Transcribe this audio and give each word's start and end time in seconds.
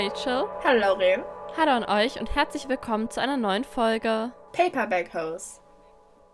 Rachel. 0.00 0.48
Hallo 0.64 0.80
Lauren. 0.80 1.22
Hallo 1.58 1.72
an 1.72 1.84
euch 1.84 2.18
und 2.18 2.34
herzlich 2.34 2.70
willkommen 2.70 3.10
zu 3.10 3.20
einer 3.20 3.36
neuen 3.36 3.64
Folge 3.64 4.32
Paperback 4.54 5.12
Hose. 5.12 5.60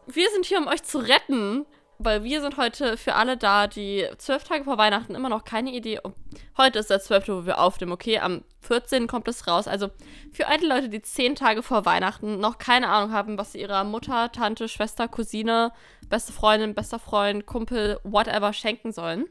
Wir 0.07 0.31
sind 0.31 0.47
hier, 0.47 0.59
um 0.59 0.69
euch 0.69 0.85
zu 0.85 0.99
retten, 0.99 1.67
weil 1.99 2.23
wir 2.23 2.41
sind 2.41 2.59
heute 2.59 2.97
für 2.97 3.17
alle 3.17 3.37
da, 3.37 3.67
die 3.67 4.07
zwölf 4.19 4.45
Tage 4.45 4.63
vor 4.63 4.79
Weihnachten 4.79 5.17
immer 5.17 5.29
noch 5.29 5.43
keine 5.43 5.73
Idee. 5.73 5.99
Oh, 6.05 6.13
heute 6.57 6.79
ist 6.79 6.91
der 6.91 7.01
zwölfte, 7.01 7.37
wo 7.37 7.45
wir 7.45 7.59
aufnehmen, 7.59 7.91
okay? 7.91 8.21
Am 8.21 8.45
14. 8.61 9.09
kommt 9.09 9.27
es 9.27 9.49
raus. 9.49 9.67
Also 9.67 9.89
für 10.31 10.47
all 10.47 10.59
die 10.59 10.67
Leute, 10.67 10.89
die 10.89 11.03
zehn 11.03 11.35
Tage 11.35 11.65
vor 11.65 11.85
Weihnachten 11.85 12.39
noch 12.39 12.59
keine 12.59 12.89
Ahnung 12.89 13.13
haben, 13.13 13.37
was 13.37 13.51
sie 13.51 13.61
ihrer 13.63 13.83
Mutter, 13.83 14.31
Tante, 14.31 14.69
Schwester, 14.69 15.09
Cousine, 15.09 15.73
beste 16.09 16.33
Freundin, 16.33 16.77
bester 16.77 17.01
Freund, 17.01 17.47
Kumpel, 17.47 17.99
whatever 18.05 18.53
schenken 18.53 18.93
sollen. 18.93 19.25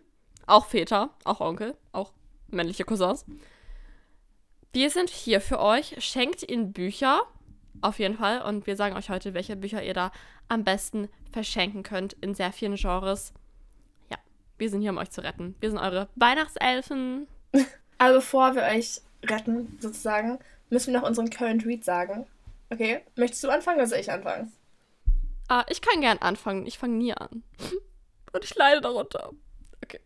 Auch 0.46 0.66
Väter, 0.66 1.12
auch 1.24 1.40
Onkel, 1.40 1.78
auch 1.94 2.12
männliche 2.50 2.84
Cousins. 2.84 3.26
Wir 4.76 4.90
sind 4.90 5.10
hier 5.10 5.40
für 5.40 5.62
euch. 5.62 5.96
Schenkt 6.00 6.44
ihnen 6.44 6.74
Bücher. 6.74 7.22
Auf 7.80 7.98
jeden 7.98 8.18
Fall. 8.18 8.42
Und 8.42 8.68
wir 8.68 8.76
sagen 8.76 8.98
euch 8.98 9.10
heute, 9.10 9.34
welche 9.34 9.56
Bücher 9.56 9.82
ihr 9.82 9.94
da 9.94 10.12
am 10.50 10.66
besten 10.66 11.08
verschenken 11.32 11.82
könnt 11.82 12.12
in 12.20 12.36
sehr 12.36 12.52
vielen 12.52 12.76
Genres. 12.76 13.32
Ja, 14.12 14.18
wir 14.58 14.70
sind 14.70 14.82
hier, 14.82 14.90
um 14.90 14.98
euch 14.98 15.12
zu 15.12 15.24
retten. 15.24 15.56
Wir 15.62 15.70
sind 15.70 15.80
eure 15.80 16.10
Weihnachtselfen. 16.18 17.26
Aber 18.00 18.16
bevor 18.16 18.54
wir 18.56 18.64
euch 18.64 19.00
retten, 19.24 19.78
sozusagen, 19.80 20.40
müssen 20.70 20.92
wir 20.92 21.00
noch 21.00 21.08
unseren 21.08 21.30
Current 21.30 21.66
Read 21.66 21.86
sagen. 21.86 22.28
Okay, 22.70 23.00
möchtest 23.16 23.46
du 23.46 23.50
anfangen 23.50 23.78
oder 23.78 23.88
soll 23.88 24.00
ich 24.00 24.12
anfangen? 24.12 24.52
Ah, 25.48 25.64
ich 25.70 25.82
kann 25.82 26.02
gern 26.02 26.18
anfangen. 26.18 26.68
Ich 26.68 26.78
fange 26.78 26.96
nie 26.96 27.14
an. 27.14 27.44
Und 28.34 28.44
ich 28.44 28.54
leide 28.56 28.82
darunter. 28.82 29.32
Okay. 29.82 30.02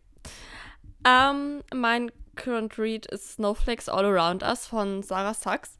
Ähm, 1.04 1.64
mein 1.74 2.12
Current 2.40 2.78
Read 2.78 3.06
ist 3.06 3.32
Snowflakes 3.34 3.88
All 3.88 4.04
Around 4.04 4.42
Us 4.42 4.66
von 4.66 5.02
Sarah 5.02 5.34
Sachs. 5.34 5.78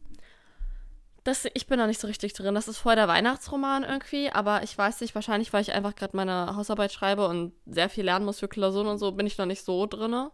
Das, 1.24 1.46
ich 1.54 1.66
bin 1.66 1.78
da 1.78 1.86
nicht 1.86 2.00
so 2.00 2.06
richtig 2.06 2.32
drin. 2.34 2.54
Das 2.54 2.68
ist 2.68 2.78
voll 2.78 2.96
der 2.96 3.08
Weihnachtsroman 3.08 3.82
irgendwie, 3.82 4.30
aber 4.30 4.62
ich 4.62 4.76
weiß 4.76 5.00
nicht, 5.00 5.14
wahrscheinlich, 5.14 5.52
weil 5.52 5.62
ich 5.62 5.72
einfach 5.72 5.94
gerade 5.94 6.16
meine 6.16 6.54
Hausarbeit 6.56 6.92
schreibe 6.92 7.26
und 7.28 7.52
sehr 7.66 7.88
viel 7.88 8.04
lernen 8.04 8.24
muss 8.24 8.40
für 8.40 8.48
Klausuren 8.48 8.86
und 8.86 8.98
so, 8.98 9.12
bin 9.12 9.26
ich 9.26 9.38
noch 9.38 9.46
nicht 9.46 9.64
so 9.64 9.86
drin. 9.86 10.28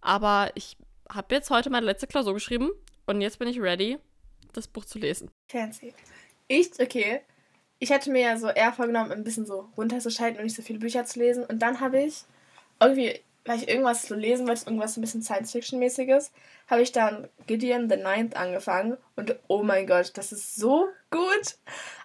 Aber 0.00 0.50
ich 0.54 0.76
habe 1.10 1.34
jetzt 1.34 1.50
heute 1.50 1.70
meine 1.70 1.86
letzte 1.86 2.06
Klausur 2.06 2.34
geschrieben 2.34 2.70
und 3.06 3.20
jetzt 3.20 3.38
bin 3.38 3.48
ich 3.48 3.60
ready, 3.60 3.98
das 4.52 4.68
Buch 4.68 4.84
zu 4.84 4.98
lesen. 4.98 5.30
Fancy. 5.50 5.94
Ich, 6.46 6.72
okay. 6.80 7.20
Ich 7.78 7.92
hatte 7.92 8.10
mir 8.10 8.22
ja 8.22 8.36
so 8.38 8.48
eher 8.48 8.72
vorgenommen, 8.72 9.12
ein 9.12 9.24
bisschen 9.24 9.46
so 9.46 9.68
runterzuschalten 9.76 10.38
und 10.38 10.44
nicht 10.44 10.56
so 10.56 10.62
viele 10.62 10.78
Bücher 10.78 11.04
zu 11.04 11.18
lesen. 11.18 11.44
Und 11.44 11.60
dann 11.60 11.80
habe 11.80 12.00
ich 12.00 12.24
irgendwie 12.80 13.20
weil 13.44 13.58
ich 13.58 13.68
irgendwas 13.68 14.06
zu 14.06 14.14
lesen 14.14 14.46
wollte, 14.46 14.66
irgendwas 14.66 14.96
ein 14.96 15.00
bisschen 15.00 15.22
Science-Fiction-mäßiges, 15.22 16.30
habe 16.68 16.82
ich 16.82 16.92
dann 16.92 17.28
Gideon 17.46 17.88
the 17.88 17.96
Ninth 17.96 18.36
angefangen 18.36 18.96
und 19.16 19.36
oh 19.48 19.62
mein 19.62 19.86
Gott, 19.86 20.12
das 20.14 20.32
ist 20.32 20.56
so 20.56 20.88
gut. 21.10 21.56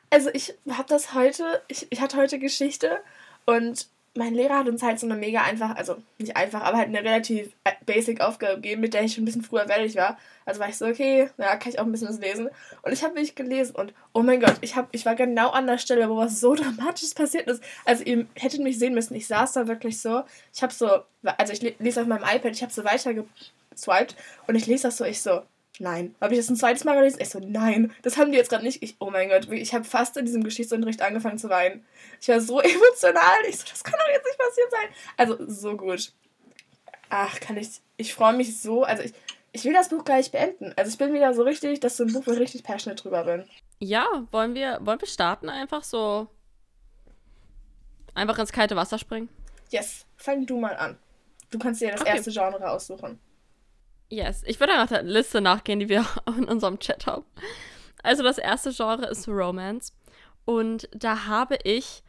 Also 0.10 0.30
ich 0.34 0.54
habe 0.70 0.88
das 0.88 1.14
heute, 1.14 1.62
ich, 1.68 1.88
ich 1.90 2.00
hatte 2.00 2.18
heute 2.18 2.40
Geschichte 2.40 3.00
und 3.46 3.88
mein 4.16 4.36
Lehrer 4.36 4.60
hat 4.60 4.70
uns 4.70 4.84
halt 4.84 5.00
so 5.00 5.08
eine 5.08 5.16
mega 5.16 5.42
einfach, 5.42 5.76
also 5.76 5.98
nicht 6.20 6.38
einfach, 6.38 6.62
aber 6.62 6.78
halt 6.78 6.90
eine 6.90 7.00
relativ 7.00 7.52
äh, 7.64 7.72
basic 7.86 8.22
Aufgabe 8.22 8.56
gegeben, 8.56 8.82
mit 8.82 8.94
der 8.94 9.04
ich 9.04 9.14
schon 9.14 9.24
ein 9.24 9.26
bisschen 9.26 9.42
früher 9.42 9.68
fertig 9.68 9.96
war. 9.96 10.18
Also 10.46 10.60
war 10.60 10.70
ich 10.70 10.78
so, 10.78 10.86
okay, 10.86 11.30
na, 11.38 11.56
kann 11.56 11.72
ich 11.72 11.80
auch 11.80 11.86
ein 11.86 11.92
bisschen 11.92 12.10
was 12.10 12.20
lesen. 12.20 12.50
Und 12.84 12.92
ich 12.92 13.04
habe 13.04 13.16
mich 13.16 13.34
gelesen 13.34 13.76
und 13.76 13.94
oh 14.14 14.22
mein 14.22 14.40
Gott, 14.40 14.58
ich, 14.62 14.76
hab, 14.76 14.90
ich 14.92 15.06
war 15.06 15.16
genau 15.16 15.50
an 15.50 15.66
der 15.66 15.80
Stelle, 15.80 16.10
wo 16.10 16.18
was 16.18 16.40
so 16.40 16.54
Dramatisches 16.56 17.16
passiert 17.16 17.48
ist. 17.48 17.64
Also 17.86 18.04
ihr 18.04 18.28
hättet 18.36 18.62
mich 18.62 18.78
sehen 18.78 18.94
müssen, 18.94 19.16
ich 19.16 19.26
saß 19.26 19.54
da 19.54 19.68
wirklich 19.68 20.00
so, 20.00 20.24
ich 20.54 20.62
habe 20.62 20.74
so, 20.74 20.90
also 21.24 21.54
ich 21.54 21.62
lese 21.80 22.02
auf 22.02 22.08
meinem 22.08 22.24
iPad, 22.24 22.52
ich 22.52 22.62
habe 22.62 22.74
so 22.74 22.84
weiter 22.84 23.14
geswiped 23.72 24.16
und 24.48 24.56
ich 24.56 24.68
lese 24.68 24.84
das 24.84 24.98
so, 24.98 25.06
ich 25.06 25.22
so, 25.22 25.42
nein. 25.80 26.16
Habe 26.22 26.34
ich 26.34 26.40
das 26.40 26.50
ein 26.50 26.56
zweites 26.56 26.84
Mal 26.84 26.96
gelesen? 26.96 27.20
Ich 27.22 27.30
so, 27.30 27.40
nein, 27.40 27.94
das 28.02 28.18
haben 28.18 28.32
die 28.32 28.38
jetzt 28.38 28.50
gerade 28.50 28.64
nicht. 28.64 28.82
Ich, 28.84 28.96
oh 29.00 29.10
mein 29.10 29.30
Gott, 29.30 29.52
ich 29.52 29.74
habe 29.74 29.84
fast 29.84 30.18
in 30.18 30.26
diesem 30.26 30.44
Geschichtsunterricht 30.44 31.02
angefangen 31.02 31.38
zu 31.38 31.50
weinen. 31.50 31.86
Ich 32.22 32.28
war 32.28 32.40
so 32.40 32.60
emotional. 32.62 33.46
Ich 33.48 33.58
so, 33.58 33.66
das 33.70 33.84
kann 33.84 34.00
doch 34.00 34.14
jetzt 34.14 34.26
nicht 34.26 34.38
passiert 34.38 34.72
sein. 34.72 34.90
Also, 35.18 35.38
so 35.48 35.78
gut. 35.78 36.12
Ach, 37.10 37.40
kann 37.40 37.58
ich. 37.58 37.82
Ich 37.98 38.14
freue 38.14 38.34
mich 38.34 38.60
so. 38.60 38.84
Also, 38.84 39.04
ich, 39.04 39.14
ich 39.52 39.66
will 39.66 39.74
das 39.74 39.90
Buch 39.90 40.04
gleich 40.04 40.32
beenden. 40.32 40.74
Also, 40.76 40.90
ich 40.90 40.98
bin 40.98 41.14
wieder 41.14 41.34
so 41.34 41.44
richtig, 41.44 41.80
dass 41.80 41.98
so 41.98 42.04
ein 42.04 42.14
Buch, 42.14 42.24
wo 42.26 42.32
ich 42.32 42.40
richtig 42.40 42.64
passionate 42.64 43.02
drüber 43.02 43.24
bin. 43.24 43.46
Ja, 43.80 44.08
wollen 44.32 44.56
wir, 44.56 44.80
wollen 44.82 45.02
wir 45.02 45.08
starten 45.08 45.50
einfach 45.50 45.84
so? 45.84 46.28
Einfach 48.16 48.38
ins 48.38 48.52
kalte 48.52 48.76
Wasser 48.76 48.98
springen? 48.98 49.30
Yes, 49.70 50.06
fang 50.18 50.46
du 50.46 50.60
mal 50.60 50.76
an. 50.76 50.98
Du 51.50 51.60
kannst 51.60 51.82
dir 51.82 51.92
das 51.92 52.02
okay. 52.02 52.16
erste 52.16 52.32
Genre 52.32 52.70
aussuchen. 52.70 53.20
Yes, 54.14 54.44
ich 54.46 54.60
würde 54.60 54.74
einfach 54.74 54.90
der 54.90 55.02
Liste 55.02 55.42
nachgehen, 55.42 55.80
die 55.80 55.90
wir 55.90 56.06
in 56.38 56.44
unserem 56.44 56.78
Chat 56.78 57.08
haben. 57.08 57.26
Also 58.04 58.22
das 58.22 58.38
erste 58.38 58.72
Genre 58.72 59.08
ist 59.08 59.28
Romance 59.28 59.92
und 60.46 60.88
da 60.92 61.26
habe 61.26 61.58
ich 61.64 62.04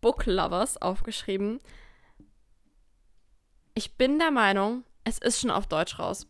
Book 0.00 0.24
Lovers 0.24 0.80
aufgeschrieben. 0.80 1.60
Ich 3.74 3.98
bin 3.98 4.18
der 4.18 4.30
Meinung, 4.30 4.84
es 5.04 5.18
ist 5.18 5.40
schon 5.40 5.50
auf 5.50 5.66
Deutsch 5.66 5.98
raus. 5.98 6.26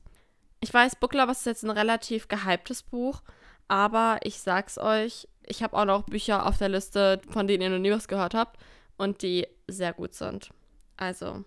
Ich 0.59 0.75
weiß, 0.75 0.97
Book 0.97 1.15
Lovers 1.15 1.39
ist 1.39 1.47
jetzt 1.47 1.63
ein 1.63 1.71
relativ 1.71 2.27
gehyptes 2.27 2.83
Buch, 2.83 3.23
aber 3.69 4.19
ich 4.25 4.41
sag's 4.41 4.77
euch, 4.77 5.29
ich 5.47 5.63
habe 5.63 5.77
auch 5.77 5.85
noch 5.85 6.03
Bücher 6.03 6.47
auf 6.47 6.59
der 6.59 6.69
Liste, 6.69 7.21
von 7.31 7.47
denen 7.47 7.63
ihr 7.63 7.71
noch 7.71 7.79
nie 7.79 7.93
was 7.93 8.09
gehört 8.09 8.35
habt 8.35 8.59
und 8.97 9.23
die 9.23 9.47
sehr 9.69 9.93
gut 9.93 10.15
sind. 10.15 10.51
Also, 10.97 11.45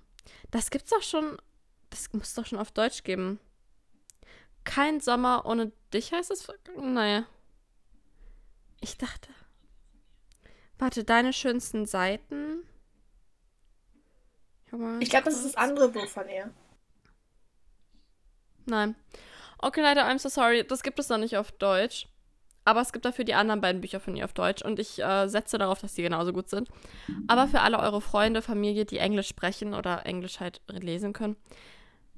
das 0.51 0.69
gibt's 0.69 0.91
doch 0.91 1.01
schon, 1.01 1.35
das 1.89 2.13
muss 2.13 2.33
doch 2.35 2.45
schon 2.45 2.59
auf 2.59 2.71
Deutsch 2.71 3.03
geben. 3.03 3.39
Kein 4.65 4.99
Sommer 4.99 5.45
ohne 5.45 5.71
dich 5.93 6.11
heißt 6.11 6.31
es? 6.31 6.47
Naja. 6.75 7.25
Ich 8.81 8.97
dachte. 8.97 9.29
Warte, 10.77 11.03
deine 11.03 11.31
schönsten 11.31 11.85
Seiten. 11.85 12.63
Ich 14.99 15.09
glaube, 15.09 15.25
das 15.25 15.35
ist 15.35 15.45
das 15.45 15.55
andere 15.55 15.89
Buch 15.89 16.07
von 16.07 16.27
ihr. 16.27 16.51
Nein. 18.65 18.95
Okay, 19.59 19.81
leider, 19.81 20.05
I'm 20.05 20.19
so 20.19 20.27
sorry. 20.27 20.65
Das 20.67 20.83
gibt 20.83 20.99
es 20.99 21.07
noch 21.07 21.17
nicht 21.17 21.37
auf 21.37 21.51
Deutsch. 21.53 22.07
Aber 22.65 22.81
es 22.81 22.91
gibt 22.91 23.05
dafür 23.05 23.23
die 23.23 23.35
anderen 23.35 23.61
beiden 23.61 23.79
Bücher 23.79 23.99
von 23.99 24.15
ihr 24.15 24.25
auf 24.25 24.33
Deutsch. 24.33 24.63
Und 24.63 24.79
ich 24.79 25.01
äh, 25.01 25.27
setze 25.27 25.57
darauf, 25.57 25.79
dass 25.79 25.93
die 25.93 26.01
genauso 26.01 26.33
gut 26.33 26.49
sind. 26.49 26.67
Aber 27.27 27.47
für 27.47 27.61
alle 27.61 27.79
eure 27.79 28.01
Freunde, 28.01 28.41
Familie, 28.41 28.85
die 28.85 28.97
Englisch 28.97 29.27
sprechen 29.27 29.73
oder 29.73 30.05
Englisch 30.05 30.39
halt 30.39 30.61
lesen 30.67 31.13
können, 31.13 31.37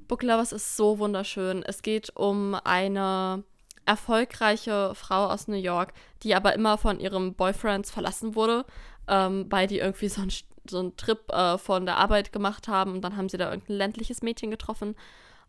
Book 0.08 0.24
Lovers 0.24 0.52
ist 0.52 0.78
so 0.78 1.00
wunderschön. 1.00 1.64
Es 1.64 1.82
geht 1.82 2.16
um 2.16 2.56
eine 2.56 3.44
erfolgreiche 3.86 4.94
Frau 4.96 5.28
aus 5.28 5.48
New 5.48 5.56
York, 5.58 5.94
die 6.24 6.36
aber 6.36 6.54
immer 6.54 6.78
von 6.78 7.00
ihrem 7.00 7.34
Boyfriend 7.34 7.88
verlassen 7.88 8.36
wurde, 8.36 8.66
ähm, 9.08 9.46
weil 9.50 9.68
die 9.68 9.80
irgendwie 9.80 10.10
so, 10.10 10.22
ein, 10.22 10.32
so 10.70 10.80
einen 10.80 10.98
Trip 10.98 11.32
äh, 11.32 11.58
von 11.58 11.86
der 11.86 11.98
Arbeit 11.98 12.32
gemacht 12.32 12.68
haben 12.68 12.94
und 12.94 13.02
dann 13.02 13.18
haben 13.18 13.30
sie 13.30 13.38
da 13.38 13.50
irgendein 13.50 13.78
ländliches 13.78 14.22
Mädchen 14.22 14.52
getroffen 14.52 14.96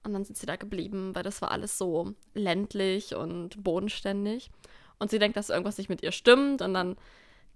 und 0.04 0.12
dann 0.12 0.24
sind 0.24 0.38
sie 0.38 0.46
da 0.46 0.56
geblieben, 0.56 1.14
weil 1.14 1.24
das 1.24 1.42
war 1.42 1.50
alles 1.50 1.78
so 1.78 2.14
ländlich 2.34 3.14
und 3.14 3.62
bodenständig. 3.62 4.50
Und 5.00 5.10
sie 5.10 5.18
denkt, 5.18 5.36
dass 5.36 5.50
irgendwas 5.50 5.78
nicht 5.78 5.90
mit 5.90 6.02
ihr 6.02 6.12
stimmt 6.12 6.62
und 6.62 6.74
dann 6.74 6.96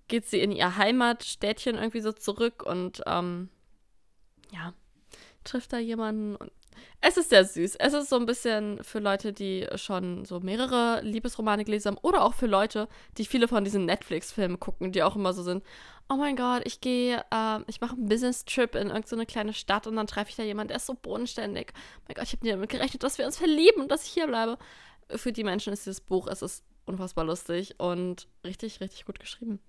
geht 0.09 0.27
sie 0.27 0.41
in 0.41 0.53
ihr 0.53 0.77
Heimatstädtchen 0.77 1.77
irgendwie 1.77 2.01
so 2.01 2.13
zurück 2.13 2.63
und 2.65 3.03
ähm, 3.07 3.49
ja, 4.53 4.75
trifft 5.45 5.73
da 5.73 5.79
jemanden 5.79 6.37
und 6.37 6.53
es 7.01 7.17
ist 7.17 7.31
sehr 7.31 7.45
süß. 7.45 7.77
Es 7.77 7.93
ist 7.95 8.09
so 8.09 8.17
ein 8.17 8.27
bisschen 8.27 8.83
für 8.83 8.99
Leute, 8.99 9.33
die 9.33 9.67
schon 9.77 10.25
so 10.25 10.41
mehrere 10.41 11.01
Liebesromane 11.03 11.65
gelesen 11.65 11.89
haben 11.89 11.99
oder 12.03 12.25
auch 12.25 12.35
für 12.35 12.47
Leute, 12.47 12.89
die 13.19 13.25
viele 13.25 13.49
von 13.49 13.65
diesen 13.65 13.87
Netflix-Filmen 13.87 14.61
gucken, 14.61 14.93
die 14.93 15.03
auch 15.03 15.17
immer 15.17 15.33
so 15.33 15.43
sind, 15.43 15.65
oh 16.09 16.17
mein 16.17 16.37
Gott, 16.37 16.63
ich 16.65 16.81
gehe, 16.81 17.25
äh, 17.33 17.59
ich 17.67 17.81
mache 17.81 17.97
einen 17.97 18.09
Business-Trip 18.09 18.75
in 18.75 18.89
irgendeine 18.89 19.27
kleine 19.27 19.53
Stadt 19.53 19.87
und 19.87 19.97
dann 19.97 20.07
treffe 20.07 20.31
ich 20.31 20.37
da 20.37 20.43
jemanden, 20.43 20.69
der 20.69 20.77
ist 20.77 20.87
so 20.87 20.95
bodenständig. 20.95 21.73
Oh 21.75 22.03
mein 22.09 22.15
Gott, 22.15 22.25
ich 22.25 22.33
habe 22.33 22.45
nicht 22.45 22.55
damit 22.55 22.71
gerechnet, 22.71 23.03
dass 23.03 23.19
wir 23.19 23.27
uns 23.27 23.39
verlieben 23.39 23.83
und 23.83 23.91
dass 23.91 24.05
ich 24.05 24.13
hier 24.13 24.27
bleibe. 24.27 24.59
Für 25.09 25.33
die 25.33 25.45
Menschen 25.45 25.73
ist 25.73 25.87
dieses 25.87 26.01
Buch, 26.01 26.27
es 26.29 26.43
ist 26.43 26.65
unfassbar 26.85 27.25
lustig 27.25 27.75
und 27.79 28.29
richtig, 28.45 28.81
richtig 28.81 29.05
gut 29.05 29.19
geschrieben. 29.19 29.61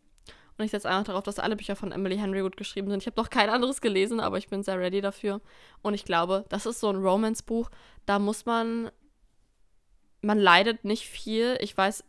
Und 0.57 0.65
ich 0.65 0.71
setze 0.71 0.89
einfach 0.89 1.05
darauf, 1.05 1.23
dass 1.23 1.39
alle 1.39 1.55
Bücher 1.55 1.75
von 1.75 1.91
Emily 1.91 2.17
Henry 2.17 2.41
gut 2.41 2.57
geschrieben 2.57 2.89
sind. 2.89 3.01
Ich 3.01 3.07
habe 3.07 3.19
noch 3.19 3.29
kein 3.29 3.50
anderes 3.50 3.81
gelesen, 3.81 4.19
aber 4.19 4.38
ich 4.38 4.50
bin 4.50 4.63
sehr 4.63 4.79
ready 4.79 5.01
dafür. 5.01 5.41
Und 5.81 5.94
ich 5.94 6.05
glaube, 6.05 6.45
das 6.50 6.65
ist 6.65 6.79
so 6.79 6.89
ein 6.89 6.97
Romance-Buch. 6.97 7.69
Da 8.05 8.19
muss 8.19 8.45
man. 8.45 8.91
Man 10.21 10.38
leidet 10.38 10.85
nicht 10.85 11.07
viel. 11.07 11.57
Ich 11.59 11.75
weiß, 11.75 12.03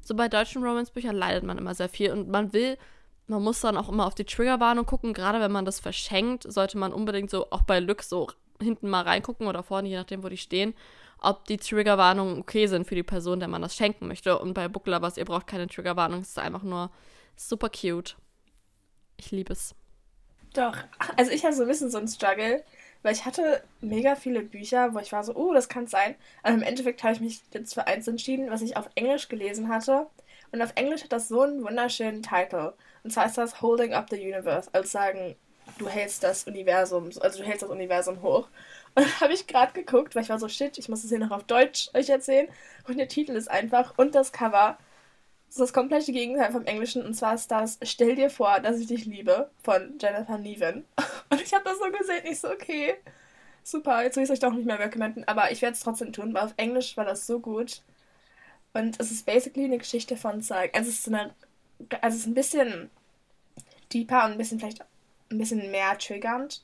so 0.00 0.14
bei 0.14 0.28
deutschen 0.28 0.62
Romance-Büchern 0.62 1.16
leidet 1.16 1.44
man 1.44 1.58
immer 1.58 1.74
sehr 1.74 1.88
viel. 1.88 2.12
Und 2.12 2.28
man 2.28 2.52
will. 2.52 2.78
Man 3.26 3.42
muss 3.42 3.60
dann 3.60 3.76
auch 3.76 3.90
immer 3.90 4.06
auf 4.06 4.14
die 4.14 4.24
Triggerwarnung 4.24 4.86
gucken. 4.86 5.12
Gerade 5.12 5.40
wenn 5.40 5.52
man 5.52 5.66
das 5.66 5.80
verschenkt, 5.80 6.50
sollte 6.50 6.78
man 6.78 6.94
unbedingt 6.94 7.28
so 7.28 7.50
auch 7.50 7.62
bei 7.62 7.78
Lux 7.78 8.08
so 8.08 8.28
hinten 8.60 8.88
mal 8.88 9.02
reingucken 9.02 9.46
oder 9.46 9.62
vorne, 9.62 9.88
je 9.88 9.96
nachdem, 9.96 10.22
wo 10.22 10.28
die 10.28 10.36
stehen, 10.36 10.74
ob 11.20 11.44
die 11.46 11.56
Triggerwarnungen 11.56 12.40
okay 12.40 12.66
sind 12.66 12.86
für 12.86 12.94
die 12.94 13.02
Person, 13.02 13.40
der 13.40 13.48
man 13.48 13.62
das 13.62 13.76
schenken 13.76 14.08
möchte. 14.08 14.38
Und 14.38 14.54
bei 14.54 14.68
Book 14.68 14.86
Lovers, 14.86 15.16
ihr 15.16 15.24
braucht 15.24 15.46
keine 15.46 15.66
Triggerwarnung, 15.66 16.20
es 16.20 16.28
ist 16.28 16.38
einfach 16.38 16.62
nur 16.62 16.90
Super 17.40 17.70
cute. 17.70 18.16
Ich 19.16 19.30
liebe 19.30 19.52
es. 19.52 19.74
Doch. 20.54 20.76
Also 21.16 21.30
ich 21.30 21.44
habe 21.44 21.54
so 21.54 21.62
ein 21.62 21.68
bisschen 21.68 21.88
so 21.90 21.98
einen 21.98 22.08
Struggle, 22.08 22.64
Weil 23.02 23.14
ich 23.14 23.24
hatte 23.24 23.62
mega 23.80 24.16
viele 24.16 24.42
Bücher, 24.42 24.92
wo 24.92 24.98
ich 24.98 25.12
war 25.12 25.22
so, 25.22 25.34
oh, 25.34 25.54
das 25.54 25.68
kann 25.68 25.86
sein. 25.86 26.16
Aber 26.42 26.54
im 26.54 26.62
Endeffekt 26.62 27.02
habe 27.04 27.14
ich 27.14 27.20
mich 27.20 27.40
jetzt 27.52 27.74
für 27.74 27.86
eins 27.86 28.08
entschieden, 28.08 28.50
was 28.50 28.62
ich 28.62 28.76
auf 28.76 28.88
Englisch 28.96 29.28
gelesen 29.28 29.68
hatte. 29.68 30.06
Und 30.50 30.62
auf 30.62 30.72
Englisch 30.74 31.04
hat 31.04 31.12
das 31.12 31.28
so 31.28 31.42
einen 31.42 31.62
wunderschönen 31.62 32.22
Titel. 32.22 32.72
Und 33.04 33.12
zwar 33.12 33.26
ist 33.26 33.38
das 33.38 33.62
Holding 33.62 33.92
Up 33.92 34.08
the 34.10 34.16
Universe. 34.16 34.68
Also 34.72 34.88
sagen, 34.88 35.36
du 35.78 35.88
hältst 35.88 36.24
das 36.24 36.44
Universum, 36.44 37.10
also 37.20 37.38
du 37.38 37.44
hältst 37.44 37.62
das 37.62 37.70
Universum 37.70 38.22
hoch. 38.22 38.48
Und 38.94 39.04
dann 39.06 39.20
habe 39.20 39.32
ich 39.32 39.46
gerade 39.46 39.72
geguckt, 39.72 40.16
weil 40.16 40.24
ich 40.24 40.28
war 40.30 40.40
so, 40.40 40.48
shit, 40.48 40.76
ich 40.78 40.88
muss 40.88 41.02
das 41.02 41.10
hier 41.10 41.20
noch 41.20 41.30
auf 41.30 41.44
Deutsch 41.44 41.90
euch 41.94 42.08
erzählen. 42.08 42.48
Und 42.88 42.98
der 42.98 43.08
Titel 43.08 43.32
ist 43.32 43.48
einfach 43.48 43.94
und 43.96 44.14
das 44.14 44.32
Cover 44.32 44.76
das 45.48 45.56
ist 45.56 45.60
das 45.60 45.72
komplette 45.72 46.12
Gegenteil 46.12 46.52
vom 46.52 46.64
Englischen. 46.66 47.04
Und 47.04 47.14
zwar 47.14 47.34
ist 47.34 47.50
das 47.50 47.78
Stell 47.82 48.14
dir 48.14 48.30
vor, 48.30 48.60
dass 48.60 48.78
ich 48.78 48.86
dich 48.86 49.06
liebe 49.06 49.50
von 49.62 49.98
Jennifer 49.98 50.36
Neven. 50.36 50.84
Und 51.30 51.40
ich 51.40 51.52
habe 51.54 51.64
das 51.64 51.78
so 51.78 51.90
gesehen. 51.90 52.24
Ich 52.24 52.40
so, 52.40 52.50
okay, 52.50 52.96
super, 53.64 54.02
jetzt 54.02 54.16
will 54.16 54.24
ich 54.24 54.30
es 54.30 54.34
euch 54.34 54.40
doch 54.40 54.52
nicht 54.52 54.66
mehr 54.66 54.78
recommenden. 54.78 55.26
Aber 55.26 55.50
ich 55.50 55.62
werde 55.62 55.74
es 55.74 55.80
trotzdem 55.80 56.12
tun, 56.12 56.34
weil 56.34 56.44
auf 56.44 56.54
Englisch 56.58 56.96
war 56.98 57.06
das 57.06 57.26
so 57.26 57.40
gut. 57.40 57.82
Und 58.74 59.00
es 59.00 59.10
ist 59.10 59.24
basically 59.24 59.64
eine 59.64 59.78
Geschichte 59.78 60.18
von 60.18 60.42
zwei. 60.42 60.72
Also 60.74 60.90
es 60.90 60.98
ist, 60.98 61.08
eine, 61.08 61.34
also 62.02 62.14
es 62.14 62.22
ist 62.22 62.26
ein 62.26 62.34
bisschen 62.34 62.90
deeper 63.92 64.26
und 64.26 64.32
ein 64.32 64.38
bisschen 64.38 64.58
vielleicht 64.58 64.84
ein 65.30 65.38
bisschen 65.38 65.70
mehr 65.70 65.96
triggernd. 65.96 66.62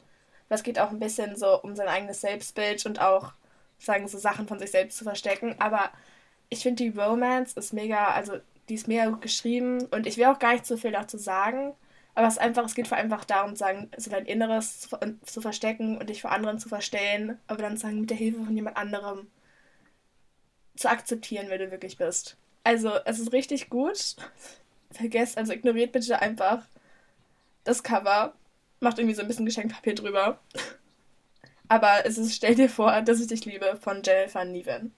Weil 0.48 0.56
es 0.56 0.62
geht 0.62 0.78
auch 0.78 0.90
ein 0.90 0.98
bisschen 0.98 1.37
so 1.37 1.60
um 1.62 1.75
sein 1.75 1.88
eigenes 1.88 2.20
Selbstbild 2.20 2.84
und 2.84 3.00
auch, 3.00 3.32
sagen 3.78 4.08
so 4.08 4.19
Sachen 4.19 4.46
von 4.46 4.58
sich 4.58 4.70
selbst 4.70 4.98
zu 4.98 5.04
verstecken. 5.04 5.56
Aber 5.58 5.90
ich 6.48 6.62
finde, 6.62 6.84
die 6.84 6.98
Romance 6.98 7.56
ist 7.56 7.72
mega, 7.72 8.08
also 8.08 8.34
die 8.69 8.75
ist 8.75 8.88
mega 8.88 9.06
gut 9.06 9.22
geschrieben 9.22 9.84
und 9.87 10.06
ich 10.06 10.16
will 10.16 10.26
auch 10.26 10.38
gar 10.38 10.52
nicht 10.52 10.66
so 10.66 10.76
viel 10.76 10.93
dazu 10.93 11.19
sagen. 11.19 11.75
Aber 12.14 12.28
es 12.28 12.34
ist 12.34 12.40
einfach, 12.40 12.64
es 12.64 12.75
geht 12.75 12.87
vor 12.87 12.96
allem 12.96 13.12
einfach 13.12 13.25
darum, 13.25 13.56
sagen, 13.56 13.90
so 13.96 14.11
dein 14.11 14.26
Inneres 14.26 14.81
zu, 14.81 14.96
zu 15.25 15.40
verstecken 15.40 15.99
und 15.99 16.08
dich 16.08 16.22
vor 16.22 16.31
anderen 16.31 16.58
zu 16.58 16.69
verstehen, 16.69 17.38
aber 17.49 17.62
dann 17.62 17.76
sagen, 17.76 18.00
mit 18.00 18.11
der 18.11 18.16
Hilfe 18.16 18.44
von 18.44 18.55
jemand 18.55 18.76
anderem 18.76 19.26
zu 20.76 20.88
akzeptieren, 20.88 21.46
wer 21.49 21.58
du 21.58 21.70
wirklich 21.70 21.96
bist. 21.96 22.37
Also, 22.62 22.93
es 23.05 23.19
ist 23.19 23.32
richtig 23.32 23.69
gut. 23.69 24.16
Vergesst, 24.90 25.37
also 25.38 25.52
ignoriert 25.52 25.93
bitte 25.93 26.20
einfach 26.20 26.64
das 27.64 27.82
Cover. 27.82 28.34
Macht 28.81 28.99
irgendwie 28.99 29.14
so 29.14 29.22
ein 29.22 29.28
bisschen 29.28 29.46
Geschenkpapier 29.46 29.94
drüber. 29.94 30.40
Aber 31.69 32.06
es 32.06 32.19
ist, 32.19 32.34
stell 32.34 32.55
dir 32.55 32.69
vor, 32.69 33.02
dass 33.02 33.20
ich 33.20 33.26
dich 33.26 33.44
liebe 33.44 33.76
von 33.76 34.02
Jennifer 34.05 34.44
Neven. 34.44 34.93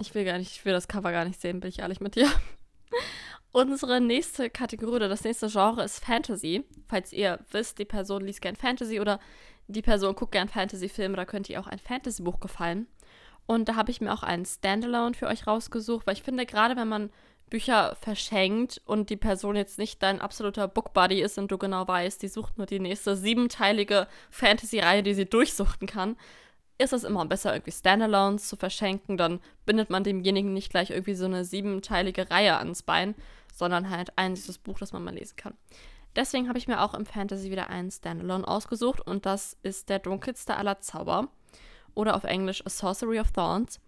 Ich 0.00 0.14
will 0.14 0.24
gar 0.24 0.38
nicht, 0.38 0.52
ich 0.52 0.64
will 0.64 0.72
das 0.72 0.88
Cover 0.88 1.12
gar 1.12 1.24
nicht 1.24 1.40
sehen, 1.40 1.60
bin 1.60 1.68
ich 1.68 1.80
ehrlich 1.80 2.00
mit 2.00 2.14
dir. 2.14 2.30
Unsere 3.52 4.00
nächste 4.00 4.48
Kategorie 4.48 4.96
oder 4.96 5.08
das 5.08 5.24
nächste 5.24 5.48
Genre 5.48 5.82
ist 5.82 6.04
Fantasy. 6.04 6.64
Falls 6.88 7.12
ihr 7.12 7.40
wisst, 7.50 7.78
die 7.78 7.84
Person 7.84 8.24
liest 8.24 8.40
gern 8.40 8.56
Fantasy 8.56 9.00
oder 9.00 9.18
die 9.66 9.82
Person 9.82 10.14
guckt 10.14 10.32
gern 10.32 10.48
Fantasy-Filme, 10.48 11.16
da 11.16 11.24
könnte 11.24 11.52
ihr 11.52 11.60
auch 11.60 11.66
ein 11.66 11.78
Fantasy-Buch 11.78 12.40
gefallen. 12.40 12.86
Und 13.46 13.68
da 13.68 13.74
habe 13.74 13.90
ich 13.90 14.00
mir 14.00 14.12
auch 14.12 14.22
ein 14.22 14.44
Standalone 14.44 15.14
für 15.14 15.26
euch 15.26 15.46
rausgesucht, 15.46 16.06
weil 16.06 16.14
ich 16.14 16.22
finde, 16.22 16.46
gerade 16.46 16.76
wenn 16.76 16.88
man 16.88 17.10
Bücher 17.50 17.96
verschenkt 18.00 18.80
und 18.84 19.10
die 19.10 19.16
Person 19.16 19.56
jetzt 19.56 19.78
nicht 19.78 20.02
dein 20.02 20.20
absoluter 20.20 20.68
Bookbuddy 20.68 21.20
ist 21.20 21.36
und 21.36 21.50
du 21.50 21.58
genau 21.58 21.86
weißt, 21.86 22.22
die 22.22 22.28
sucht 22.28 22.58
nur 22.58 22.66
die 22.66 22.78
nächste 22.78 23.16
siebenteilige 23.16 24.06
Fantasy-Reihe, 24.30 25.02
die 25.02 25.14
sie 25.14 25.26
durchsuchten 25.26 25.88
kann, 25.88 26.16
ist 26.80 26.92
es 26.92 27.04
immer 27.04 27.26
besser, 27.26 27.52
irgendwie 27.52 27.72
Standalones 27.72 28.48
zu 28.48 28.56
verschenken. 28.56 29.16
Dann 29.16 29.40
bindet 29.66 29.90
man 29.90 30.02
demjenigen 30.02 30.54
nicht 30.54 30.70
gleich 30.70 30.90
irgendwie 30.90 31.14
so 31.14 31.26
eine 31.26 31.44
siebenteilige 31.44 32.30
Reihe 32.30 32.56
ans 32.56 32.82
Bein, 32.82 33.14
sondern 33.54 33.90
halt 33.90 34.16
ein 34.16 34.34
süßes 34.34 34.58
Buch, 34.58 34.78
das 34.78 34.92
man 34.92 35.04
mal 35.04 35.14
lesen 35.14 35.36
kann. 35.36 35.54
Deswegen 36.16 36.48
habe 36.48 36.58
ich 36.58 36.66
mir 36.66 36.80
auch 36.80 36.94
im 36.94 37.06
Fantasy 37.06 37.50
wieder 37.50 37.68
einen 37.68 37.90
Standalone 37.90 38.48
ausgesucht 38.48 39.00
und 39.00 39.26
das 39.26 39.56
ist 39.62 39.90
der 39.90 39.98
dunkelste 39.98 40.56
aller 40.56 40.80
Zauber 40.80 41.28
oder 41.94 42.16
auf 42.16 42.24
Englisch 42.24 42.64
A 42.66 42.70
Sorcery 42.70 43.20
of 43.20 43.30
Thorns. 43.30 43.78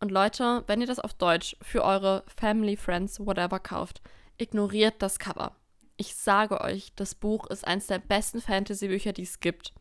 Und 0.00 0.10
Leute, 0.10 0.64
wenn 0.66 0.80
ihr 0.80 0.86
das 0.86 0.98
auf 0.98 1.14
Deutsch 1.14 1.56
für 1.62 1.84
eure 1.84 2.24
Family, 2.26 2.76
Friends, 2.76 3.20
whatever 3.20 3.60
kauft, 3.60 4.02
ignoriert 4.36 4.96
das 4.98 5.18
Cover. 5.18 5.52
Ich 5.96 6.16
sage 6.16 6.60
euch, 6.60 6.92
das 6.96 7.14
Buch 7.14 7.46
ist 7.46 7.66
eines 7.66 7.86
der 7.86 8.00
besten 8.00 8.40
Fantasy-Bücher, 8.40 9.12
die 9.12 9.22
es 9.22 9.40
gibt. 9.40 9.72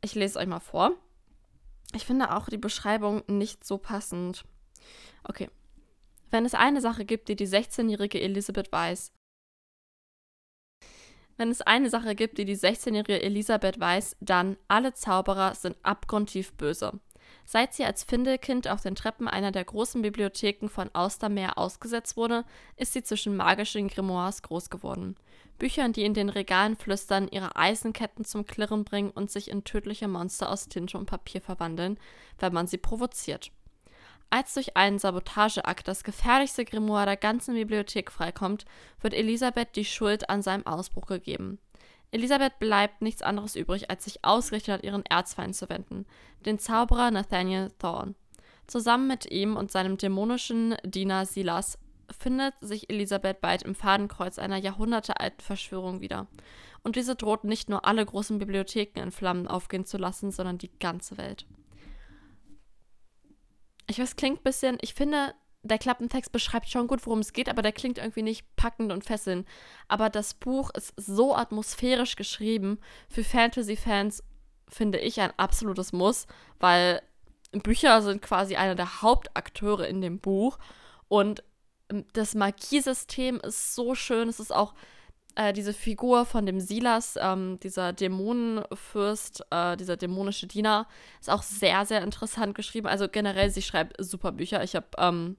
Ich 0.00 0.14
lese 0.14 0.38
es 0.38 0.42
euch 0.42 0.46
mal 0.46 0.60
vor. 0.60 0.92
Ich 1.94 2.06
finde 2.06 2.34
auch 2.34 2.48
die 2.48 2.58
Beschreibung 2.58 3.22
nicht 3.28 3.64
so 3.64 3.78
passend. 3.78 4.44
Okay. 5.24 5.50
Wenn 6.30 6.46
es 6.46 6.54
eine 6.54 6.80
Sache 6.80 7.04
gibt, 7.04 7.28
die 7.28 7.36
die 7.36 7.46
16-jährige 7.46 8.20
Elisabeth 8.20 8.72
weiß, 8.72 9.12
wenn 11.36 11.50
es 11.50 11.60
eine 11.60 11.90
Sache 11.90 12.14
gibt, 12.14 12.38
die 12.38 12.44
die 12.44 12.56
16-jährige 12.56 13.22
Elisabeth 13.22 13.80
weiß, 13.80 14.16
dann 14.20 14.56
alle 14.68 14.94
Zauberer 14.94 15.54
sind 15.54 15.76
abgrundtief 15.82 16.52
böse. 16.54 17.00
Seit 17.44 17.74
sie 17.74 17.84
als 17.84 18.04
Findelkind 18.04 18.68
auf 18.68 18.82
den 18.82 18.94
Treppen 18.94 19.28
einer 19.28 19.52
der 19.52 19.64
großen 19.64 20.02
Bibliotheken 20.02 20.68
von 20.68 20.94
Austermeer 20.94 21.58
ausgesetzt 21.58 22.16
wurde, 22.16 22.44
ist 22.76 22.92
sie 22.92 23.02
zwischen 23.02 23.36
magischen 23.36 23.88
Grimoires 23.88 24.42
groß 24.42 24.70
geworden. 24.70 25.16
Büchern, 25.62 25.92
die 25.92 26.02
in 26.02 26.12
den 26.12 26.28
Regalen 26.28 26.74
flüstern, 26.74 27.28
ihre 27.30 27.54
Eisenketten 27.54 28.24
zum 28.24 28.44
Klirren 28.44 28.82
bringen 28.82 29.12
und 29.12 29.30
sich 29.30 29.48
in 29.48 29.62
tödliche 29.62 30.08
Monster 30.08 30.50
aus 30.50 30.66
Tinte 30.66 30.98
und 30.98 31.06
Papier 31.06 31.40
verwandeln, 31.40 32.00
wenn 32.40 32.52
man 32.52 32.66
sie 32.66 32.78
provoziert. 32.78 33.52
Als 34.28 34.54
durch 34.54 34.76
einen 34.76 34.98
Sabotageakt 34.98 35.86
das 35.86 36.02
gefährlichste 36.02 36.64
Grimoire 36.64 37.06
der 37.06 37.16
ganzen 37.16 37.54
Bibliothek 37.54 38.10
freikommt, 38.10 38.64
wird 39.02 39.14
Elisabeth 39.14 39.76
die 39.76 39.84
Schuld 39.84 40.28
an 40.28 40.42
seinem 40.42 40.66
Ausbruch 40.66 41.06
gegeben. 41.06 41.60
Elisabeth 42.10 42.58
bleibt 42.58 43.00
nichts 43.00 43.22
anderes 43.22 43.54
übrig, 43.54 43.88
als 43.88 44.02
sich 44.02 44.24
ausgerichtet 44.24 44.80
an 44.80 44.82
ihren 44.82 45.06
Erzfeind 45.06 45.54
zu 45.54 45.68
wenden, 45.68 46.06
den 46.44 46.58
Zauberer 46.58 47.12
Nathaniel 47.12 47.70
Thorne. 47.78 48.16
Zusammen 48.66 49.06
mit 49.06 49.30
ihm 49.30 49.56
und 49.56 49.70
seinem 49.70 49.96
dämonischen 49.96 50.74
Diener 50.82 51.24
Silas 51.24 51.78
findet 52.12 52.54
sich 52.60 52.90
Elisabeth 52.90 53.40
bald 53.40 53.62
im 53.62 53.74
Fadenkreuz 53.74 54.38
einer 54.38 54.56
jahrhundertealten 54.56 55.40
Verschwörung 55.40 56.00
wieder. 56.00 56.26
Und 56.82 56.96
diese 56.96 57.14
droht 57.14 57.44
nicht 57.44 57.68
nur 57.68 57.84
alle 57.84 58.04
großen 58.04 58.38
Bibliotheken 58.38 59.00
in 59.00 59.12
Flammen 59.12 59.46
aufgehen 59.46 59.84
zu 59.84 59.98
lassen, 59.98 60.30
sondern 60.30 60.58
die 60.58 60.70
ganze 60.78 61.16
Welt. 61.16 61.46
Ich 63.88 63.98
weiß, 63.98 64.16
klingt 64.16 64.40
ein 64.40 64.44
bisschen, 64.44 64.78
ich 64.80 64.94
finde, 64.94 65.34
der 65.62 65.78
Klappentext 65.78 66.32
beschreibt 66.32 66.68
schon 66.68 66.88
gut, 66.88 67.06
worum 67.06 67.20
es 67.20 67.32
geht, 67.32 67.48
aber 67.48 67.62
der 67.62 67.72
klingt 67.72 67.98
irgendwie 67.98 68.22
nicht 68.22 68.44
packend 68.56 68.90
und 68.90 69.04
fesselnd. 69.04 69.46
Aber 69.86 70.10
das 70.10 70.34
Buch 70.34 70.70
ist 70.74 70.92
so 70.96 71.36
atmosphärisch 71.36 72.16
geschrieben. 72.16 72.78
Für 73.08 73.22
Fantasy-Fans 73.22 74.24
finde 74.68 74.98
ich 74.98 75.20
ein 75.20 75.32
absolutes 75.36 75.92
Muss, 75.92 76.26
weil 76.58 77.02
Bücher 77.52 78.02
sind 78.02 78.22
quasi 78.22 78.56
einer 78.56 78.74
der 78.74 79.02
Hauptakteure 79.02 79.86
in 79.86 80.00
dem 80.00 80.18
Buch. 80.18 80.58
Und 81.08 81.44
das 82.12 82.34
Magiesystem 82.34 83.40
ist 83.40 83.74
so 83.74 83.94
schön. 83.94 84.28
Es 84.28 84.40
ist 84.40 84.54
auch 84.54 84.74
äh, 85.34 85.52
diese 85.52 85.72
Figur 85.72 86.26
von 86.26 86.46
dem 86.46 86.60
Silas, 86.60 87.18
ähm, 87.20 87.58
dieser 87.62 87.92
Dämonenfürst, 87.92 89.44
äh, 89.50 89.76
dieser 89.76 89.96
dämonische 89.96 90.46
Diener, 90.46 90.86
ist 91.20 91.30
auch 91.30 91.42
sehr, 91.42 91.86
sehr 91.86 92.02
interessant 92.02 92.54
geschrieben. 92.54 92.86
Also 92.86 93.08
generell, 93.08 93.50
sie 93.50 93.62
schreibt 93.62 93.96
super 93.98 94.32
Bücher. 94.32 94.62
Ich 94.62 94.76
habe 94.76 94.86
ähm, 94.98 95.36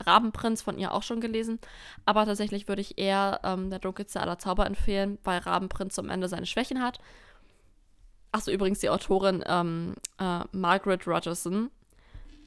Rabenprinz 0.00 0.62
von 0.62 0.78
ihr 0.78 0.92
auch 0.92 1.02
schon 1.02 1.20
gelesen. 1.20 1.60
Aber 2.04 2.24
tatsächlich 2.26 2.68
würde 2.68 2.82
ich 2.82 2.98
eher 2.98 3.40
ähm, 3.44 3.70
der 3.70 3.78
dunkelste 3.78 4.20
aller 4.20 4.38
Zauber 4.38 4.66
empfehlen, 4.66 5.18
weil 5.24 5.38
Rabenprinz 5.38 5.94
zum 5.94 6.10
Ende 6.10 6.28
seine 6.28 6.46
Schwächen 6.46 6.82
hat. 6.82 6.98
Achso, 8.32 8.50
übrigens 8.50 8.80
die 8.80 8.90
Autorin 8.90 9.44
ähm, 9.46 9.94
äh, 10.18 10.40
Margaret 10.52 11.06
Rogerson 11.06 11.70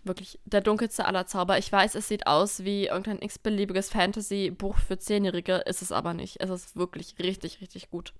wirklich 0.08 0.40
der 0.46 0.62
dunkelste 0.62 1.06
aller 1.06 1.28
Zauber. 1.28 1.58
Ich 1.58 1.72
weiß, 1.72 1.96
es 1.96 2.08
sieht 2.08 2.28
aus 2.28 2.64
wie 2.64 2.88
irgendein 2.88 3.22
x-beliebiges 3.22 3.90
Fantasy-Buch 3.90 4.78
für 4.80 4.98
Zehnjährige, 4.98 5.58
ist 5.66 5.82
es 5.82 5.92
aber 5.92 6.14
nicht. 6.14 6.40
Es 6.40 6.50
ist 6.50 6.76
wirklich 6.76 7.16
richtig, 7.20 7.62
richtig 7.62 7.90
gut. 7.90 8.14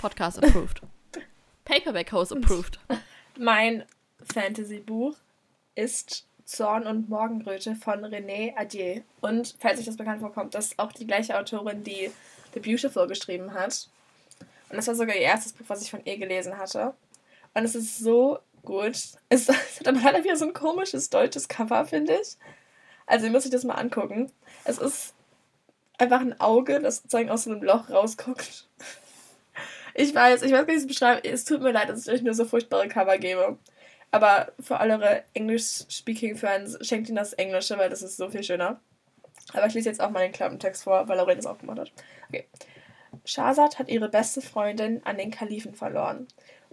Podcast 0.00 0.42
approved. 0.42 0.82
Paperback 1.64 2.12
House 2.12 2.32
approved. 2.32 2.78
Mein 3.38 3.84
Fantasy-Buch 4.32 5.16
ist 5.74 6.26
Zorn 6.44 6.86
und 6.86 7.08
Morgenröte 7.08 7.76
von 7.76 8.04
René 8.04 8.56
Adier. 8.56 9.02
Und 9.20 9.56
falls 9.58 9.78
euch 9.78 9.86
das 9.86 9.96
bekannt 9.96 10.20
vorkommt, 10.20 10.54
das 10.54 10.66
ist 10.66 10.78
auch 10.78 10.92
die 10.92 11.06
gleiche 11.06 11.38
Autorin, 11.38 11.82
die 11.82 12.10
The 12.54 12.60
Beautiful 12.60 13.06
geschrieben 13.06 13.54
hat. 13.54 13.88
Und 14.68 14.76
das 14.76 14.86
war 14.86 14.94
sogar 14.94 15.14
ihr 15.14 15.22
erstes 15.22 15.52
Buch, 15.52 15.66
was 15.68 15.82
ich 15.82 15.90
von 15.90 16.04
ihr 16.04 16.18
gelesen 16.18 16.58
hatte. 16.58 16.94
Und 17.54 17.64
es 17.64 17.74
ist 17.74 17.98
so 17.98 18.38
gut. 18.62 18.92
Es, 18.92 19.16
es 19.28 19.48
hat 19.48 19.88
aber 19.88 20.00
leider 20.00 20.24
wieder 20.24 20.36
so 20.36 20.46
ein 20.46 20.54
komisches 20.54 21.10
deutsches 21.10 21.48
Cover, 21.48 21.84
finde 21.84 22.18
ich. 22.20 22.36
Also 23.06 23.26
ihr 23.26 23.32
müsst 23.32 23.46
euch 23.46 23.52
das 23.52 23.64
mal 23.64 23.74
angucken. 23.74 24.30
Es 24.64 24.78
ist 24.78 25.14
einfach 25.98 26.20
ein 26.20 26.40
Auge, 26.40 26.80
das 26.80 26.96
sozusagen 26.96 27.30
aus 27.30 27.44
so 27.44 27.50
einem 27.50 27.62
Loch 27.62 27.90
rausguckt. 27.90 28.68
Ich 29.94 30.14
weiß, 30.14 30.40
ich 30.40 30.52
weiß 30.52 30.52
gar 30.52 30.60
nicht, 30.60 30.68
wie 30.68 30.72
ich 30.72 30.78
es 30.78 30.86
beschreibe. 30.86 31.28
Es 31.28 31.44
tut 31.44 31.60
mir 31.60 31.70
leid, 31.70 31.90
dass 31.90 32.06
ich 32.06 32.10
euch 32.14 32.22
nur 32.22 32.32
so 32.32 32.46
furchtbare 32.46 32.88
Cover 32.88 33.18
gebe. 33.18 33.58
Aber 34.10 34.52
für 34.58 34.80
eure 34.80 35.22
English-Speaking-Fans 35.34 36.78
schenkt 36.80 37.10
ihnen 37.10 37.16
das 37.16 37.34
Englische, 37.34 37.76
weil 37.76 37.90
das 37.90 38.00
ist 38.00 38.16
so 38.16 38.30
viel 38.30 38.42
schöner. 38.42 38.80
Aber 39.52 39.66
ich 39.66 39.74
lese 39.74 39.90
jetzt 39.90 40.00
auch 40.00 40.10
mal 40.10 40.20
den 40.20 40.32
Klappentext 40.32 40.84
vor, 40.84 41.08
weil 41.08 41.18
Lorraine 41.18 41.40
es 41.40 41.46
auch 41.46 41.58
gemacht 41.58 41.78
hat. 41.78 41.92
Okay. 42.28 42.46
Shahzad 43.24 43.78
hat 43.78 43.88
ihre 43.88 44.08
beste 44.08 44.40
Freundin 44.40 45.04
an 45.04 45.18
den 45.18 45.30
Kalifen 45.30 45.74
verloren. 45.74 46.26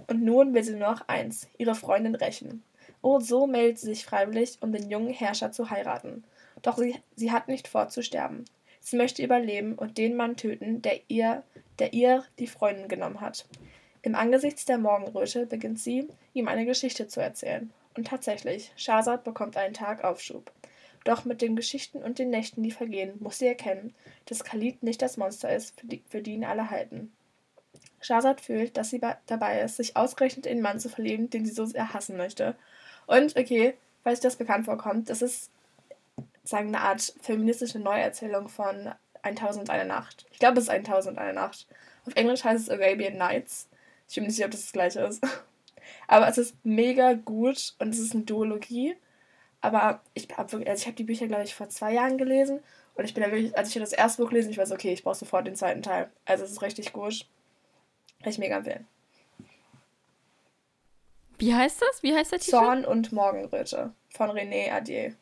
Und 0.08 0.24
nun 0.24 0.54
will 0.54 0.64
sie 0.64 0.76
nur 0.76 0.92
noch 0.92 1.08
eins, 1.08 1.48
ihre 1.58 1.76
Freundin 1.76 2.16
rächen. 2.16 2.64
Oh, 3.02 3.20
so 3.20 3.48
meldet 3.48 3.80
sie 3.80 3.88
sich 3.88 4.06
freiwillig, 4.06 4.58
um 4.62 4.72
den 4.72 4.90
jungen 4.90 5.14
Herrscher 5.14 5.52
zu 5.52 5.70
heiraten. 5.70 6.24
Doch 6.62 6.78
sie, 6.78 6.96
sie 7.16 7.32
hat 7.32 7.48
nicht 7.48 7.68
vor 7.68 7.88
zu 7.90 8.04
sterben. 8.04 8.46
Sie 8.82 8.98
möchte 8.98 9.24
überleben 9.24 9.76
und 9.76 9.98
den 9.98 10.16
Mann 10.16 10.36
töten, 10.36 10.82
der 10.82 11.00
ihr, 11.08 11.44
der 11.80 11.94
ihr 11.94 12.24
die 12.40 12.48
Freundin 12.48 12.88
genommen 12.88 13.22
hat. 13.22 13.46
Im 14.02 14.16
Angesicht 14.16 14.68
der 14.70 14.78
Morgenröte 14.78 15.46
beginnt 15.46 15.80
sie, 15.80 16.08
ihm 16.34 16.48
eine 16.48 16.66
Geschichte 16.66 17.08
zu 17.08 17.22
erzählen. 17.22 17.72
Und 17.96 18.08
tatsächlich, 18.08 18.72
Shahzad 18.76 19.24
bekommt 19.24 19.58
einen 19.58 19.74
Tag 19.74 20.04
Aufschub. 20.04 20.52
Doch 21.04 21.26
mit 21.26 21.42
den 21.42 21.56
Geschichten 21.56 22.00
und 22.00 22.20
den 22.20 22.30
Nächten, 22.30 22.64
die 22.64 22.72
vergehen, 22.72 23.14
muss 23.20 23.40
sie 23.40 23.48
erkennen, 23.48 23.94
dass 24.26 24.44
Khalid 24.44 24.84
nicht 24.84 25.02
das 25.02 25.18
Monster 25.18 25.54
ist, 25.54 25.80
für 25.80 25.88
die, 25.88 26.04
für 26.08 26.22
die 26.22 26.34
ihn 26.34 26.46
alle 26.46 26.70
halten. 26.70 27.12
Shahzad 28.02 28.42
fühlt, 28.42 28.78
dass 28.78 28.90
sie 28.90 29.02
dabei 29.26 29.62
ist, 29.62 29.78
sich 29.78 29.96
ausgerechnet 29.96 30.46
in 30.46 30.54
einen 30.54 30.62
Mann 30.62 30.80
zu 30.80 30.90
verlieben, 30.90 31.30
den 31.30 31.46
sie 31.46 31.52
so 31.52 31.66
sehr 31.66 31.94
hassen 31.94 32.18
möchte. 32.18 32.56
Und, 33.08 33.36
okay, 33.38 33.76
falls 34.04 34.20
das 34.20 34.36
bekannt 34.36 34.66
vorkommt, 34.66 35.10
das 35.10 35.22
ist, 35.22 35.50
sagen, 36.44 36.70
eine 36.70 36.82
Art 36.82 37.14
feministische 37.22 37.80
Neuerzählung 37.80 38.50
von 38.50 38.92
1001 39.22 39.88
Nacht. 39.88 40.26
Ich 40.32 40.40
glaube, 40.40 40.60
es 40.60 40.66
ist 40.66 40.70
1001 40.70 41.36
Nacht. 41.36 41.68
Auf 42.06 42.16
Englisch 42.16 42.44
heißt 42.44 42.64
es 42.64 42.70
Arabian 42.70 43.18
Nights. 43.18 43.68
Ich 44.08 44.16
bin 44.16 44.26
nicht 44.26 44.36
sicher, 44.36 44.46
ob 44.46 44.52
das 44.52 44.62
das 44.62 44.72
gleiche 44.72 45.02
ist. 45.02 45.22
Aber 46.08 46.28
es 46.28 46.38
ist 46.38 46.56
mega 46.64 47.14
gut 47.14 47.76
und 47.80 47.90
es 47.90 48.00
ist 48.00 48.14
eine 48.14 48.24
Duologie. 48.24 48.96
Aber 49.62 50.02
ich 50.14 50.28
habe 50.38 50.66
also 50.68 50.90
ich 50.90 50.96
die 50.96 51.04
Bücher, 51.04 51.28
glaube 51.28 51.44
ich, 51.44 51.54
vor 51.54 51.70
zwei 51.70 51.94
Jahren 51.94 52.18
gelesen. 52.18 52.60
Und 52.96 53.06
ich 53.06 53.14
bin 53.14 53.24
da 53.24 53.32
wirklich, 53.32 53.58
als 53.58 53.70
ich 53.70 53.82
das 53.82 53.94
erste 53.94 54.22
Buch 54.22 54.30
gelesen, 54.30 54.52
ich 54.52 54.58
weiß, 54.58 54.72
okay, 54.72 54.94
ich 54.94 55.04
brauche 55.04 55.16
sofort 55.16 55.48
den 55.48 55.56
zweiten 55.56 55.82
Teil. 55.82 56.10
Also 56.26 56.44
es 56.44 56.52
ist 56.52 56.62
richtig 56.62 56.94
gut. 56.94 57.26
Kann 58.22 58.32
ich 58.32 58.38
mega 58.38 58.58
empfehlen. 58.58 58.88
Wie 61.38 61.56
heißt 61.56 61.82
das? 61.82 62.04
Wie 62.04 62.14
heißt 62.14 62.34
der 62.34 62.40
Titel? 62.40 62.52
Zorn 62.52 62.86
und 62.86 63.14
Morgenröte 63.14 63.94
von 64.10 64.30
René 64.32 64.72
Adier. 64.72 65.16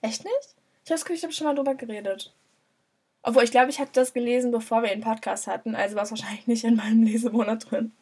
Echt 0.00 0.24
nicht? 0.24 0.54
Ich 0.84 0.90
habe 0.90 1.12
ich 1.12 1.22
habe 1.22 1.32
schon 1.32 1.46
mal 1.46 1.54
drüber 1.54 1.74
geredet. 1.74 2.32
Obwohl, 3.22 3.42
ich 3.42 3.50
glaube, 3.50 3.68
ich 3.68 3.78
hatte 3.78 3.92
das 3.92 4.14
gelesen, 4.14 4.52
bevor 4.52 4.82
wir 4.82 4.88
den 4.88 5.02
Podcast 5.02 5.46
hatten, 5.46 5.74
also 5.74 5.96
war 5.96 6.04
es 6.04 6.10
wahrscheinlich 6.10 6.46
nicht 6.46 6.64
in 6.64 6.76
meinem 6.76 7.02
Lesemonat 7.02 7.70
drin. 7.70 7.92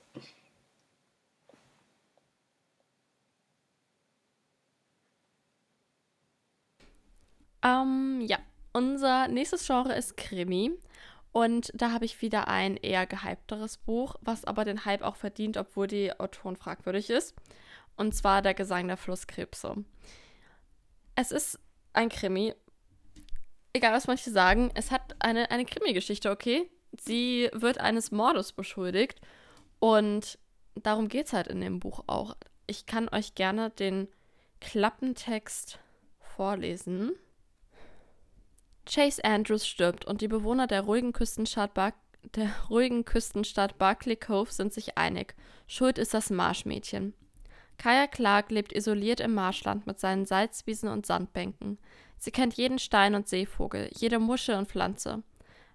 Ähm, 7.67 8.21
ja. 8.23 8.39
Unser 8.73 9.29
nächstes 9.29 9.67
Genre 9.67 9.95
ist 9.95 10.17
Krimi. 10.17 10.71
Und 11.33 11.71
da 11.75 11.93
habe 11.93 12.05
ich 12.05 12.23
wieder 12.23 12.49
ein 12.49 12.77
eher 12.77 13.07
gehypteres 13.07 13.79
Buch, 13.79 14.17
was 14.21 14.45
aber 14.45 14.65
den 14.65 14.85
Hype 14.85 15.03
auch 15.03 15.17
verdient, 15.17 15.57
obwohl 15.57 15.87
die 15.87 16.19
Autorin 16.19 16.57
fragwürdig 16.57 17.11
ist. 17.11 17.35
Und 17.97 18.15
zwar 18.15 18.43
Der 18.43 18.55
Gesang 18.55 18.87
der 18.87 18.97
Flusskrebse. 18.97 19.85
Es 21.15 21.33
ist 21.33 21.59
ein 21.93 22.11
Krimi 22.11 22.55
egal 23.77 23.93
was 23.93 24.07
manche 24.07 24.31
sagen, 24.31 24.71
es 24.75 24.91
hat 24.91 25.15
eine, 25.19 25.51
eine 25.51 25.65
Krimi-Geschichte, 25.65 26.31
okay? 26.31 26.71
Sie 26.99 27.51
wird 27.53 27.79
eines 27.79 28.11
Mordes 28.11 28.53
beschuldigt 28.53 29.21
und 29.79 30.39
darum 30.75 31.09
geht 31.09 31.27
es 31.27 31.33
halt 31.33 31.47
in 31.47 31.61
dem 31.61 31.79
Buch 31.79 32.03
auch. 32.07 32.37
Ich 32.67 32.87
kann 32.87 33.09
euch 33.11 33.35
gerne 33.35 33.71
den 33.71 34.09
Klappentext 34.61 35.79
vorlesen. 36.19 37.13
Chase 38.87 39.25
Andrews 39.25 39.67
stirbt 39.67 40.05
und 40.05 40.21
die 40.21 40.29
Bewohner 40.29 40.67
der 40.67 40.83
ruhigen 40.83 41.13
Küstenstadt, 41.13 41.75
Bar 41.75 41.93
der 42.35 42.51
ruhigen 42.69 43.05
Küstenstadt 43.05 43.79
Barclay 43.79 44.17
Cove 44.17 44.51
sind 44.51 44.73
sich 44.73 44.99
einig. 44.99 45.35
Schuld 45.67 45.99
ist 45.99 46.13
das 46.13 46.31
Marschmädchen. 46.31 47.15
Kaya 47.79 48.07
Clark 48.07 48.51
lebt 48.51 48.73
isoliert 48.73 49.21
im 49.21 49.35
Marschland 49.35 49.87
mit 49.87 50.01
seinen 50.01 50.25
Salzwiesen 50.25 50.89
und 50.89 51.07
Sandbänken. 51.07 51.79
Sie 52.19 52.31
kennt 52.31 52.55
jeden 52.55 52.79
Stein 52.79 53.15
und 53.15 53.29
Seevogel, 53.29 53.91
jede 53.97 54.19
Muschel 54.19 54.57
und 54.57 54.69
Pflanze. 54.69 55.23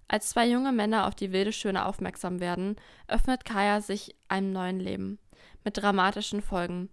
Als 0.08 0.28
zwei 0.30 0.46
junge 0.48 0.72
Männer 0.72 1.06
auf 1.06 1.14
die 1.14 1.32
wilde 1.32 1.52
Schöne 1.52 1.86
aufmerksam 1.86 2.40
werden, 2.40 2.76
öffnet 3.08 3.44
Kaya 3.44 3.80
sich 3.80 4.14
einem 4.28 4.52
neuen 4.52 4.80
Leben. 4.80 5.18
Mit 5.64 5.78
dramatischen 5.78 6.42
Folgen. 6.42 6.90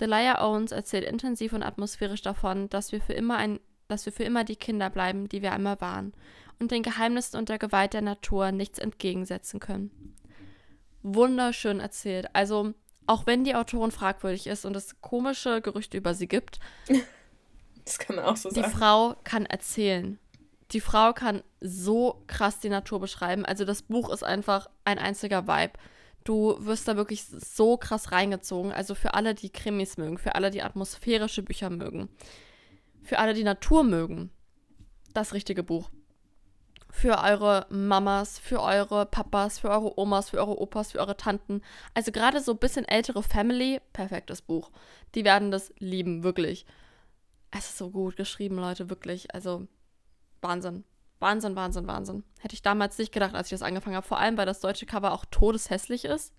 Delia 0.00 0.42
Owens 0.42 0.72
erzählt 0.72 1.04
intensiv 1.04 1.52
und 1.52 1.62
atmosphärisch 1.62 2.22
davon, 2.22 2.68
dass 2.70 2.92
wir 2.92 3.00
für 3.00 3.12
immer 3.12 3.36
ein, 3.36 3.60
dass 3.92 4.06
wir 4.06 4.12
für 4.12 4.24
immer 4.24 4.44
die 4.44 4.56
Kinder 4.56 4.90
bleiben, 4.90 5.28
die 5.28 5.42
wir 5.42 5.52
einmal 5.52 5.80
waren, 5.80 6.12
und 6.58 6.70
den 6.70 6.82
Geheimnissen 6.82 7.36
und 7.36 7.48
der 7.48 7.58
Gewalt 7.58 7.92
der 7.92 8.02
Natur 8.02 8.52
nichts 8.52 8.78
entgegensetzen 8.78 9.60
können. 9.60 9.90
Wunderschön 11.02 11.80
erzählt. 11.80 12.28
Also, 12.34 12.74
auch 13.06 13.26
wenn 13.26 13.44
die 13.44 13.54
Autorin 13.54 13.90
fragwürdig 13.90 14.46
ist 14.46 14.64
und 14.64 14.76
es 14.76 15.00
komische 15.00 15.60
Gerüchte 15.60 15.96
über 15.96 16.14
sie 16.14 16.28
gibt, 16.28 16.60
Das 17.84 17.98
kann 17.98 18.16
man 18.16 18.24
auch 18.24 18.36
so 18.36 18.50
sagen. 18.50 18.62
Die 18.62 18.76
Frau 18.76 19.16
kann 19.24 19.46
erzählen. 19.46 20.18
Die 20.72 20.80
Frau 20.80 21.12
kann 21.12 21.42
so 21.60 22.22
krass 22.26 22.60
die 22.60 22.68
Natur 22.68 23.00
beschreiben. 23.00 23.44
Also 23.44 23.64
das 23.64 23.82
Buch 23.82 24.10
ist 24.10 24.22
einfach 24.22 24.68
ein 24.84 24.98
einziger 24.98 25.46
Vibe. 25.46 25.74
Du 26.24 26.56
wirst 26.64 26.88
da 26.88 26.96
wirklich 26.96 27.24
so 27.24 27.76
krass 27.76 28.12
reingezogen. 28.12 28.72
Also 28.72 28.94
für 28.94 29.14
alle, 29.14 29.34
die 29.34 29.50
Krimis 29.50 29.96
mögen, 29.96 30.18
für 30.18 30.34
alle, 30.34 30.50
die 30.50 30.62
atmosphärische 30.62 31.42
Bücher 31.42 31.68
mögen, 31.68 32.08
für 33.02 33.18
alle, 33.18 33.34
die 33.34 33.44
Natur 33.44 33.84
mögen. 33.84 34.30
Das 35.14 35.34
richtige 35.34 35.62
Buch. 35.62 35.90
Für 36.90 37.22
eure 37.22 37.66
Mamas, 37.70 38.38
für 38.38 38.60
eure 38.60 39.06
Papas, 39.06 39.58
für 39.58 39.70
eure 39.70 39.98
Omas, 39.98 40.30
für 40.30 40.38
eure 40.38 40.60
Opas, 40.60 40.92
für 40.92 41.00
eure 41.00 41.16
Tanten. 41.16 41.62
Also 41.94 42.12
gerade 42.12 42.40
so 42.40 42.52
ein 42.52 42.58
bisschen 42.58 42.84
ältere 42.84 43.22
Family, 43.22 43.80
perfektes 43.92 44.42
Buch. 44.42 44.70
Die 45.14 45.24
werden 45.24 45.50
das 45.50 45.72
lieben, 45.78 46.22
wirklich. 46.22 46.66
Es 47.50 47.70
ist 47.70 47.78
so 47.78 47.90
gut 47.90 48.16
geschrieben, 48.16 48.56
Leute, 48.56 48.90
wirklich. 48.90 49.34
Also 49.34 49.66
Wahnsinn. 50.42 50.84
Wahnsinn, 51.18 51.56
Wahnsinn, 51.56 51.86
Wahnsinn. 51.86 52.24
Hätte 52.40 52.54
ich 52.54 52.62
damals 52.62 52.98
nicht 52.98 53.12
gedacht, 53.12 53.34
als 53.34 53.46
ich 53.46 53.58
das 53.58 53.62
angefangen 53.62 53.96
habe. 53.96 54.06
Vor 54.06 54.18
allem, 54.18 54.36
weil 54.36 54.46
das 54.46 54.60
deutsche 54.60 54.86
Cover 54.86 55.12
auch 55.12 55.24
todeshässlich 55.30 56.04
ist. 56.04 56.34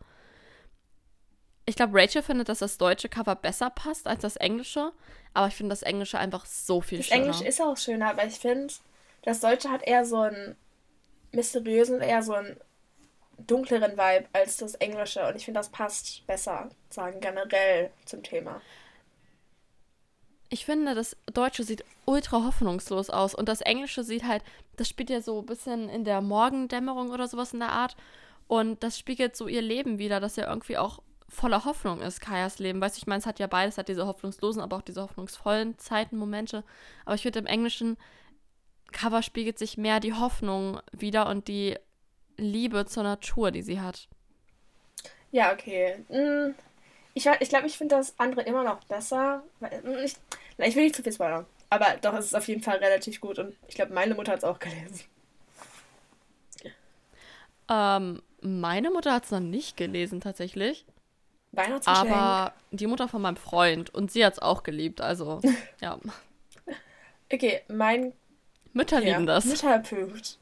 Ich 1.65 1.75
glaube, 1.75 1.97
Rachel 1.97 2.21
findet, 2.21 2.49
dass 2.49 2.59
das 2.59 2.77
deutsche 2.77 3.09
Cover 3.09 3.35
besser 3.35 3.69
passt 3.69 4.07
als 4.07 4.21
das 4.21 4.35
englische. 4.35 4.91
Aber 5.33 5.47
ich 5.47 5.55
finde 5.55 5.71
das 5.71 5.81
englische 5.81 6.19
einfach 6.19 6.45
so 6.45 6.81
viel 6.81 6.99
das 6.99 7.07
schöner. 7.07 7.19
Das 7.19 7.27
englische 7.27 7.49
ist 7.49 7.61
auch 7.61 7.77
schöner, 7.77 8.09
aber 8.09 8.25
ich 8.25 8.35
finde, 8.35 8.73
das 9.23 9.39
deutsche 9.39 9.69
hat 9.69 9.83
eher 9.83 10.05
so 10.05 10.21
einen 10.21 10.55
mysteriösen, 11.31 12.01
eher 12.01 12.21
so 12.21 12.33
einen 12.33 12.57
dunkleren 13.37 13.93
Vibe 13.93 14.25
als 14.33 14.57
das 14.57 14.75
englische. 14.75 15.25
Und 15.27 15.35
ich 15.35 15.45
finde, 15.45 15.59
das 15.59 15.69
passt 15.69 16.25
besser, 16.27 16.69
sagen 16.89 17.19
generell 17.19 17.91
zum 18.05 18.21
Thema 18.21 18.61
ich 20.53 20.65
finde, 20.65 20.93
das 20.93 21.17
Deutsche 21.33 21.63
sieht 21.63 21.83
ultra 22.05 22.43
hoffnungslos 22.45 23.09
aus 23.09 23.33
und 23.33 23.49
das 23.49 23.61
Englische 23.61 24.03
sieht 24.03 24.23
halt, 24.23 24.43
das 24.77 24.87
spielt 24.87 25.09
ja 25.09 25.19
so 25.19 25.39
ein 25.39 25.47
bisschen 25.47 25.89
in 25.89 26.05
der 26.05 26.21
Morgendämmerung 26.21 27.09
oder 27.09 27.27
sowas 27.27 27.53
in 27.53 27.59
der 27.59 27.71
Art 27.71 27.95
und 28.47 28.83
das 28.83 28.99
spiegelt 28.99 29.35
so 29.35 29.47
ihr 29.47 29.63
Leben 29.63 29.97
wieder, 29.97 30.19
dass 30.19 30.35
ja 30.35 30.47
irgendwie 30.47 30.77
auch 30.77 31.01
voller 31.33 31.65
Hoffnung 31.65 32.01
ist, 32.01 32.21
Kajas 32.21 32.59
Leben. 32.59 32.79
Weißt 32.79 32.95
du, 32.95 32.99
ich 32.99 33.07
meine, 33.07 33.19
es 33.19 33.25
hat 33.25 33.39
ja 33.39 33.47
beides, 33.47 33.77
hat 33.77 33.89
diese 33.89 34.07
hoffnungslosen, 34.07 34.61
aber 34.61 34.77
auch 34.77 34.81
diese 34.81 35.01
hoffnungsvollen 35.01 35.77
Zeiten, 35.77 36.17
Momente. 36.17 36.63
Aber 37.05 37.15
ich 37.15 37.21
finde, 37.21 37.39
im 37.39 37.45
englischen 37.45 37.97
Cover 38.91 39.21
spiegelt 39.21 39.59
sich 39.59 39.77
mehr 39.77 39.99
die 39.99 40.13
Hoffnung 40.13 40.79
wieder 40.91 41.27
und 41.27 41.47
die 41.47 41.77
Liebe 42.37 42.85
zur 42.85 43.03
Natur, 43.03 43.51
die 43.51 43.61
sie 43.61 43.81
hat. 43.81 44.07
Ja, 45.31 45.51
okay. 45.51 46.03
Hm, 46.09 46.55
ich, 47.13 47.25
ich 47.25 47.49
glaube, 47.49 47.67
ich 47.67 47.77
finde 47.77 47.95
das 47.95 48.17
andere 48.19 48.43
immer 48.43 48.63
noch 48.63 48.83
besser. 48.85 49.43
Hm, 49.59 49.97
ich, 50.03 50.15
ich 50.57 50.75
will 50.75 50.83
nicht 50.83 50.95
zu 50.95 51.03
viel 51.03 51.13
spoilern. 51.13 51.45
Aber 51.69 51.97
doch, 52.01 52.13
es 52.13 52.25
ist 52.25 52.35
auf 52.35 52.47
jeden 52.47 52.61
Fall 52.61 52.77
relativ 52.77 53.19
gut 53.19 53.39
und 53.39 53.55
ich 53.67 53.75
glaube, 53.75 53.93
meine 53.93 54.13
Mutter 54.13 54.33
hat 54.33 54.39
es 54.39 54.43
auch 54.43 54.59
gelesen. 54.59 55.01
Ähm, 57.69 58.21
meine 58.41 58.91
Mutter 58.91 59.13
hat 59.13 59.25
es 59.25 59.31
noch 59.31 59.39
nicht 59.39 59.77
gelesen, 59.77 60.21
tatsächlich. 60.21 60.85
Weihnachtsgeschenk. 61.53 62.11
Aber 62.11 62.53
die 62.71 62.87
Mutter 62.87 63.07
von 63.07 63.21
meinem 63.21 63.37
Freund 63.37 63.93
und 63.93 64.11
sie 64.11 64.25
hat 64.25 64.33
es 64.33 64.39
auch 64.39 64.63
geliebt, 64.63 65.01
also, 65.01 65.41
ja. 65.81 65.97
Okay, 67.31 67.61
mein. 67.67 68.13
Mütter 68.73 68.99
ja, 68.99 69.13
lieben 69.13 69.27
das. 69.27 69.45
Mütter 69.45 69.75
approved. 69.75 70.37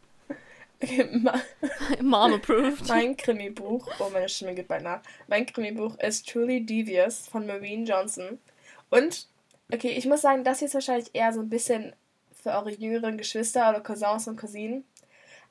Okay, 0.81 1.07
ma 1.11 1.33
Mom 2.01 2.33
approved. 2.33 2.87
Mein 2.87 3.15
Krimi-Buch, 3.15 3.87
oh, 3.99 4.09
meine 4.11 4.29
Stimme 4.29 4.55
geht 4.55 4.67
bald 4.67 4.83
nach. 4.83 5.01
Mein 5.27 5.45
Krimi-Buch 5.45 5.99
ist 5.99 6.27
Truly 6.27 6.65
Devious 6.65 7.27
von 7.27 7.45
Marine 7.45 7.83
Johnson. 7.83 8.39
Und 8.89 9.27
Okay, 9.73 9.91
ich 9.91 10.05
muss 10.05 10.21
sagen, 10.21 10.43
das 10.43 10.59
hier 10.59 10.67
ist 10.67 10.73
wahrscheinlich 10.73 11.11
eher 11.13 11.31
so 11.31 11.39
ein 11.39 11.49
bisschen 11.49 11.93
für 12.33 12.49
eure 12.49 12.71
jüngeren 12.71 13.17
Geschwister 13.17 13.69
oder 13.69 13.79
Cousins 13.79 14.27
und 14.27 14.35
Cousinen. 14.35 14.83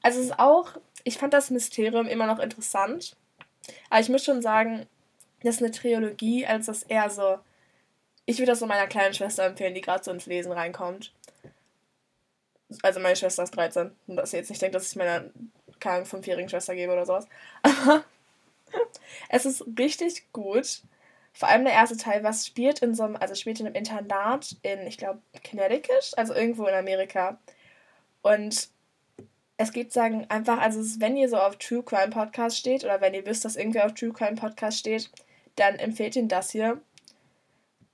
Also 0.03 0.21
es 0.21 0.27
ist 0.27 0.39
auch, 0.39 0.77
ich 1.05 1.17
fand 1.17 1.33
das 1.33 1.51
Mysterium 1.51 2.07
immer 2.07 2.27
noch 2.27 2.39
interessant. 2.39 3.17
Aber 3.89 4.01
ich 4.01 4.09
muss 4.11 4.25
schon 4.25 4.43
sagen, 4.43 4.87
das 5.43 5.57
ist 5.57 5.63
eine 5.63 5.71
Trilogie, 5.71 6.47
also 6.47 6.73
das 6.73 6.83
eher 6.85 7.09
so. 7.11 7.39
Ich 8.27 8.39
würde 8.39 8.53
das 8.53 8.61
so 8.61 8.67
meiner 8.67 8.87
kleinen 8.87 9.15
Schwester 9.15 9.45
empfehlen, 9.45 9.75
die 9.75 9.81
gerade 9.81 10.05
so 10.05 10.11
ins 10.11 10.27
Lesen 10.27 10.53
reinkommt. 10.53 11.13
Also 12.83 13.01
meine 13.01 13.17
Schwester 13.17 13.43
ist 13.43 13.57
13. 13.57 13.91
Und 14.07 14.17
dass 14.17 14.31
sie 14.31 14.37
jetzt 14.37 14.51
nicht 14.51 14.63
denkt, 14.63 14.75
dass 14.75 14.91
ich 14.91 14.97
meiner 14.97 15.25
keine 15.81 16.05
fünfjährigen 16.05 16.49
Schwester 16.49 16.75
gebe 16.75 16.93
oder 16.93 17.07
sowas. 17.07 17.27
Aber 17.63 18.05
es 19.29 19.47
ist 19.47 19.65
richtig 19.79 20.33
gut. 20.33 20.83
Vor 21.33 21.49
allem 21.49 21.65
der 21.65 21.73
erste 21.73 21.97
Teil, 21.97 22.23
was 22.23 22.47
spielt 22.47 22.81
in 22.81 22.95
so 22.95 23.05
einem, 23.05 23.17
also 23.17 23.35
spielt 23.35 23.61
in 23.61 23.67
einem 23.67 23.75
Internat 23.75 24.57
in, 24.63 24.87
ich 24.87 24.99
glaube, 24.99 25.21
Connecticut, 25.49 26.13
also 26.17 26.35
irgendwo 26.35 26.67
in 26.67 26.75
Amerika. 26.75 27.39
Und 28.23 28.69
es 29.57 29.73
geht 29.73 29.93
sagen 29.93 30.27
einfach, 30.29 30.59
also 30.59 30.81
wenn 31.01 31.17
ihr 31.17 31.29
so 31.29 31.37
auf 31.37 31.57
True 31.57 31.83
Crime 31.83 32.11
Podcast 32.11 32.57
steht 32.57 32.85
oder 32.85 33.01
wenn 33.01 33.15
ihr 33.15 33.27
wisst, 33.27 33.45
dass 33.45 33.57
irgendwer 33.57 33.87
auf 33.87 33.95
True 33.95 34.13
Crime 34.13 34.37
Podcast 34.37 34.79
steht, 34.79 35.11
dann 35.57 35.77
empfehlt 35.77 36.17
ihn 36.17 36.29
das 36.29 36.51
hier. 36.51 36.81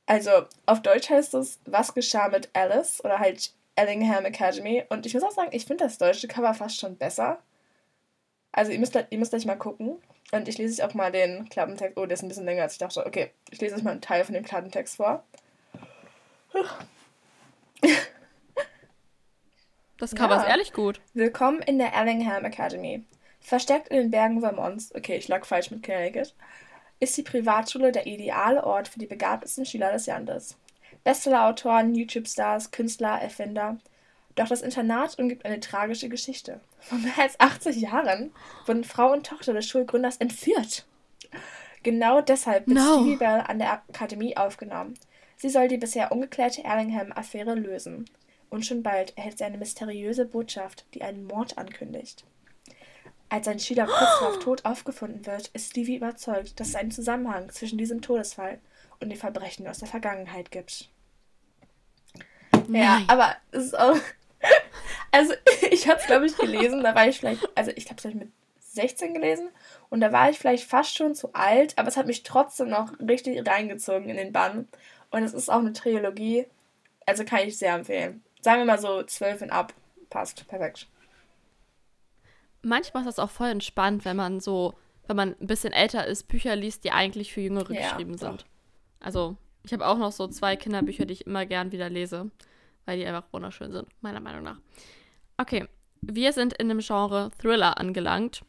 Also 0.07 0.31
auf 0.67 0.83
Deutsch 0.83 1.11
heißt 1.11 1.35
es, 1.35 1.59
was 1.65 1.95
geschah 1.95 2.29
mit 2.29 2.49
Alice 2.55 3.05
oder 3.05 3.19
halt 3.19 3.53
Ellingham 3.75 4.25
Academy. 4.25 4.85
Und 4.89 5.05
ich 5.07 5.15
muss 5.15 5.23
auch 5.23 5.33
sagen, 5.33 5.51
ich 5.53 5.67
finde 5.67 5.85
das 5.85 5.99
deutsche 5.99 6.29
Cover 6.29 6.55
fast 6.55 6.79
schon 6.79 6.97
besser. 6.97 7.43
Also 8.53 8.73
ihr 8.73 8.79
müsst, 8.79 8.95
ihr 8.95 9.19
müsst 9.19 9.33
gleich 9.33 9.47
mal 9.47 9.57
gucken. 9.57 9.99
Und 10.33 10.49
ich 10.49 10.59
lese 10.59 10.83
euch 10.83 10.89
auch 10.89 10.95
mal 10.95 11.13
den 11.13 11.49
Klappentext. 11.49 11.97
Oh, 11.97 12.07
der 12.07 12.15
ist 12.15 12.23
ein 12.23 12.29
bisschen 12.29 12.47
länger 12.47 12.63
als 12.63 12.73
ich 12.75 12.79
dachte. 12.79 13.05
Okay, 13.05 13.31
ich 13.51 13.61
lese 13.61 13.77
euch 13.77 13.83
mal 13.83 13.93
einen 13.93 14.01
Teil 14.01 14.25
von 14.25 14.35
dem 14.35 14.45
Klappentext 14.45 14.97
vor. 14.97 15.25
Das 19.99 20.15
Cover 20.15 20.35
ja. 20.35 20.43
ist 20.43 20.49
ehrlich 20.49 20.73
gut. 20.75 21.01
Willkommen 21.15 21.63
in 21.63 21.79
der 21.79 21.95
Ellingham 21.95 22.45
Academy. 22.45 23.03
Versteckt 23.41 23.89
in 23.89 23.97
den 23.97 24.11
Bergen 24.11 24.41
Vermonts, 24.41 24.95
okay, 24.95 25.17
ich 25.17 25.27
lag 25.27 25.47
falsch 25.47 25.71
mit 25.71 25.83
Connecticut, 25.83 26.35
ist 27.01 27.17
die 27.17 27.23
Privatschule 27.23 27.93
der 27.93 28.07
ideale 28.07 28.65
Ort 28.65 28.89
für 28.89 28.99
die 28.99 29.07
begabtesten 29.07 29.67
Schüler 29.67 29.93
des 29.93 30.07
Landes. 30.07 30.57
Bestsellerautoren, 31.05 31.95
YouTube-Stars, 31.95 32.71
Künstler, 32.71 33.21
Erfinder. 33.21 33.79
Doch 34.35 34.49
das 34.49 34.63
Internat 34.63 35.19
umgibt 35.19 35.45
eine 35.45 35.61
tragische 35.61 36.09
Geschichte. 36.09 36.61
Vor 36.81 36.99
mehr 36.99 37.19
als 37.19 37.39
80 37.39 37.77
Jahren 37.77 38.33
wurden 38.67 38.85
Frau 38.85 39.13
und 39.13 39.27
Tochter 39.27 39.53
des 39.53 39.67
Schulgründers 39.67 40.17
entführt. 40.17 40.87
Genau 41.83 42.21
deshalb 42.21 42.67
wird 42.67 42.79
no. 42.79 43.01
Stevie 43.01 43.17
Bell 43.17 43.45
an 43.47 43.59
der 43.59 43.73
Akademie 43.73 44.37
aufgenommen. 44.37 44.95
Sie 45.37 45.51
soll 45.51 45.69
die 45.69 45.79
bisher 45.79 46.13
ungeklärte 46.13 46.65
Erlingham-Affäre 46.65 47.55
lösen. 47.55 48.07
Und 48.51 48.65
schon 48.65 48.83
bald 48.83 49.17
erhält 49.17 49.39
sie 49.39 49.45
eine 49.45 49.59
mysteriöse 49.59 50.25
Botschaft, 50.25 50.87
die 50.95 51.03
einen 51.03 51.27
Mord 51.27 51.59
ankündigt. 51.59 52.25
Als 53.29 53.49
ein 53.49 53.59
Schüler 53.59 53.87
kurz 53.87 54.19
vor 54.19 54.41
Tod 54.41 54.65
aufgefunden 54.65 55.27
wird, 55.27 55.49
ist 55.49 55.71
Stevie 55.71 55.97
überzeugt, 55.97 56.61
dass 56.61 56.69
es 56.69 56.75
einen 56.77 56.93
Zusammenhang 56.93 57.51
zwischen 57.51 57.79
diesem 57.79 58.01
Todesfall 58.01 58.61
und 59.01 59.09
den 59.11 59.19
Verbrechen 59.19 59.67
aus 59.67 59.79
der 59.79 59.89
Vergangenheit 59.89 60.51
gibt. 60.51 60.89
Nein. 62.69 62.83
Ja, 62.83 63.03
aber 63.09 63.37
es 63.51 63.67
ist 63.67 63.79
auch. 63.79 63.97
Also, 65.11 65.33
ich 65.71 65.89
habe 65.89 65.99
es, 65.99 66.07
glaube 66.07 66.27
ich, 66.27 66.37
gelesen, 66.37 66.83
da 66.83 66.95
war 66.95 67.09
ich 67.09 67.19
vielleicht, 67.19 67.49
also 67.57 67.73
ich 67.75 67.89
habe 67.89 67.97
es 67.97 68.15
mit 68.15 68.31
16 68.59 69.15
gelesen 69.15 69.49
und 69.89 70.01
da 70.01 70.13
war 70.13 70.29
ich 70.31 70.39
vielleicht 70.39 70.69
fast 70.69 70.95
schon 70.95 71.15
zu 71.15 71.33
alt, 71.33 71.77
aber 71.79 71.89
es 71.89 71.97
hat 71.97 72.07
mich 72.07 72.23
trotzdem 72.23 72.69
noch 72.69 72.93
richtig 73.01 73.49
reingezogen 73.49 74.09
in 74.09 74.17
den 74.17 74.33
Bann. 74.33 74.69
Und 75.11 75.23
es 75.23 75.33
ist 75.33 75.49
auch 75.49 75.61
eine 75.61 75.73
Trilogie, 75.73 76.47
also 77.07 77.25
kann 77.25 77.41
ich 77.41 77.57
sehr 77.57 77.75
empfehlen. 77.75 78.23
Sagen 78.43 78.61
wir 78.61 78.67
mal 78.67 78.79
so 78.79 79.03
12 79.03 79.43
und 79.43 79.51
ab, 79.51 79.73
passt, 80.11 80.47
perfekt. 80.47 80.87
Manchmal 82.67 83.03
ist 83.03 83.19
das 83.19 83.19
auch 83.19 83.31
voll 83.31 83.49
entspannt, 83.49 84.05
wenn 84.05 84.17
man 84.17 84.41
so, 84.41 84.75
wenn 85.07 85.17
man 85.17 85.37
ein 85.41 85.47
bisschen 85.47 85.73
älter 85.73 86.07
ist, 86.07 86.29
Bücher 86.29 86.57
liest, 86.57 86.85
die 86.85 86.93
eigentlich 86.93 87.33
für 87.33 87.41
Jüngere 87.41 87.73
ja, 87.73 87.83
geschrieben 87.83 88.19
sind. 88.19 88.43
Doch. 88.43 88.47
Also, 89.01 89.37
ich 89.65 89.73
habe 89.73 89.87
auch 89.87 89.99
noch 89.99 90.13
so 90.13 90.27
zwei 90.29 90.57
Kinderbücher, 90.57 91.07
die 91.07 91.15
ich 91.15 91.27
immer 91.27 91.47
gern 91.47 91.73
wieder 91.73 91.89
lese 91.89 92.31
weil 92.87 92.99
die 92.99 93.07
einfach 93.07 93.25
wunderschön 93.33 93.73
sind, 93.73 93.89
meiner 94.01 94.21
Meinung 94.21 94.45
nach. 94.45 94.57
Okay, 95.37 95.69
wir 96.01 96.33
sind 96.33 96.55
in 96.55 96.69
dem 96.69 96.79
Genre 96.79 97.31
Thriller 97.39 97.79
angelangt. 97.79 98.43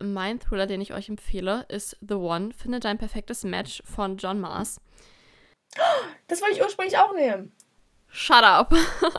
Mein 0.00 0.40
Thriller, 0.40 0.66
den 0.66 0.80
ich 0.80 0.92
euch 0.92 1.08
empfehle, 1.08 1.64
ist 1.68 1.96
The 2.00 2.14
One, 2.14 2.52
Finde 2.52 2.80
dein 2.80 2.98
perfektes 2.98 3.44
Match 3.44 3.82
von 3.84 4.16
John 4.18 4.40
Mars. 4.40 4.80
Das 6.26 6.42
wollte 6.42 6.56
ich 6.56 6.62
ursprünglich 6.62 6.98
auch 6.98 7.14
nehmen. 7.14 7.52
Shut 8.08 8.42
up. 8.42 8.74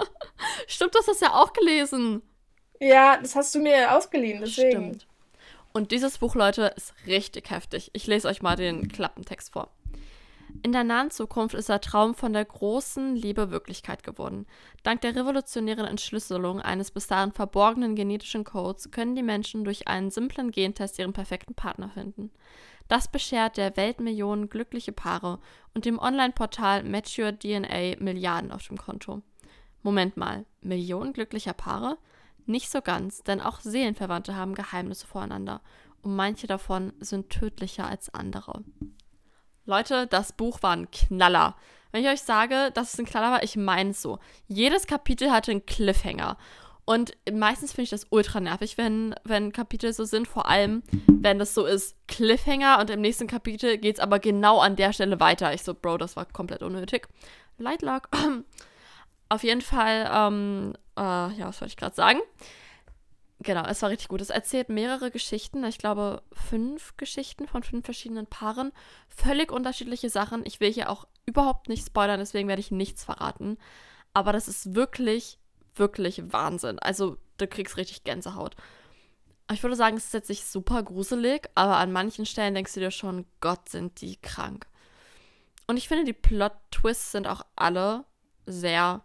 Stimmt, 0.67 0.93
du 0.93 0.99
hast 0.99 1.07
das 1.07 1.21
ja 1.21 1.33
auch 1.33 1.53
gelesen. 1.53 2.21
Ja, 2.79 3.17
das 3.17 3.35
hast 3.35 3.55
du 3.55 3.59
mir 3.59 3.95
ausgeliehen, 3.95 4.41
deswegen. 4.41 4.71
Stimmt. 4.71 5.07
Und 5.73 5.91
dieses 5.91 6.19
Buch, 6.19 6.35
Leute, 6.35 6.73
ist 6.75 6.93
richtig 7.07 7.49
heftig. 7.49 7.89
Ich 7.93 8.05
lese 8.05 8.27
euch 8.27 8.41
mal 8.41 8.55
den 8.55 8.89
Klappentext 8.89 9.53
vor. 9.53 9.69
In 10.61 10.71
der 10.71 10.83
nahen 10.83 11.09
Zukunft 11.09 11.55
ist 11.55 11.69
der 11.69 11.81
Traum 11.81 12.13
von 12.13 12.31
der 12.31 12.45
großen 12.45 13.15
Liebe 13.15 13.49
Wirklichkeit 13.49 14.03
geworden. 14.03 14.45
Dank 14.83 15.01
der 15.01 15.15
revolutionären 15.15 15.85
Entschlüsselung 15.85 16.61
eines 16.61 16.91
bis 16.91 17.07
dahin 17.07 17.31
verborgenen 17.31 17.95
genetischen 17.95 18.43
Codes 18.43 18.91
können 18.91 19.15
die 19.15 19.23
Menschen 19.23 19.63
durch 19.63 19.87
einen 19.87 20.11
simplen 20.11 20.51
Gentest 20.51 20.99
ihren 20.99 21.11
perfekten 21.11 21.55
Partner 21.55 21.89
finden. 21.89 22.31
Das 22.87 23.07
beschert 23.07 23.57
der 23.57 23.75
Welt 23.77 23.99
Millionen 23.99 24.49
glückliche 24.49 24.91
Paare 24.91 25.39
und 25.73 25.85
dem 25.85 25.97
Online-Portal 25.97 26.83
Mature 26.83 27.37
DNA 27.37 27.97
Milliarden 27.99 28.51
auf 28.51 28.67
dem 28.67 28.77
Konto. 28.77 29.21
Moment 29.81 30.17
mal, 30.17 30.45
Millionen 30.61 31.13
glücklicher 31.13 31.53
Paare? 31.53 31.97
Nicht 32.45 32.69
so 32.69 32.81
ganz, 32.81 33.23
denn 33.23 33.41
auch 33.41 33.59
Seelenverwandte 33.59 34.35
haben 34.35 34.55
Geheimnisse 34.55 35.07
voreinander 35.07 35.61
und 36.01 36.15
manche 36.15 36.47
davon 36.47 36.93
sind 36.99 37.29
tödlicher 37.29 37.87
als 37.87 38.13
andere. 38.13 38.63
Leute, 39.65 40.07
das 40.07 40.33
Buch 40.33 40.61
war 40.61 40.75
ein 40.75 40.91
Knaller. 40.91 41.55
Wenn 41.91 42.03
ich 42.03 42.09
euch 42.09 42.21
sage, 42.21 42.71
dass 42.73 42.93
es 42.93 42.99
ein 42.99 43.05
Knaller 43.05 43.31
war, 43.31 43.43
ich 43.43 43.55
meine 43.55 43.91
es 43.91 44.01
so. 44.01 44.19
Jedes 44.47 44.87
Kapitel 44.87 45.31
hatte 45.31 45.51
einen 45.51 45.65
Cliffhanger. 45.65 46.37
Und 46.85 47.15
meistens 47.31 47.71
finde 47.71 47.83
ich 47.83 47.89
das 47.91 48.07
ultra 48.09 48.41
nervig, 48.41 48.77
wenn, 48.77 49.15
wenn 49.23 49.53
Kapitel 49.53 49.93
so 49.93 50.03
sind, 50.03 50.27
vor 50.27 50.49
allem, 50.49 50.83
wenn 51.07 51.39
das 51.39 51.53
so 51.53 51.65
ist, 51.65 51.95
Cliffhanger 52.09 52.79
und 52.79 52.89
im 52.89 52.99
nächsten 52.99 53.27
Kapitel 53.27 53.77
geht 53.77 53.95
es 53.95 54.01
aber 54.01 54.19
genau 54.19 54.59
an 54.59 54.75
der 54.75 54.91
Stelle 54.91 55.21
weiter. 55.21 55.53
Ich 55.53 55.63
so, 55.63 55.73
Bro, 55.73 55.97
das 55.97 56.17
war 56.17 56.25
komplett 56.25 56.61
unnötig. 56.61 57.07
Lightlock. 57.57 58.09
Auf 59.29 59.43
jeden 59.43 59.61
Fall, 59.61 60.09
ähm, 60.13 60.73
äh, 60.97 61.01
ja, 61.01 61.47
was 61.47 61.61
wollte 61.61 61.71
ich 61.71 61.77
gerade 61.77 61.95
sagen? 61.95 62.19
Genau, 63.43 63.65
es 63.65 63.81
war 63.81 63.89
richtig 63.89 64.07
gut. 64.07 64.21
Es 64.21 64.29
erzählt 64.29 64.69
mehrere 64.69 65.11
Geschichten. 65.11 65.63
Ich 65.65 65.77
glaube, 65.77 66.23
fünf 66.31 66.95
Geschichten 66.95 67.47
von 67.47 67.61
fünf 67.61 67.83
verschiedenen 67.83 68.25
Paaren. 68.25 68.71
Völlig 69.09 69.51
unterschiedliche 69.51 70.09
Sachen. 70.09 70.45
Ich 70.45 70.61
will 70.61 70.71
hier 70.71 70.89
auch 70.89 71.07
überhaupt 71.25 71.67
nicht 71.67 71.85
spoilern, 71.85 72.19
deswegen 72.19 72.47
werde 72.47 72.61
ich 72.61 72.71
nichts 72.71 73.03
verraten. 73.03 73.57
Aber 74.13 74.31
das 74.31 74.47
ist 74.47 74.75
wirklich, 74.75 75.39
wirklich 75.75 76.31
Wahnsinn. 76.31 76.79
Also, 76.79 77.17
du 77.37 77.47
kriegst 77.47 77.75
richtig 77.75 78.05
Gänsehaut. 78.05 78.55
Ich 79.51 79.61
würde 79.61 79.75
sagen, 79.75 79.97
es 79.97 80.05
ist 80.05 80.13
jetzt 80.13 80.29
nicht 80.29 80.45
super 80.45 80.81
gruselig, 80.81 81.49
aber 81.53 81.77
an 81.77 81.91
manchen 81.91 82.25
Stellen 82.25 82.53
denkst 82.53 82.73
du 82.73 82.79
dir 82.79 82.91
schon, 82.91 83.25
Gott, 83.41 83.67
sind 83.67 83.99
die 83.99 84.15
krank. 84.15 84.67
Und 85.67 85.75
ich 85.75 85.89
finde, 85.89 86.05
die 86.05 86.13
Plot-Twists 86.13 87.11
sind 87.11 87.27
auch 87.27 87.41
alle 87.55 88.05
sehr 88.45 89.03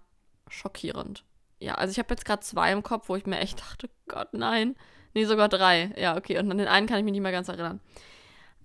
schockierend 0.48 1.24
ja, 1.60 1.74
also 1.74 1.90
ich 1.90 1.98
habe 1.98 2.10
jetzt 2.10 2.24
gerade 2.24 2.42
zwei 2.42 2.72
im 2.72 2.82
Kopf, 2.82 3.08
wo 3.08 3.16
ich 3.16 3.26
mir 3.26 3.38
echt 3.38 3.60
dachte, 3.60 3.88
Gott, 4.06 4.28
nein. 4.32 4.76
Nee, 5.14 5.24
sogar 5.24 5.48
drei. 5.48 5.92
Ja, 5.96 6.16
okay. 6.16 6.38
Und 6.38 6.50
an 6.50 6.58
den 6.58 6.68
einen 6.68 6.86
kann 6.86 6.98
ich 6.98 7.04
mich 7.04 7.12
nicht 7.12 7.22
mehr 7.22 7.32
ganz 7.32 7.48
erinnern. 7.48 7.80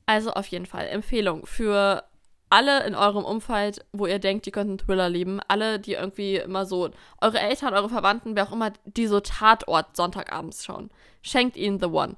Also 0.06 0.32
auf 0.32 0.48
jeden 0.48 0.66
Fall 0.66 0.88
Empfehlung 0.88 1.46
für 1.46 2.04
alle 2.50 2.86
in 2.86 2.94
eurem 2.94 3.26
Umfeld, 3.26 3.84
wo 3.94 4.06
ihr 4.06 4.20
denkt, 4.20 4.46
ihr 4.46 4.52
könnt 4.54 4.70
einen 4.70 4.78
Thriller 4.78 5.10
lieben. 5.10 5.40
Alle, 5.48 5.80
die 5.80 5.94
irgendwie 5.94 6.36
immer 6.36 6.68
so, 6.68 6.92
eure 7.20 7.40
Eltern, 7.40 7.74
eure 7.74 7.90
Verwandten, 7.90 8.36
wer 8.36 8.48
auch 8.48 8.52
immer, 8.52 8.72
die 8.86 9.08
so 9.08 9.20
Tatort 9.22 9.96
Sonntagabends 9.98 10.64
schauen. 10.64 10.92
Schenkt 11.24 11.58
ihnen 11.58 11.80
The 11.80 11.88
One. 11.88 12.16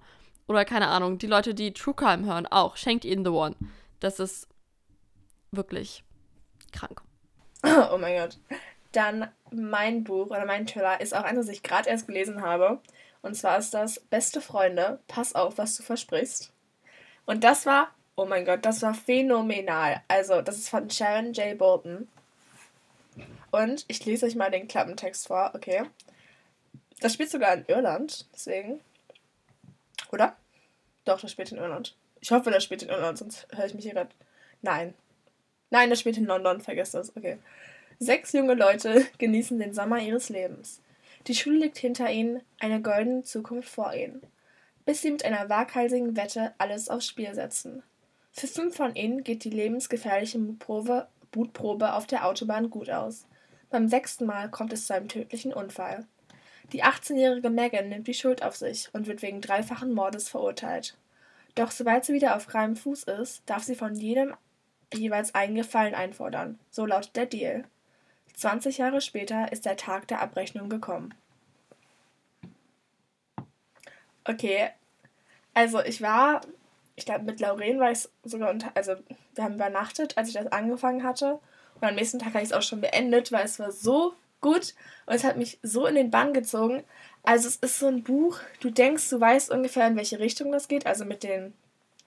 Oder 0.48 0.66
keine 0.66 0.90
Ahnung, 0.90 1.20
die 1.20 1.28
Leute, 1.28 1.54
die 1.54 1.72
True 1.72 1.94
Crime 1.94 2.26
hören, 2.26 2.48
auch. 2.48 2.76
Schenkt 2.76 3.06
ihnen 3.06 3.24
The 3.24 3.32
One. 3.32 3.56
Das 4.02 4.20
ist 4.20 4.50
wirklich 5.52 6.04
krank. 6.74 7.02
Oh 7.92 7.98
mein 7.98 8.18
Gott. 8.18 8.38
Dann 8.96 9.30
mein 9.52 10.06
Buch 10.06 10.28
oder 10.28 10.46
mein 10.46 10.68
Thriller 10.68 11.02
ist 11.02 11.14
auch 11.14 11.24
eines, 11.24 11.48
das 11.48 11.56
ich 11.56 11.64
gerade 11.64 11.90
erst 11.90 12.08
gelesen 12.08 12.42
habe. 12.42 12.80
Und 13.22 13.36
zwar 13.36 13.58
ist 13.58 13.74
das 13.74 14.00
Beste 14.00 14.40
Freunde, 14.40 15.00
pass 15.08 15.36
auf, 15.36 15.58
was 15.58 15.76
du 15.76 15.84
versprichst. 15.84 16.54
Und 17.26 17.44
das 17.44 17.66
war, 17.66 17.90
oh 18.16 18.26
mein 18.26 18.46
Gott, 18.46 18.66
das 18.66 18.82
war 18.82 18.94
phänomenal. 18.94 20.02
Also, 20.08 20.42
das 20.42 20.58
ist 20.58 20.70
von 20.70 20.90
Sharon 20.90 21.34
J. 21.34 21.58
Bolton. 21.58 22.08
Und 23.52 23.84
ich 23.88 24.06
lese 24.06 24.26
euch 24.28 24.36
mal 24.36 24.52
den 24.52 24.68
Klappentext 24.68 25.28
vor, 25.28 25.52
okay? 25.56 25.84
Das 27.02 27.14
spielt 27.14 27.32
sogar 27.32 27.54
in 27.54 27.66
Irland, 27.68 28.28
deswegen. 28.34 28.80
Oder? 30.12 30.38
Doch, 31.04 31.20
das 31.20 31.32
spielt 31.32 31.52
in 31.52 31.58
Irland. 31.58 31.96
Ich 32.22 32.32
hoffe, 32.32 32.50
das 32.50 32.64
spielt 32.64 32.84
in 32.84 32.90
Irland, 32.90 33.18
sonst 33.18 33.48
höre 33.54 33.66
ich 33.66 33.74
mich 33.74 33.84
hier 33.84 33.94
gerade. 33.94 34.12
Nein. 34.62 34.94
Nein, 35.70 35.90
das 35.90 36.00
spielt 36.00 36.18
in 36.18 36.26
London, 36.26 36.62
vergesst 36.62 36.94
das, 36.94 37.16
okay. 37.18 37.40
Sechs 38.00 38.34
junge 38.34 38.56
Leute 38.56 39.06
genießen 39.18 39.58
den 39.58 39.74
Sommer 39.74 40.00
ihres 40.00 40.30
Lebens. 40.30 40.82
Die 41.28 41.36
Schule 41.36 41.58
liegt 41.58 41.78
hinter 41.78 42.12
ihnen, 42.12 42.42
eine 42.60 42.82
goldene 42.82 43.24
Zukunft 43.24 43.70
vor 43.70 43.94
ihnen. 43.94 44.22
Bis 44.86 45.02
sie 45.02 45.12
mit 45.12 45.26
einer 45.26 45.50
waghalsigen 45.50 46.16
Wette 46.16 46.54
alles 46.58 46.90
aufs 46.90 47.08
Spiel 47.08 47.34
setzen. 47.34 47.84
Für 48.32 48.48
fünf 48.48 48.76
von 48.76 48.96
ihnen 48.96 49.24
geht 49.24 49.44
die 49.44 49.50
lebensgefährliche 49.50 50.38
Mutprobe, 50.38 51.08
Mutprobe 51.34 51.94
auf 51.94 52.06
der 52.06 52.26
Autobahn 52.28 52.70
gut 52.70 52.90
aus. 52.90 53.26
Beim 53.70 53.88
sechsten 53.88 54.26
Mal 54.26 54.50
kommt 54.52 54.74
es 54.74 54.88
zu 54.88 54.94
einem 54.94 55.08
tödlichen 55.08 55.54
Unfall. 55.54 56.06
Die 56.74 56.84
18-jährige 56.84 57.50
Megan 57.50 57.90
nimmt 57.90 58.08
die 58.08 58.14
Schuld 58.14 58.44
auf 58.44 58.56
sich 58.56 58.90
und 58.94 59.08
wird 59.08 59.22
wegen 59.22 59.42
dreifachen 59.42 59.94
Mordes 59.94 60.30
verurteilt. 60.30 60.98
Doch 61.56 61.72
sobald 61.72 62.06
sie 62.06 62.14
wieder 62.14 62.36
auf 62.36 62.44
freiem 62.44 62.76
Fuß 62.76 63.04
ist, 63.04 63.42
darf 63.46 63.64
sie 63.64 63.76
von 63.76 63.96
jedem 63.96 64.36
jeweils 64.94 65.34
einen 65.34 65.56
Gefallen 65.56 65.96
einfordern. 65.96 66.60
So 66.70 66.86
lautet 66.86 67.16
der 67.16 67.26
Deal. 67.26 67.64
20 68.36 68.78
Jahre 68.78 69.02
später 69.02 69.52
ist 69.52 69.66
der 69.66 69.78
Tag 69.78 70.08
der 70.08 70.22
Abrechnung 70.22 70.70
gekommen. 70.70 71.14
Okay, 74.26 74.70
also 75.54 75.82
ich 75.82 76.02
war, 76.02 76.42
ich 76.96 77.06
glaube 77.06 77.26
mit 77.26 77.40
Lauren 77.40 77.80
war 77.80 77.92
ich 77.92 78.10
sogar 78.24 78.50
unter, 78.50 78.72
also 78.76 78.96
wir 79.36 79.44
haben 79.44 79.56
übernachtet, 79.56 80.18
als 80.18 80.28
ich 80.28 80.34
das 80.34 80.48
angefangen 80.48 81.04
hatte. 81.04 81.40
Und 81.76 81.84
am 81.88 81.96
nächsten 81.96 82.20
Tag 82.20 82.34
habe 82.34 82.44
ich 82.44 82.50
es 82.50 82.54
auch 82.54 82.62
schon 82.62 82.82
beendet, 82.82 83.32
weil 83.32 83.46
es 83.46 83.60
war 83.60 83.72
so 83.72 84.16
gut 84.42 84.74
und 85.06 85.14
es 85.14 85.24
hat 85.24 85.38
mich 85.38 85.60
so 85.62 85.86
in 85.86 85.96
den 85.96 86.12
Bann 86.12 86.34
gezogen. 86.34 86.84
Also 87.24 87.48
es 87.48 87.56
ist 87.58 87.80
so 87.80 87.88
ein 87.88 88.04
Buch, 88.04 88.40
du 88.60 88.70
denkst, 88.70 89.10
du 89.10 89.20
weißt 89.20 89.52
ungefähr, 89.52 89.88
in 89.88 89.96
welche 89.96 90.20
Richtung 90.20 90.52
das 90.52 90.68
geht, 90.68 90.86
also 90.86 91.06
mit 91.06 91.24
den 91.24 91.54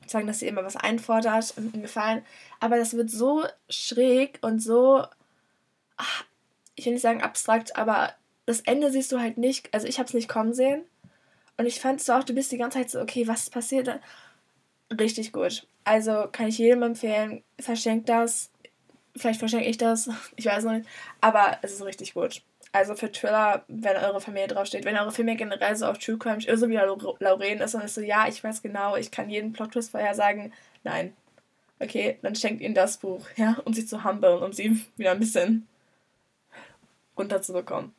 sagen, 0.06 0.26
dass 0.26 0.38
sie 0.38 0.46
immer 0.46 0.64
was 0.64 0.76
einfordert 0.76 1.54
und 1.56 1.74
einen 1.74 1.82
Gefallen, 1.82 2.24
aber 2.60 2.78
das 2.78 2.94
wird 2.94 3.10
so 3.10 3.44
schräg 3.68 4.38
und 4.42 4.60
so, 4.60 5.04
ach, 5.98 6.24
ich 6.74 6.86
will 6.86 6.94
nicht 6.94 7.02
sagen 7.02 7.22
abstrakt, 7.22 7.76
aber 7.76 8.14
das 8.46 8.60
Ende 8.60 8.90
siehst 8.90 9.12
du 9.12 9.20
halt 9.20 9.36
nicht, 9.36 9.72
also 9.74 9.86
ich 9.86 9.98
habe 9.98 10.06
es 10.06 10.14
nicht 10.14 10.28
kommen 10.28 10.54
sehen 10.54 10.82
und 11.58 11.66
ich 11.66 11.80
fand 11.80 12.00
so 12.00 12.14
auch, 12.14 12.24
du 12.24 12.32
bist 12.34 12.50
die 12.50 12.58
ganze 12.58 12.78
Zeit 12.78 12.90
so, 12.90 13.00
okay, 13.00 13.28
was 13.28 13.44
ist 13.44 13.50
passiert? 13.52 14.00
Richtig 14.98 15.32
gut. 15.32 15.66
Also 15.84 16.28
kann 16.32 16.48
ich 16.48 16.58
jedem 16.58 16.82
empfehlen, 16.82 17.42
verschenkt 17.58 18.08
das, 18.08 18.50
Vielleicht 19.18 19.38
verschenke 19.38 19.68
ich 19.68 19.78
das, 19.78 20.08
ich 20.36 20.46
weiß 20.46 20.64
noch 20.64 20.72
nicht. 20.72 20.88
Aber 21.20 21.58
es 21.62 21.72
ist 21.72 21.84
richtig 21.84 22.14
gut. 22.14 22.42
Also 22.72 22.94
für 22.94 23.10
Thriller, 23.10 23.64
wenn 23.68 23.96
eure 23.96 24.20
Familie 24.20 24.48
draufsteht, 24.48 24.84
wenn 24.84 24.96
eure 24.96 25.10
Familie 25.10 25.36
generell 25.38 25.74
so 25.74 25.86
auf 25.86 25.98
True 25.98 26.18
Crime, 26.18 26.40
so 26.40 26.68
wie 26.68 26.74
Lauren 26.74 27.60
ist, 27.60 27.74
dann 27.74 27.82
ist 27.82 27.94
so, 27.94 28.02
ja, 28.02 28.28
ich 28.28 28.44
weiß 28.44 28.62
genau, 28.62 28.94
ich 28.96 29.10
kann 29.10 29.30
jeden 29.30 29.52
Plot-Twist 29.52 29.90
vorhersagen. 29.90 30.52
Nein. 30.84 31.14
Okay, 31.80 32.18
dann 32.22 32.34
schenkt 32.34 32.60
ihnen 32.60 32.74
das 32.74 32.98
Buch, 32.98 33.24
ja, 33.36 33.56
um 33.64 33.72
sie 33.72 33.86
zu 33.86 34.04
humbeln, 34.04 34.42
um 34.42 34.52
sie 34.52 34.84
wieder 34.96 35.12
ein 35.12 35.20
bisschen 35.20 35.66
runterzubekommen. 37.18 37.92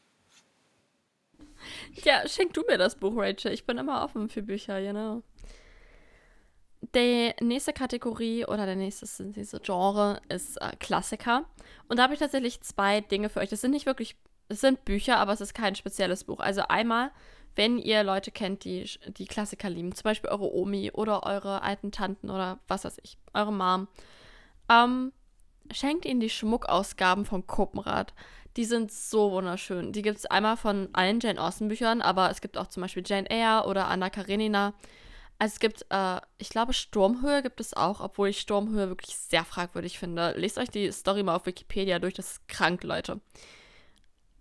Ja, 2.04 2.28
schenk 2.28 2.54
du 2.54 2.64
mir 2.68 2.78
das 2.78 2.96
Buch, 2.96 3.14
Rachel. 3.16 3.52
Ich 3.52 3.66
bin 3.66 3.78
immer 3.78 4.04
offen 4.04 4.30
für 4.30 4.42
Bücher, 4.42 4.82
genau. 4.82 5.24
Die 6.96 7.34
nächste 7.42 7.74
Kategorie 7.74 8.46
oder 8.46 8.66
der 8.66 8.78
nächste 8.78 9.32
diese 9.32 9.60
Genre 9.60 10.22
ist 10.30 10.58
äh, 10.62 10.72
Klassiker. 10.80 11.46
Und 11.90 11.98
da 11.98 12.04
habe 12.04 12.14
ich 12.14 12.20
tatsächlich 12.20 12.62
zwei 12.62 13.02
Dinge 13.02 13.30
für 13.30 13.42
euch. 13.42 13.50
Das 13.50 13.62
sind 13.62 13.72
nicht 13.72 13.86
wirklich, 13.86 14.16
es 14.48 14.62
sind 14.62 14.86
Bücher, 14.86 15.18
aber 15.18 15.34
es 15.34 15.42
ist 15.42 15.54
kein 15.54 15.76
spezielles 15.76 16.24
Buch. 16.24 16.40
Also 16.40 16.62
einmal, 16.70 17.12
wenn 17.56 17.78
ihr 17.78 18.04
Leute 18.04 18.32
kennt, 18.32 18.64
die 18.64 18.90
die 19.08 19.28
Klassiker 19.28 19.70
lieben, 19.70 19.94
zum 19.94 20.04
Beispiel 20.04 20.30
eure 20.30 20.54
Omi 20.54 20.92
oder 20.92 21.24
eure 21.24 21.62
alten 21.64 21.92
Tanten 21.92 22.30
oder 22.30 22.60
was 22.68 22.86
weiß 22.86 22.98
ich, 23.04 23.18
eure 23.34 23.52
Mom, 23.52 23.90
ähm, 24.70 25.12
schenkt 25.72 26.06
ihnen 26.06 26.22
die 26.22 26.30
Schmuckausgaben 26.30 27.26
von 27.26 27.46
Kopenrad. 27.46 28.14
Die 28.58 28.66
sind 28.66 28.92
so 28.92 29.32
wunderschön. 29.32 29.92
Die 29.92 30.02
gibt 30.02 30.18
es 30.18 30.26
einmal 30.26 30.58
von 30.58 30.90
allen 30.94 31.20
Jane 31.20 31.42
Austen 31.42 31.68
Büchern, 31.68 32.02
aber 32.02 32.30
es 32.30 32.42
gibt 32.42 32.58
auch 32.58 32.68
zum 32.68 32.82
Beispiel 32.82 33.04
Jane 33.06 33.30
Eyre 33.30 33.68
oder 33.68 33.88
Anna 33.88 34.10
Karenina. 34.10 34.74
Also 35.38 35.54
es 35.54 35.60
gibt, 35.60 35.86
äh, 35.90 36.20
ich 36.38 36.50
glaube, 36.50 36.74
Sturmhöhe 36.74 37.42
gibt 37.42 37.62
es 37.62 37.74
auch, 37.74 38.02
obwohl 38.02 38.30
ich 38.30 38.42
Sturmhöhe 38.42 38.90
wirklich 38.90 39.16
sehr 39.16 39.46
fragwürdig 39.46 39.98
finde. 39.98 40.34
Lest 40.36 40.58
euch 40.58 40.70
die 40.70 40.92
Story 40.92 41.24
mal 41.24 41.36
auf 41.36 41.46
Wikipedia 41.46 42.00
durch, 42.00 42.14
das 42.14 42.32
ist 42.32 42.48
krank, 42.50 42.84
Leute. 42.84 43.22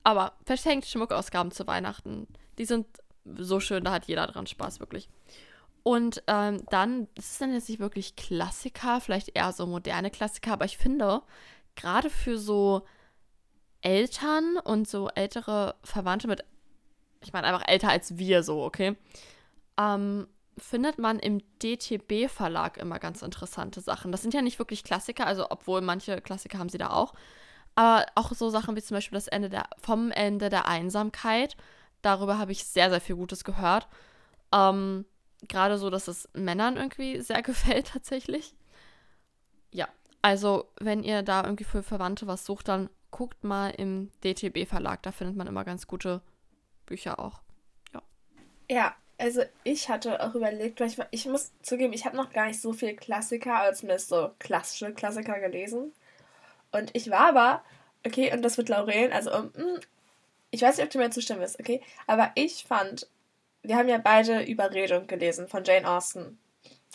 Aber 0.03 0.33
verschenkt 0.45 0.87
Schmuckausgaben 0.87 1.53
zu 1.53 1.67
Weihnachten. 1.67 2.27
Die 2.59 2.65
sind 2.65 2.87
so 3.37 3.61
schön, 3.61 3.85
da 3.85 3.93
hat 3.93 4.07
jeder 4.07 4.27
dran 4.27 4.47
Spaß, 4.47 4.81
wirklich. 4.81 5.09
Und 5.85 6.23
ähm, 6.27 6.65
dann, 6.71 7.09
das 7.15 7.33
ist 7.33 7.41
dann 7.41 7.53
jetzt 7.53 7.69
nicht 7.69 7.79
wirklich 7.79 8.17
Klassiker, 8.17 9.01
vielleicht 9.01 9.37
eher 9.37 9.53
so 9.53 9.67
moderne 9.67 10.11
Klassiker, 10.11 10.53
aber 10.53 10.65
ich 10.65 10.79
finde, 10.79 11.23
gerade 11.77 12.11
für 12.11 12.39
so 12.39 12.83
Eltern 13.81 14.57
und 14.63 14.89
so 14.89 15.09
ältere 15.09 15.77
Verwandte 15.83 16.29
mit, 16.29 16.45
ich 17.23 17.33
meine 17.33 17.47
einfach 17.47 17.67
älter 17.67 17.89
als 17.91 18.19
wir 18.19 18.43
so, 18.43 18.63
okay, 18.63 18.97
ähm, 19.79 20.27
findet 20.59 20.99
man 20.99 21.19
im 21.19 21.41
DTB-Verlag 21.63 22.79
immer 22.79 22.99
ganz 22.99 23.23
interessante 23.23 23.81
Sachen. 23.81 24.13
Das 24.13 24.23
sind 24.23 24.35
ja 24.35 24.43
nicht 24.43 24.59
wirklich 24.59 24.85
Klassiker, 24.85 25.27
also 25.27 25.47
obwohl 25.51 25.81
manche 25.81 26.21
Klassiker 26.21 26.59
haben 26.59 26.69
sie 26.69 26.79
da 26.79 26.91
auch. 26.91 27.15
Aber 27.75 28.07
auch 28.17 28.33
so 28.33 28.51
Sachen 28.51 28.75
wie 28.75 28.83
zum 28.83 28.97
Beispiel 28.97 29.17
das 29.17 29.29
Ende 29.29 29.49
der, 29.49 29.69
vom 29.81 30.11
Ende 30.11 30.49
der 30.49 30.67
Einsamkeit. 30.67 31.57
Darüber 32.03 32.39
habe 32.39 32.51
ich 32.51 32.65
sehr, 32.65 32.91
sehr 32.91 33.01
viel 33.01 33.15
Gutes 33.15 33.45
gehört. 33.45 33.89
Ähm, 34.53 35.05
Gerade 35.47 35.79
so, 35.79 35.89
dass 35.89 36.09
es 36.09 36.29
Männern 36.33 36.77
irgendwie 36.77 37.21
sehr 37.21 37.43
gefällt 37.43 37.89
tatsächlich. 37.93 38.55
Ja, 39.71 39.87
also 40.23 40.73
wenn 40.81 41.05
ihr 41.05 41.23
da 41.23 41.45
irgendwie 41.45 41.65
für 41.65 41.85
Verwandte 41.85 42.27
was 42.27 42.45
sucht, 42.45 42.67
dann 42.67 42.91
guckt 43.11 43.45
mal 43.45 43.71
im 43.71 44.11
DTB-Verlag. 44.25 45.03
Da 45.03 45.13
findet 45.13 45.37
man 45.37 45.47
immer 45.47 45.65
ganz 45.65 45.87
gute 45.87 46.21
Bücher 46.87 47.19
auch. 47.19 47.41
Ja. 47.93 48.03
Ja, 48.71 48.97
also 49.19 49.43
ich 49.65 49.89
hatte 49.89 50.23
auch 50.23 50.35
überlegt, 50.35 50.81
weil 50.81 50.89
ich, 50.89 50.99
ich 51.11 51.27
muss 51.27 51.53
zugeben, 51.63 51.93
ich 51.93 52.07
habe 52.07 52.17
noch 52.17 52.33
gar 52.33 52.47
nicht 52.47 52.61
so 52.61 52.73
viel 52.73 52.95
Klassiker, 52.95 53.57
als 53.57 53.81
zumindest 53.81 54.09
so 54.09 54.31
klassische 54.39 54.93
Klassiker 54.95 55.41
gelesen. 55.41 55.93
Und 56.71 56.91
ich 56.95 57.11
war 57.11 57.29
aber, 57.29 57.65
okay, 58.07 58.33
und 58.33 58.43
das 58.43 58.57
wird 58.59 58.69
Lauren, 58.69 59.13
also 59.13 59.35
um, 59.35 59.53
hm, 59.55 59.81
ich 60.51 60.63
weiß 60.63 60.77
nicht, 60.77 60.87
ob 60.87 60.91
du 60.91 60.99
mir 60.99 61.11
zustimmen 61.11 61.41
wirst, 61.41 61.59
okay, 61.61 61.83
aber 62.07 62.31
ich 62.35 62.65
fand, 62.65 63.09
wir 63.63 63.77
haben 63.77 63.89
ja 63.89 63.99
beide 63.99 64.43
Überredung 64.43 65.07
gelesen 65.07 65.49
von 65.49 65.65
Jane 65.65 65.89
Austen, 65.89 66.39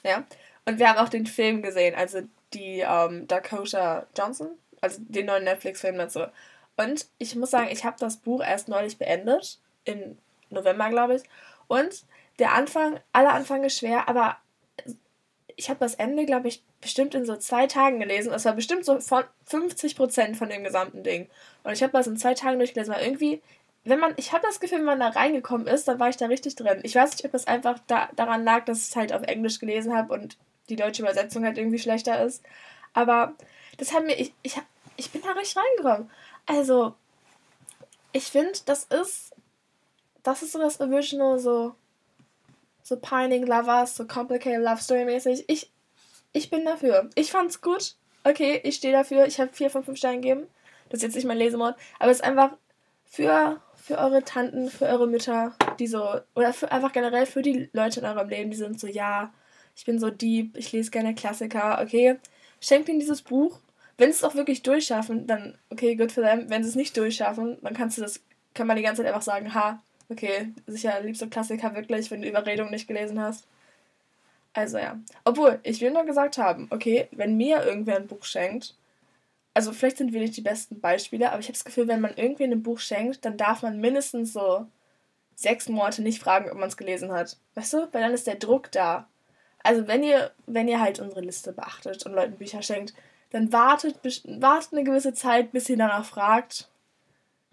ja, 0.04 0.26
und 0.66 0.80
wir 0.80 0.90
haben 0.90 1.00
auch 1.00 1.10
den 1.10 1.26
Film 1.26 1.62
gesehen, 1.62 1.96
also 1.96 2.22
die 2.54 2.80
ähm, 2.80 3.28
Dakota 3.28 4.08
Johnson, 4.18 4.52
also 4.84 5.02
den 5.08 5.26
neuen 5.26 5.46
Netflix-Film 5.46 5.98
dazu. 5.98 6.26
Und 6.76 7.08
ich 7.18 7.36
muss 7.36 7.52
sagen, 7.52 7.70
ich 7.72 7.86
habe 7.86 7.96
das 8.00 8.18
Buch 8.18 8.44
erst 8.44 8.68
neulich 8.68 8.98
beendet, 8.98 9.60
im 9.86 10.18
November, 10.50 10.90
glaube 10.90 11.16
ich. 11.16 11.24
Und 11.68 12.04
der 12.40 12.54
Anfang, 12.54 13.00
aller 13.12 13.34
Anfang 13.34 13.64
ist 13.64 13.80
schwer, 13.80 14.10
aber 14.10 14.38
ich 15.56 15.70
habe 15.70 15.80
das 15.80 15.96
Ende, 15.96 16.26
glaube 16.26 16.48
ich, 16.48 16.64
bestimmt 16.82 17.16
in 17.16 17.26
so 17.26 17.36
zwei 17.38 17.68
Tagen 17.68 18.00
gelesen. 18.00 18.32
Das 18.32 18.46
war 18.46 18.54
bestimmt 18.54 18.86
so 18.86 19.00
von 19.00 19.24
50 19.46 19.96
Prozent 19.96 20.36
von 20.36 20.50
dem 20.50 20.64
gesamten 20.64 21.04
Ding. 21.04 21.30
Und 21.64 21.74
ich 21.74 21.84
habe 21.84 21.94
das 21.94 22.08
in 22.08 22.18
zwei 22.18 22.34
Tagen 22.34 22.58
durchgelesen, 22.58 22.94
weil 22.94 23.06
irgendwie, 23.06 23.42
wenn 23.84 24.00
man, 24.00 24.14
ich 24.18 24.34
habe 24.34 24.46
das 24.46 24.60
Gefühl, 24.60 24.80
wenn 24.80 24.86
man 24.86 25.00
da 25.00 25.10
reingekommen 25.10 25.68
ist, 25.68 25.88
dann 25.88 26.00
war 26.00 26.10
ich 26.10 26.18
da 26.18 26.26
richtig 26.26 26.56
drin. 26.56 26.82
Ich 26.84 26.96
weiß 26.96 27.12
nicht, 27.12 27.26
ob 27.26 27.32
das 27.32 27.48
einfach 27.48 27.80
da, 27.88 28.10
daran 28.16 28.44
lag, 28.44 28.66
dass 28.66 28.80
ich 28.80 28.90
es 28.90 28.96
halt 28.96 29.14
auf 29.14 29.24
Englisch 29.24 29.60
gelesen 29.60 29.96
habe 29.96 30.14
und 30.14 30.38
die 30.70 30.76
deutsche 30.76 31.04
Übersetzung 31.04 31.46
halt 31.46 31.58
irgendwie 31.58 31.80
schlechter 31.80 32.24
ist. 32.24 32.44
Aber 32.94 33.34
das 33.78 33.94
hat 33.94 34.06
mir, 34.06 34.16
ich, 34.16 34.34
ich, 34.42 34.58
ich 34.98 35.12
bin 35.12 35.22
da 35.22 35.32
richtig 35.32 35.58
reingekommen. 35.58 36.12
Also, 36.46 36.96
ich 38.12 38.26
finde, 38.26 38.54
das 38.66 38.86
ist, 38.86 39.34
das 40.24 40.44
ist 40.44 40.52
so 40.52 40.60
das 40.60 40.80
Original, 40.80 41.40
so 41.40 41.76
so 42.84 42.98
Pining 42.98 43.48
Lovers, 43.48 43.96
so 43.96 44.06
Complicated 44.06 44.62
Love 44.62 44.82
Story 44.82 45.06
mäßig. 45.06 45.46
Ich, 45.48 45.72
ich 46.34 46.50
bin 46.50 46.66
dafür. 46.66 47.10
Ich 47.16 47.32
fand's 47.32 47.62
gut. 47.62 47.96
Okay, 48.24 48.60
ich 48.64 48.76
stehe 48.76 48.94
dafür. 48.94 49.26
Ich 49.26 49.40
habe 49.40 49.54
vier 49.54 49.70
von 49.70 49.84
fünf 49.84 49.98
Steinen 49.98 50.22
gegeben. 50.22 50.48
Das 50.90 50.98
ist 50.98 51.04
jetzt 51.04 51.16
nicht 51.16 51.26
mein 51.26 51.38
Lesemord. 51.38 51.76
Aber 52.00 52.12
es 52.12 52.18
ist 52.18 52.24
einfach 52.24 52.52
für, 53.06 53.62
für 53.76 53.98
eure 53.98 54.24
Tanten, 54.24 54.70
für 54.70 54.86
eure 54.86 55.08
Mütter, 55.08 55.56
die 55.80 55.88
so, 55.88 56.20
oder 56.36 56.54
für, 56.54 56.72
einfach 56.72 56.92
generell 56.92 57.26
für 57.26 57.42
die 57.42 57.70
Leute 57.74 58.02
in 58.02 58.06
eurem 58.06 58.30
Leben, 58.30 58.52
die 58.52 58.58
sind 58.58 58.80
so, 58.80 58.88
ja, 58.88 59.34
ich 59.76 59.86
bin 59.86 60.00
so 60.00 60.10
deep, 60.10 60.56
ich 60.58 60.72
lese 60.72 60.92
gerne 60.92 61.16
Klassiker, 61.16 61.80
okay. 61.82 62.20
Schenkt 62.60 62.90
ihnen 62.90 63.00
dieses 63.00 63.22
Buch. 63.22 63.60
Wenn 63.98 64.12
sie 64.12 64.18
es 64.18 64.24
auch 64.24 64.36
wirklich 64.36 64.64
durchschaffen, 64.64 65.28
dann, 65.28 65.58
okay, 65.70 65.96
good 65.96 66.12
for 66.12 66.24
them. 66.24 66.50
Wenn 66.50 66.64
sie 66.64 66.70
es 66.70 66.76
nicht 66.76 66.98
durchschaffen, 66.98 67.58
dann 67.62 67.74
kannst 67.74 67.98
du 67.98 68.02
das, 68.02 68.22
kann 68.54 68.68
man 68.68 68.78
die 68.78 68.84
ganze 68.84 69.02
Zeit 69.02 69.08
einfach 69.08 69.22
sagen, 69.22 69.54
ha, 69.54 69.82
Okay, 70.10 70.54
sicher 70.68 71.02
liebst 71.02 71.22
du 71.22 71.30
Klassiker 71.30 71.74
wirklich, 71.76 72.12
wenn 72.12 72.22
du 72.22 72.28
Überredung 72.28 72.70
nicht 72.70 72.88
gelesen 72.88 73.20
hast. 73.20 73.48
Also 74.54 74.78
ja. 74.78 75.00
Obwohl, 75.24 75.60
ich 75.64 75.82
will 75.82 75.92
nur 75.92 76.06
gesagt 76.06 76.38
haben, 76.38 76.68
okay, 76.70 77.08
wenn 77.12 77.38
mir 77.38 77.64
irgendwer 77.64 77.96
ein 77.96 78.08
Buch 78.08 78.24
schenkt, 78.24 78.76
also 79.56 79.72
vielleicht 79.72 79.98
sind 79.98 80.14
wir 80.14 80.22
nicht 80.22 80.38
die 80.38 80.42
besten 80.42 80.80
Beispiele, 80.80 81.32
aber 81.32 81.40
ich 81.40 81.48
habe 81.48 81.54
das 81.54 81.66
Gefühl, 81.66 81.88
wenn 81.88 82.02
man 82.02 82.16
irgendwer 82.16 82.48
ein 82.48 82.64
Buch 82.64 82.80
schenkt, 82.80 83.26
dann 83.26 83.38
darf 83.38 83.64
man 83.64 83.80
mindestens 83.80 84.34
so 84.34 84.68
sechs 85.36 85.70
Monate 85.70 86.04
nicht 86.04 86.22
fragen, 86.22 86.50
ob 86.52 86.58
man 86.58 86.70
es 86.70 86.78
gelesen 86.78 87.12
hat. 87.12 87.38
Weißt 87.56 87.74
du? 87.74 87.78
Weil 87.92 88.02
dann 88.02 88.14
ist 88.14 88.28
der 88.28 88.36
Druck 88.36 88.72
da. 88.72 89.08
Also 89.64 89.88
wenn 89.88 90.04
ihr, 90.04 90.32
wenn 90.46 90.68
ihr 90.68 90.80
halt 90.80 91.00
unsere 91.00 91.22
Liste 91.22 91.54
beachtet 91.54 92.06
und 92.06 92.14
Leuten 92.14 92.36
Bücher 92.36 92.62
schenkt, 92.62 92.94
dann 93.34 93.52
wartet, 93.52 93.96
wartet 94.26 94.74
eine 94.74 94.84
gewisse 94.84 95.14
Zeit, 95.14 95.52
bis 95.52 95.68
ihr 95.68 95.76
danach 95.76 96.06
fragt. 96.06 96.70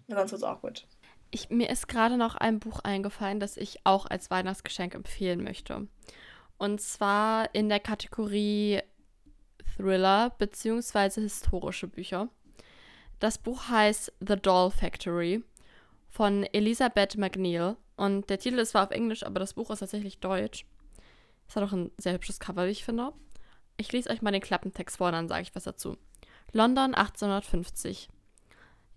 Sonst 0.07 0.31
wird 0.31 0.33
es 0.33 0.43
auch 0.43 0.61
gut. 0.61 0.85
Ich, 1.31 1.49
mir 1.49 1.69
ist 1.69 1.87
gerade 1.87 2.17
noch 2.17 2.35
ein 2.35 2.59
Buch 2.59 2.81
eingefallen, 2.81 3.39
das 3.39 3.57
ich 3.57 3.79
auch 3.83 4.05
als 4.05 4.29
Weihnachtsgeschenk 4.29 4.93
empfehlen 4.93 5.43
möchte. 5.43 5.87
Und 6.57 6.81
zwar 6.81 7.53
in 7.55 7.67
der 7.67 7.79
Kategorie 7.79 8.81
Thriller 9.75 10.29
bzw. 10.37 11.21
historische 11.21 11.87
Bücher. 11.87 12.29
Das 13.19 13.39
Buch 13.39 13.69
heißt 13.69 14.13
The 14.19 14.35
Doll 14.35 14.69
Factory 14.69 15.43
von 16.09 16.43
Elisabeth 16.43 17.17
McNeil 17.17 17.75
und 17.95 18.29
der 18.29 18.37
Titel 18.37 18.59
ist 18.59 18.71
zwar 18.71 18.83
auf 18.83 18.91
Englisch, 18.91 19.23
aber 19.23 19.39
das 19.39 19.53
Buch 19.53 19.71
ist 19.71 19.79
tatsächlich 19.79 20.19
deutsch. 20.19 20.65
Es 21.47 21.55
hat 21.55 21.63
auch 21.63 21.71
ein 21.71 21.89
sehr 21.97 22.13
hübsches 22.13 22.39
Cover, 22.39 22.67
wie 22.67 22.71
ich 22.71 22.85
finde. 22.85 23.13
Ich 23.81 23.91
lese 23.91 24.11
euch 24.11 24.21
mal 24.21 24.29
den 24.29 24.41
Klappentext 24.41 24.97
vor, 24.97 25.11
dann 25.11 25.27
sage 25.27 25.41
ich 25.41 25.55
was 25.55 25.63
dazu. 25.63 25.97
London 26.51 26.93
1850. 26.93 28.09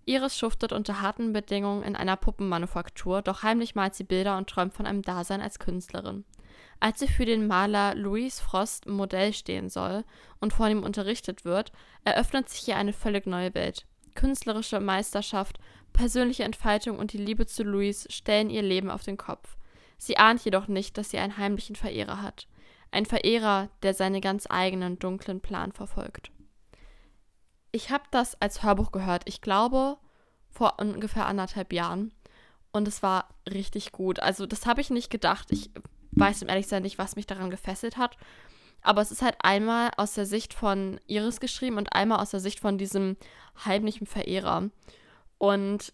Iris 0.05 0.37
schuftet 0.37 0.71
unter 0.71 1.01
harten 1.01 1.33
Bedingungen 1.33 1.81
in 1.81 1.95
einer 1.95 2.15
Puppenmanufaktur, 2.15 3.23
doch 3.23 3.41
heimlich 3.41 3.73
malt 3.73 3.95
sie 3.95 4.03
Bilder 4.03 4.37
und 4.37 4.47
träumt 4.47 4.75
von 4.75 4.85
einem 4.85 5.01
Dasein 5.01 5.41
als 5.41 5.57
Künstlerin. 5.57 6.23
Als 6.79 6.99
sie 6.99 7.07
für 7.07 7.25
den 7.25 7.47
Maler 7.47 7.95
Louis 7.95 8.39
Frost 8.39 8.85
Modell 8.85 9.33
stehen 9.33 9.69
soll 9.69 10.03
und 10.39 10.53
von 10.53 10.69
ihm 10.69 10.83
unterrichtet 10.83 11.45
wird, 11.45 11.71
eröffnet 12.03 12.47
sich 12.49 12.67
ihr 12.67 12.77
eine 12.77 12.93
völlig 12.93 13.25
neue 13.25 13.55
Welt. 13.55 13.87
Künstlerische 14.13 14.79
Meisterschaft, 14.79 15.57
persönliche 15.93 16.43
Entfaltung 16.43 16.99
und 16.99 17.11
die 17.11 17.17
Liebe 17.17 17.47
zu 17.47 17.63
Louis 17.63 18.05
stellen 18.11 18.51
ihr 18.51 18.61
Leben 18.61 18.91
auf 18.91 19.01
den 19.01 19.17
Kopf. 19.17 19.57
Sie 19.97 20.17
ahnt 20.17 20.45
jedoch 20.45 20.67
nicht, 20.67 20.95
dass 20.99 21.09
sie 21.09 21.17
einen 21.17 21.37
heimlichen 21.37 21.75
Verehrer 21.75 22.21
hat. 22.21 22.47
Ein 22.95 23.05
Verehrer, 23.05 23.67
der 23.83 23.93
seinen 23.93 24.21
ganz 24.21 24.47
eigenen 24.49 24.97
dunklen 24.99 25.41
Plan 25.41 25.73
verfolgt. 25.73 26.31
Ich 27.73 27.89
habe 27.89 28.05
das 28.09 28.41
als 28.41 28.63
Hörbuch 28.63 28.93
gehört, 28.93 29.23
ich 29.25 29.41
glaube 29.41 29.97
vor 30.49 30.75
ungefähr 30.79 31.25
anderthalb 31.25 31.73
Jahren. 31.73 32.13
Und 32.71 32.87
es 32.87 33.03
war 33.03 33.27
richtig 33.51 33.91
gut. 33.91 34.21
Also 34.21 34.45
das 34.45 34.65
habe 34.65 34.79
ich 34.79 34.91
nicht 34.91 35.09
gedacht. 35.09 35.51
Ich 35.51 35.71
weiß 36.11 36.41
im 36.41 36.47
ehrlich 36.47 36.67
sein 36.67 36.83
nicht, 36.83 36.97
was 36.97 37.17
mich 37.17 37.27
daran 37.27 37.49
gefesselt 37.49 37.97
hat. 37.97 38.15
Aber 38.81 39.01
es 39.01 39.11
ist 39.11 39.21
halt 39.21 39.35
einmal 39.39 39.91
aus 39.97 40.13
der 40.13 40.25
Sicht 40.25 40.53
von 40.53 40.97
Iris 41.05 41.41
geschrieben 41.41 41.75
und 41.75 41.91
einmal 41.91 42.21
aus 42.21 42.31
der 42.31 42.39
Sicht 42.39 42.61
von 42.61 42.77
diesem 42.77 43.17
heimlichen 43.65 44.07
Verehrer. 44.07 44.69
Und 45.37 45.91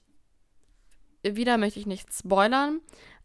wieder 1.23 1.57
möchte 1.57 1.79
ich 1.79 1.87
nicht 1.87 2.13
spoilern, 2.13 2.79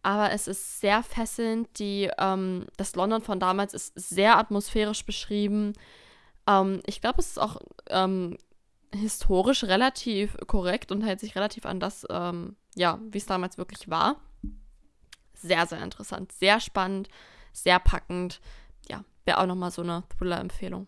aber 0.06 0.30
es 0.30 0.46
ist 0.46 0.80
sehr 0.80 1.02
fesselnd. 1.02 1.80
Die, 1.80 2.08
ähm, 2.16 2.66
das 2.76 2.94
London 2.94 3.22
von 3.22 3.40
damals 3.40 3.74
ist 3.74 3.92
sehr 3.96 4.38
atmosphärisch 4.38 5.04
beschrieben. 5.04 5.72
Ähm, 6.46 6.80
ich 6.86 7.00
glaube, 7.00 7.18
es 7.18 7.30
ist 7.30 7.38
auch 7.40 7.56
ähm, 7.90 8.38
historisch 8.94 9.64
relativ 9.64 10.36
korrekt 10.46 10.92
und 10.92 11.02
hält 11.02 11.18
sich 11.18 11.34
relativ 11.34 11.66
an 11.66 11.80
das, 11.80 12.06
ähm, 12.08 12.54
ja, 12.76 13.00
wie 13.10 13.18
es 13.18 13.26
damals 13.26 13.58
wirklich 13.58 13.90
war. 13.90 14.20
Sehr, 15.34 15.66
sehr 15.66 15.82
interessant, 15.82 16.30
sehr 16.30 16.60
spannend, 16.60 17.08
sehr 17.52 17.80
packend. 17.80 18.40
Ja, 18.88 19.02
wäre 19.24 19.40
auch 19.40 19.46
nochmal 19.46 19.72
so 19.72 19.82
eine 19.82 20.04
Thriller-Empfehlung. 20.16 20.86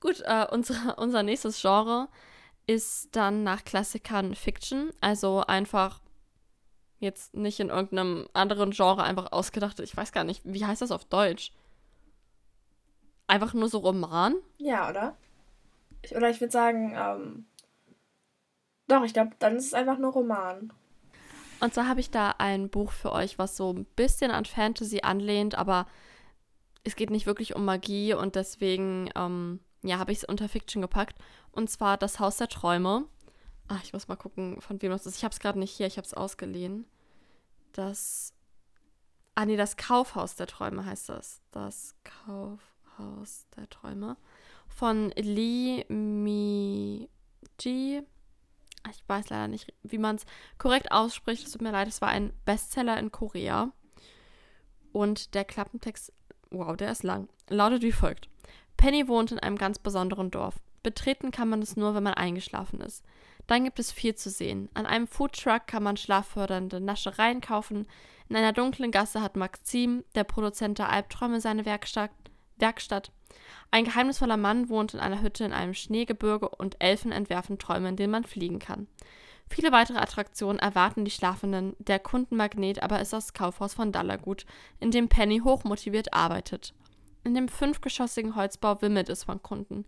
Gut, 0.00 0.22
äh, 0.24 0.44
unsere, 0.50 0.96
unser 0.96 1.22
nächstes 1.22 1.62
Genre 1.62 2.08
ist 2.66 3.14
dann 3.14 3.44
nach 3.44 3.64
Klassikern 3.64 4.34
Fiction. 4.34 4.90
Also 5.00 5.42
einfach 5.46 6.00
jetzt 6.98 7.34
nicht 7.34 7.60
in 7.60 7.68
irgendeinem 7.68 8.28
anderen 8.32 8.70
Genre 8.70 9.02
einfach 9.02 9.32
ausgedacht. 9.32 9.80
Ich 9.80 9.96
weiß 9.96 10.12
gar 10.12 10.24
nicht, 10.24 10.42
wie 10.44 10.64
heißt 10.64 10.82
das 10.82 10.90
auf 10.90 11.04
Deutsch? 11.04 11.52
Einfach 13.26 13.54
nur 13.54 13.68
so 13.68 13.78
Roman? 13.78 14.36
Ja, 14.58 14.88
oder? 14.88 15.16
Ich, 16.02 16.14
oder 16.14 16.30
ich 16.30 16.40
würde 16.40 16.52
sagen, 16.52 16.94
ähm, 16.96 17.46
doch, 18.88 19.02
ich 19.02 19.12
glaube, 19.12 19.32
dann 19.38 19.56
ist 19.56 19.66
es 19.66 19.74
einfach 19.74 19.98
nur 19.98 20.12
Roman. 20.12 20.72
Und 21.60 21.74
zwar 21.74 21.88
habe 21.88 22.00
ich 22.00 22.10
da 22.10 22.34
ein 22.38 22.68
Buch 22.68 22.92
für 22.92 23.12
euch, 23.12 23.38
was 23.38 23.56
so 23.56 23.72
ein 23.72 23.84
bisschen 23.96 24.30
an 24.30 24.44
Fantasy 24.44 25.00
anlehnt, 25.02 25.56
aber 25.56 25.86
es 26.84 26.96
geht 26.96 27.10
nicht 27.10 27.26
wirklich 27.26 27.56
um 27.56 27.64
Magie 27.64 28.14
und 28.14 28.36
deswegen, 28.36 29.10
ähm, 29.16 29.60
ja, 29.82 29.98
habe 29.98 30.12
ich 30.12 30.18
es 30.18 30.24
unter 30.24 30.48
Fiction 30.48 30.82
gepackt. 30.82 31.18
Und 31.50 31.70
zwar 31.70 31.96
Das 31.96 32.20
Haus 32.20 32.36
der 32.36 32.48
Träume. 32.48 33.04
Ach, 33.68 33.82
ich 33.82 33.92
muss 33.92 34.08
mal 34.08 34.16
gucken, 34.16 34.60
von 34.60 34.80
wem 34.80 34.90
das 34.90 35.06
ist. 35.06 35.16
Ich 35.16 35.24
habe 35.24 35.32
es 35.32 35.40
gerade 35.40 35.58
nicht 35.58 35.72
hier, 35.76 35.86
ich 35.86 35.96
habe 35.96 36.06
es 36.06 36.14
ausgeliehen. 36.14 36.86
Das. 37.72 38.32
Ah, 39.34 39.44
nee, 39.44 39.56
das 39.56 39.76
Kaufhaus 39.76 40.36
der 40.36 40.46
Träume 40.46 40.84
heißt 40.86 41.08
das. 41.08 41.42
Das 41.50 41.94
Kaufhaus 42.04 43.46
der 43.56 43.68
Träume. 43.68 44.16
Von 44.68 45.10
Lee 45.16 45.84
Mi 45.88 47.08
Ji 47.60 48.02
ich 48.90 49.02
weiß 49.08 49.30
leider 49.30 49.48
nicht, 49.48 49.72
wie 49.82 49.98
man 49.98 50.16
es 50.16 50.26
korrekt 50.58 50.92
ausspricht. 50.92 51.46
Es 51.46 51.52
tut 51.52 51.62
mir 51.62 51.72
leid, 51.72 51.88
es 51.88 52.00
war 52.00 52.08
ein 52.08 52.32
Bestseller 52.44 52.98
in 52.98 53.12
Korea. 53.12 53.72
Und 54.92 55.34
der 55.34 55.44
Klappentext, 55.44 56.12
wow, 56.50 56.76
der 56.76 56.92
ist 56.92 57.02
lang, 57.02 57.28
lautet 57.48 57.82
wie 57.82 57.92
folgt. 57.92 58.28
Penny 58.76 59.08
wohnt 59.08 59.32
in 59.32 59.38
einem 59.38 59.58
ganz 59.58 59.78
besonderen 59.78 60.30
Dorf. 60.30 60.56
Betreten 60.82 61.30
kann 61.30 61.48
man 61.48 61.62
es 61.62 61.76
nur, 61.76 61.94
wenn 61.94 62.02
man 62.02 62.14
eingeschlafen 62.14 62.80
ist. 62.80 63.04
Dann 63.46 63.64
gibt 63.64 63.78
es 63.78 63.92
viel 63.92 64.14
zu 64.14 64.30
sehen. 64.30 64.68
An 64.74 64.86
einem 64.86 65.06
Foodtruck 65.06 65.66
kann 65.66 65.82
man 65.82 65.96
schlaffördernde 65.96 66.80
Naschereien 66.80 67.40
kaufen. 67.40 67.86
In 68.28 68.36
einer 68.36 68.52
dunklen 68.52 68.90
Gasse 68.90 69.22
hat 69.22 69.36
Maxim, 69.36 70.04
der 70.14 70.24
Produzent 70.24 70.78
der 70.78 70.90
Albträume, 70.90 71.40
seine 71.40 71.64
Werkstatt. 71.64 72.10
Werkstatt. 72.58 73.12
Ein 73.70 73.84
geheimnisvoller 73.84 74.36
Mann 74.36 74.68
wohnt 74.68 74.94
in 74.94 75.00
einer 75.00 75.22
Hütte 75.22 75.44
in 75.44 75.52
einem 75.52 75.74
Schneegebirge 75.74 76.48
und 76.48 76.76
Elfen 76.80 77.12
entwerfen 77.12 77.58
Träume, 77.58 77.90
in 77.90 77.96
denen 77.96 78.12
man 78.12 78.24
fliegen 78.24 78.58
kann. 78.58 78.88
Viele 79.48 79.70
weitere 79.70 79.98
Attraktionen 79.98 80.58
erwarten 80.58 81.04
die 81.04 81.10
Schlafenden, 81.10 81.76
der 81.78 82.00
Kundenmagnet 82.00 82.82
aber 82.82 83.00
ist 83.00 83.12
das 83.12 83.32
Kaufhaus 83.32 83.74
von 83.74 83.92
Dallagut, 83.92 84.44
in 84.80 84.90
dem 84.90 85.08
Penny 85.08 85.38
hochmotiviert 85.38 86.12
arbeitet. 86.12 86.74
In 87.22 87.34
dem 87.34 87.48
fünfgeschossigen 87.48 88.36
Holzbau 88.36 88.80
wimmelt 88.82 89.08
es 89.08 89.24
von 89.24 89.42
Kunden. 89.42 89.84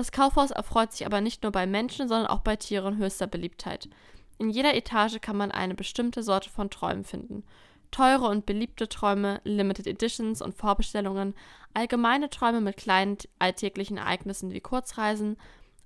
Das 0.00 0.12
Kaufhaus 0.12 0.50
erfreut 0.50 0.92
sich 0.92 1.04
aber 1.04 1.20
nicht 1.20 1.42
nur 1.42 1.52
bei 1.52 1.66
Menschen, 1.66 2.08
sondern 2.08 2.26
auch 2.26 2.40
bei 2.40 2.56
Tieren 2.56 2.96
höchster 2.96 3.26
Beliebtheit. 3.26 3.90
In 4.38 4.48
jeder 4.48 4.74
Etage 4.74 5.20
kann 5.20 5.36
man 5.36 5.52
eine 5.52 5.74
bestimmte 5.74 6.22
Sorte 6.22 6.48
von 6.48 6.70
Träumen 6.70 7.04
finden. 7.04 7.44
Teure 7.90 8.28
und 8.28 8.46
beliebte 8.46 8.88
Träume, 8.88 9.42
Limited 9.44 9.86
Editions 9.86 10.40
und 10.40 10.54
Vorbestellungen, 10.54 11.34
allgemeine 11.74 12.30
Träume 12.30 12.62
mit 12.62 12.78
kleinen 12.78 13.18
alltäglichen 13.38 13.98
Ereignissen 13.98 14.52
wie 14.52 14.62
Kurzreisen, 14.62 15.36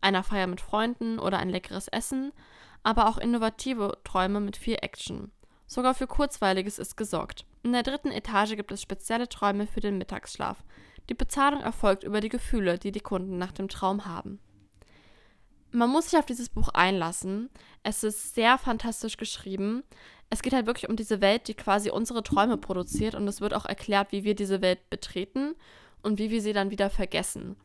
einer 0.01 0.23
Feier 0.23 0.47
mit 0.47 0.61
Freunden 0.61 1.19
oder 1.19 1.41
ein 1.41 1.51
leckeres 1.51 1.89
Essen, 1.89 2.31
aber 2.85 3.09
auch 3.09 3.19
innovative 3.19 3.99
Träume 4.05 4.39
mit 4.39 4.57
viel 4.57 4.77
Action. 4.81 5.33
Sogar 5.67 5.93
für 5.93 6.07
Kurzweiliges 6.07 6.79
ist 6.79 6.97
gesorgt. 6.97 7.47
In 7.65 7.73
der 7.73 7.83
dritten 7.83 8.13
Etage 8.13 8.55
gibt 8.55 8.71
es 8.71 8.81
spezielle 8.81 9.29
Träume 9.29 9.67
für 9.67 9.81
den 9.81 9.99
Mittagsschlaf. 9.99 10.63
Die 11.09 11.15
Bezahlung 11.15 11.61
erfolgt 11.61 12.05
über 12.05 12.21
die 12.21 12.29
Gefühle, 12.29 12.79
die 12.79 12.93
die 12.93 13.01
Kunden 13.01 13.39
nach 13.39 13.53
dem 13.53 13.69
Traum 13.69 14.07
haben. 14.07 14.41
Man 15.71 15.91
muss 15.91 16.11
sich 16.11 16.19
auf 16.19 16.27
dieses 16.27 16.49
Buch 16.49 16.69
einlassen. 16.69 17.51
Es 17.83 18.05
ist 18.05 18.35
sehr 18.35 18.59
fantastisch 18.59 19.17
geschrieben 19.17 19.83
es 20.35 20.43
geht 20.43 20.53
halt 20.53 20.67
wirklich 20.67 20.89
um 20.89 20.97
diese 20.97 21.21
Welt, 21.21 21.49
die 21.49 21.55
quasi 21.55 21.91
unsere 21.91 22.23
Träume 22.23 22.57
produziert 22.57 23.15
und 23.15 23.27
es 23.29 23.41
wird 23.41 23.55
auch 23.55 23.67
erklärt, 23.67 24.13
wie 24.13 24.25
wir 24.25 24.35
diese 24.35 24.63
Welt 24.63 24.91
betreten 24.91 25.55
und 26.03 26.19
wie 26.19 26.31
wir 26.31 26.43
sie 26.43 26.53
dann 26.53 26.71
wieder 26.71 26.91
vergessen. 26.91 27.57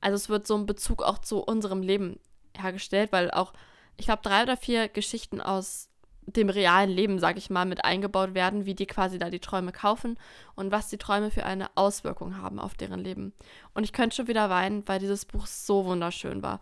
Also 0.00 0.16
es 0.16 0.28
wird 0.28 0.46
so 0.46 0.56
ein 0.56 0.66
Bezug 0.66 1.02
auch 1.02 1.18
zu 1.18 1.38
unserem 1.38 1.82
Leben 1.82 2.18
hergestellt, 2.56 3.12
weil 3.12 3.30
auch, 3.30 3.52
ich 3.96 4.06
glaube, 4.06 4.22
drei 4.22 4.42
oder 4.42 4.56
vier 4.56 4.88
Geschichten 4.88 5.40
aus 5.40 5.88
dem 6.26 6.48
realen 6.48 6.90
Leben, 6.90 7.18
sage 7.18 7.38
ich 7.38 7.50
mal, 7.50 7.64
mit 7.64 7.84
eingebaut 7.84 8.34
werden, 8.34 8.66
wie 8.66 8.74
die 8.74 8.86
quasi 8.86 9.18
da 9.18 9.30
die 9.30 9.40
Träume 9.40 9.72
kaufen 9.72 10.18
und 10.54 10.72
was 10.72 10.88
die 10.88 10.98
Träume 10.98 11.30
für 11.30 11.44
eine 11.44 11.68
Auswirkung 11.76 12.36
haben 12.36 12.58
auf 12.58 12.74
deren 12.74 13.00
Leben. 13.00 13.32
Und 13.74 13.84
ich 13.84 13.92
könnte 13.92 14.16
schon 14.16 14.28
wieder 14.28 14.50
weinen, 14.50 14.86
weil 14.86 14.98
dieses 14.98 15.24
Buch 15.24 15.46
so 15.46 15.84
wunderschön 15.84 16.42
war. 16.42 16.60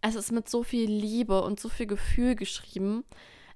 Es 0.00 0.14
ist 0.14 0.32
mit 0.32 0.48
so 0.48 0.62
viel 0.62 0.90
Liebe 0.90 1.42
und 1.42 1.60
so 1.60 1.68
viel 1.68 1.86
Gefühl 1.86 2.34
geschrieben. 2.34 3.04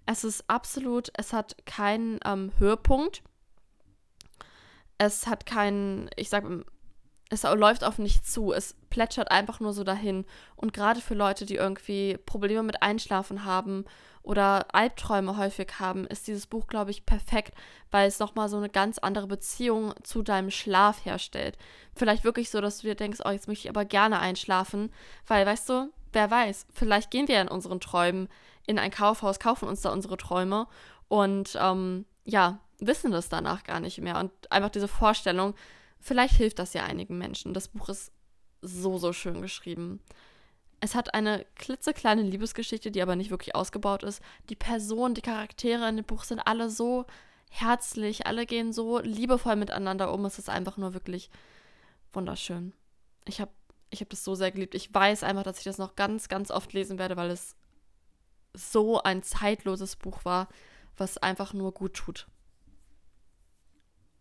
Es 0.04 0.22
ist 0.22 0.48
absolut, 0.48 1.10
es 1.14 1.32
hat 1.32 1.56
keinen 1.64 2.20
ähm, 2.24 2.52
Höhepunkt. 2.58 3.22
Es 4.98 5.26
hat 5.26 5.46
keinen, 5.46 6.08
ich 6.16 6.28
sag, 6.28 6.44
es 7.28 7.42
läuft 7.42 7.84
auf 7.84 7.98
nichts 7.98 8.32
zu. 8.32 8.52
Es 8.52 8.74
plätschert 8.88 9.30
einfach 9.30 9.60
nur 9.60 9.72
so 9.72 9.84
dahin. 9.84 10.24
Und 10.54 10.72
gerade 10.72 11.00
für 11.00 11.14
Leute, 11.14 11.44
die 11.44 11.56
irgendwie 11.56 12.18
Probleme 12.24 12.62
mit 12.62 12.82
Einschlafen 12.82 13.44
haben 13.44 13.84
oder 14.22 14.74
Albträume 14.74 15.36
häufig 15.36 15.78
haben, 15.78 16.06
ist 16.06 16.26
dieses 16.26 16.46
Buch, 16.46 16.66
glaube 16.66 16.90
ich, 16.90 17.06
perfekt, 17.06 17.54
weil 17.90 18.08
es 18.08 18.18
nochmal 18.18 18.48
so 18.48 18.56
eine 18.56 18.68
ganz 18.68 18.98
andere 18.98 19.26
Beziehung 19.26 19.94
zu 20.02 20.22
deinem 20.22 20.50
Schlaf 20.50 21.04
herstellt. 21.04 21.58
Vielleicht 21.94 22.24
wirklich 22.24 22.50
so, 22.50 22.60
dass 22.60 22.78
du 22.78 22.88
dir 22.88 22.94
denkst, 22.94 23.20
oh, 23.24 23.30
jetzt 23.30 23.48
möchte 23.48 23.66
ich 23.66 23.70
aber 23.70 23.84
gerne 23.84 24.20
einschlafen, 24.20 24.92
weil, 25.26 25.46
weißt 25.46 25.68
du, 25.68 25.92
wer 26.12 26.30
weiß, 26.30 26.66
vielleicht 26.72 27.10
gehen 27.10 27.28
wir 27.28 27.40
in 27.40 27.48
unseren 27.48 27.80
Träumen 27.80 28.28
in 28.66 28.78
ein 28.78 28.90
Kaufhaus, 28.90 29.38
kaufen 29.38 29.68
uns 29.68 29.82
da 29.82 29.90
unsere 29.90 30.16
Träume 30.16 30.66
und 31.08 31.56
ähm, 31.60 32.04
ja, 32.24 32.58
wissen 32.80 33.12
das 33.12 33.28
danach 33.28 33.64
gar 33.64 33.80
nicht 33.80 34.00
mehr. 34.00 34.18
Und 34.18 34.30
einfach 34.50 34.70
diese 34.70 34.88
Vorstellung, 34.88 35.54
vielleicht 36.06 36.36
hilft 36.36 36.58
das 36.58 36.72
ja 36.72 36.84
einigen 36.84 37.18
Menschen. 37.18 37.52
Das 37.52 37.68
Buch 37.68 37.88
ist 37.88 38.12
so, 38.62 38.96
so 38.98 39.12
schön 39.12 39.42
geschrieben. 39.42 40.00
Es 40.80 40.94
hat 40.94 41.14
eine 41.14 41.44
klitzekleine 41.56 42.22
Liebesgeschichte, 42.22 42.90
die 42.90 43.02
aber 43.02 43.16
nicht 43.16 43.30
wirklich 43.30 43.54
ausgebaut 43.54 44.02
ist. 44.02 44.22
Die 44.48 44.56
Personen, 44.56 45.14
die 45.14 45.22
Charaktere 45.22 45.88
in 45.88 45.96
dem 45.96 46.04
Buch 46.04 46.24
sind 46.24 46.40
alle 46.40 46.70
so 46.70 47.06
herzlich, 47.50 48.26
alle 48.26 48.46
gehen 48.46 48.72
so 48.72 49.00
liebevoll 49.00 49.56
miteinander 49.56 50.12
um. 50.12 50.24
Es 50.24 50.38
ist 50.38 50.48
einfach 50.48 50.76
nur 50.76 50.94
wirklich 50.94 51.30
wunderschön. 52.12 52.72
Ich 53.24 53.40
habe 53.40 53.50
ich 53.90 54.00
hab 54.00 54.10
das 54.10 54.24
so 54.24 54.34
sehr 54.34 54.52
geliebt. 54.52 54.74
Ich 54.74 54.92
weiß 54.92 55.22
einfach, 55.22 55.44
dass 55.44 55.58
ich 55.58 55.64
das 55.64 55.78
noch 55.78 55.96
ganz, 55.96 56.28
ganz 56.28 56.50
oft 56.50 56.72
lesen 56.72 56.98
werde, 56.98 57.16
weil 57.16 57.30
es 57.30 57.56
so 58.52 59.02
ein 59.02 59.22
zeitloses 59.22 59.96
Buch 59.96 60.24
war, 60.24 60.48
was 60.96 61.18
einfach 61.18 61.52
nur 61.52 61.72
gut 61.72 61.94
tut. 61.94 62.26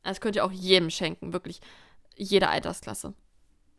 Das 0.05 0.21
könnt 0.21 0.35
ihr 0.35 0.45
auch 0.45 0.51
jedem 0.51 0.89
schenken, 0.89 1.33
wirklich. 1.33 1.59
Jede 2.15 2.47
Altersklasse 2.47 3.13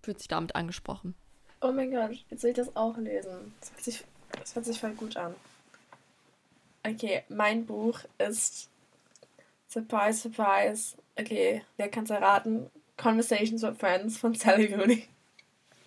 fühlt 0.03 0.19
sich 0.19 0.29
damit 0.29 0.55
angesprochen. 0.55 1.15
Oh 1.61 1.73
mein 1.73 1.91
Gott, 1.91 2.13
jetzt 2.31 2.43
will 2.43 2.51
ich 2.51 2.57
das 2.57 2.75
auch 2.77 2.97
lesen. 2.99 3.55
Das 3.61 3.71
hört 3.71 3.83
sich, 3.83 4.05
das 4.39 4.55
hört 4.55 4.65
sich 4.67 4.81
voll 4.81 4.93
gut 4.93 5.17
an. 5.17 5.35
Okay, 6.87 7.23
mein 7.29 7.65
Buch 7.65 8.01
ist 8.19 8.69
Surprise, 9.69 10.21
Surprise. 10.21 10.97
Okay, 11.19 11.63
wer 11.77 11.89
kann 11.89 12.05
es 12.05 12.11
erraten? 12.11 12.71
Conversations 12.97 13.63
with 13.63 13.79
Friends 13.79 14.19
von 14.19 14.35
Sally 14.35 14.73
Rooney. 14.73 15.09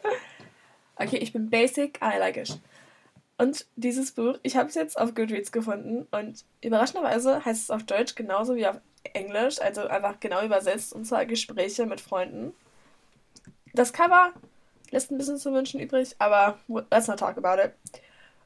okay, 0.95 1.17
ich 1.17 1.33
bin 1.33 1.49
basic, 1.49 1.99
I 2.01 2.17
like 2.17 2.37
it. 2.37 2.59
Und 3.37 3.65
dieses 3.77 4.11
Buch, 4.11 4.37
ich 4.43 4.57
habe 4.57 4.67
es 4.67 4.75
jetzt 4.75 4.99
auf 4.99 5.15
Goodreads 5.15 5.51
gefunden 5.51 6.07
und 6.11 6.43
überraschenderweise 6.61 7.45
heißt 7.45 7.63
es 7.63 7.71
auf 7.71 7.83
Deutsch 7.83 8.15
genauso 8.15 8.55
wie 8.55 8.67
auf 8.67 8.81
Englisch, 9.13 9.59
also 9.59 9.87
einfach 9.87 10.19
genau 10.19 10.43
übersetzt 10.43 10.93
und 10.93 11.05
zwar 11.05 11.25
Gespräche 11.25 11.85
mit 11.85 12.01
Freunden. 12.01 12.53
Das 13.73 13.93
Cover 13.93 14.33
lässt 14.91 15.11
ein 15.11 15.17
bisschen 15.17 15.37
zu 15.37 15.53
wünschen 15.53 15.79
übrig, 15.79 16.15
aber 16.19 16.59
let's 16.91 17.07
not 17.07 17.19
talk 17.19 17.37
about 17.37 17.61
it. 17.61 17.73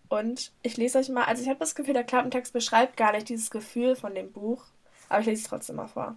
Und 0.09 0.51
ich 0.61 0.77
lese 0.77 0.99
euch 0.99 1.09
mal, 1.09 1.23
also 1.23 1.41
ich 1.41 1.49
habe 1.49 1.59
das 1.59 1.75
Gefühl, 1.75 1.93
der 1.93 2.03
Klappentext 2.03 2.53
beschreibt 2.53 2.97
gar 2.97 3.13
nicht 3.13 3.29
dieses 3.29 3.49
Gefühl 3.49 3.95
von 3.95 4.13
dem 4.13 4.31
Buch, 4.31 4.65
aber 5.09 5.21
ich 5.21 5.25
lese 5.25 5.43
es 5.43 5.49
trotzdem 5.49 5.77
mal 5.77 5.87
vor. 5.87 6.15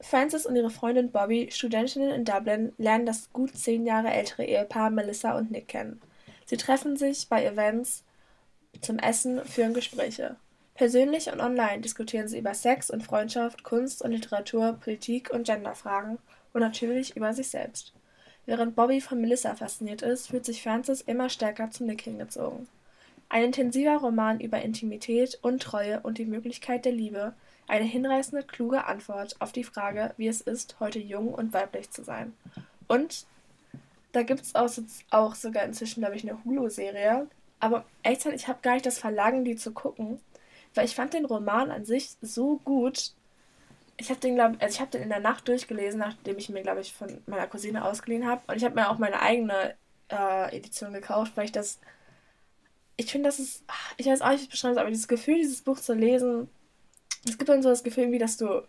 Frances 0.00 0.44
und 0.44 0.54
ihre 0.54 0.70
Freundin 0.70 1.10
Bobby, 1.10 1.48
Studentinnen 1.50 2.10
in 2.10 2.24
Dublin, 2.26 2.72
lernen 2.76 3.06
das 3.06 3.32
gut 3.32 3.56
zehn 3.56 3.86
Jahre 3.86 4.12
ältere 4.12 4.44
Ehepaar 4.44 4.90
Melissa 4.90 5.36
und 5.36 5.50
Nick 5.50 5.68
kennen. 5.68 6.00
Sie 6.44 6.58
treffen 6.58 6.96
sich 6.96 7.28
bei 7.28 7.44
Events 7.44 8.04
zum 8.82 8.98
Essen, 8.98 9.42
führen 9.44 9.72
Gespräche. 9.72 10.36
Persönlich 10.74 11.30
und 11.30 11.40
online 11.40 11.80
diskutieren 11.80 12.26
sie 12.26 12.38
über 12.38 12.52
Sex 12.52 12.90
und 12.90 13.04
Freundschaft, 13.04 13.62
Kunst 13.62 14.02
und 14.02 14.10
Literatur, 14.10 14.72
Politik 14.72 15.30
und 15.30 15.46
Genderfragen 15.46 16.18
und 16.52 16.60
natürlich 16.60 17.16
über 17.16 17.32
sich 17.32 17.48
selbst. 17.48 17.92
Während 18.44 18.74
Bobby 18.74 19.00
von 19.00 19.20
Melissa 19.20 19.54
fasziniert 19.54 20.02
ist, 20.02 20.28
fühlt 20.28 20.44
sich 20.44 20.62
Frances 20.62 21.00
immer 21.00 21.28
stärker 21.28 21.70
zu 21.70 21.84
Nick 21.84 22.02
hingezogen. 22.02 22.66
Ein 23.28 23.44
intensiver 23.44 23.96
Roman 23.96 24.40
über 24.40 24.62
Intimität, 24.62 25.38
Untreue 25.42 26.00
und 26.00 26.18
die 26.18 26.26
Möglichkeit 26.26 26.84
der 26.84 26.92
Liebe, 26.92 27.34
eine 27.68 27.84
hinreißende, 27.84 28.44
kluge 28.44 28.84
Antwort 28.84 29.36
auf 29.40 29.52
die 29.52 29.64
Frage, 29.64 30.12
wie 30.16 30.28
es 30.28 30.40
ist, 30.40 30.78
heute 30.80 30.98
jung 30.98 31.32
und 31.32 31.52
weiblich 31.52 31.90
zu 31.90 32.02
sein. 32.02 32.34
Und 32.88 33.26
da 34.12 34.24
gibt 34.24 34.42
es 34.42 34.54
auch, 34.54 34.68
auch, 35.10 35.34
sogar 35.36 35.64
inzwischen, 35.64 36.00
glaube 36.00 36.16
ich, 36.16 36.28
eine 36.28 36.44
Hulu-Serie. 36.44 37.28
Aber 37.60 37.84
echt, 38.02 38.26
ich 38.26 38.48
habe 38.48 38.58
gar 38.60 38.74
nicht 38.74 38.86
das 38.86 38.98
Verlangen, 38.98 39.44
die 39.44 39.56
zu 39.56 39.72
gucken, 39.72 40.20
weil 40.74 40.84
ich 40.84 40.94
fand 40.94 41.14
den 41.14 41.24
Roman 41.24 41.70
an 41.70 41.84
sich 41.84 42.10
so 42.20 42.58
gut. 42.64 43.12
Ich 43.96 44.10
habe 44.10 44.20
den, 44.20 44.34
glaube 44.34 44.56
also 44.60 44.74
ich 44.74 44.80
habe 44.80 44.90
den 44.90 45.02
in 45.02 45.08
der 45.08 45.20
Nacht 45.20 45.46
durchgelesen, 45.48 46.00
nachdem 46.00 46.38
ich 46.38 46.48
mir, 46.48 46.62
glaube 46.62 46.80
ich, 46.80 46.92
von 46.92 47.22
meiner 47.26 47.46
Cousine 47.46 47.84
ausgeliehen 47.84 48.26
habe. 48.26 48.42
Und 48.48 48.56
ich 48.56 48.64
habe 48.64 48.74
mir 48.74 48.90
auch 48.90 48.98
meine 48.98 49.20
eigene 49.20 49.74
äh, 50.10 50.56
Edition 50.56 50.92
gekauft, 50.92 51.32
weil 51.36 51.44
ich 51.46 51.52
das 51.52 51.78
ich 52.96 53.10
finde, 53.10 53.28
das 53.28 53.38
ist, 53.38 53.64
ich 53.96 54.06
weiß 54.06 54.22
auch 54.22 54.30
nicht, 54.30 54.40
wie 54.40 54.44
ich 54.44 54.50
beschreiben 54.50 54.74
soll, 54.74 54.82
aber 54.82 54.90
dieses 54.90 55.08
Gefühl, 55.08 55.36
dieses 55.36 55.62
Buch 55.62 55.80
zu 55.80 55.94
lesen, 55.94 56.48
es 57.26 57.38
gibt 57.38 57.48
dann 57.48 57.62
so 57.62 57.68
das 57.68 57.82
Gefühl, 57.82 58.12
wie 58.12 58.18
dass 58.18 58.36
du 58.36 58.62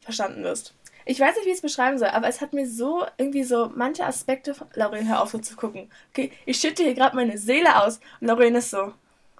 verstanden 0.00 0.42
wirst. 0.42 0.74
Ich 1.04 1.20
weiß 1.20 1.36
nicht, 1.36 1.46
wie 1.46 1.50
ich 1.50 1.56
es 1.56 1.62
beschreiben 1.62 1.98
soll, 1.98 2.08
aber 2.08 2.28
es 2.28 2.40
hat 2.40 2.52
mir 2.52 2.68
so 2.68 3.04
irgendwie 3.16 3.44
so 3.44 3.70
manche 3.74 4.04
Aspekte 4.04 4.54
von. 4.54 4.66
Lauren, 4.74 5.08
hör 5.08 5.22
auf 5.22 5.30
so 5.30 5.38
zu 5.38 5.54
gucken. 5.54 5.90
Okay, 6.10 6.32
ich 6.46 6.58
schütte 6.58 6.82
hier 6.82 6.94
gerade 6.94 7.14
meine 7.14 7.38
Seele 7.38 7.82
aus 7.82 8.00
und 8.20 8.26
Lauren 8.26 8.56
ist 8.56 8.70
so. 8.70 8.92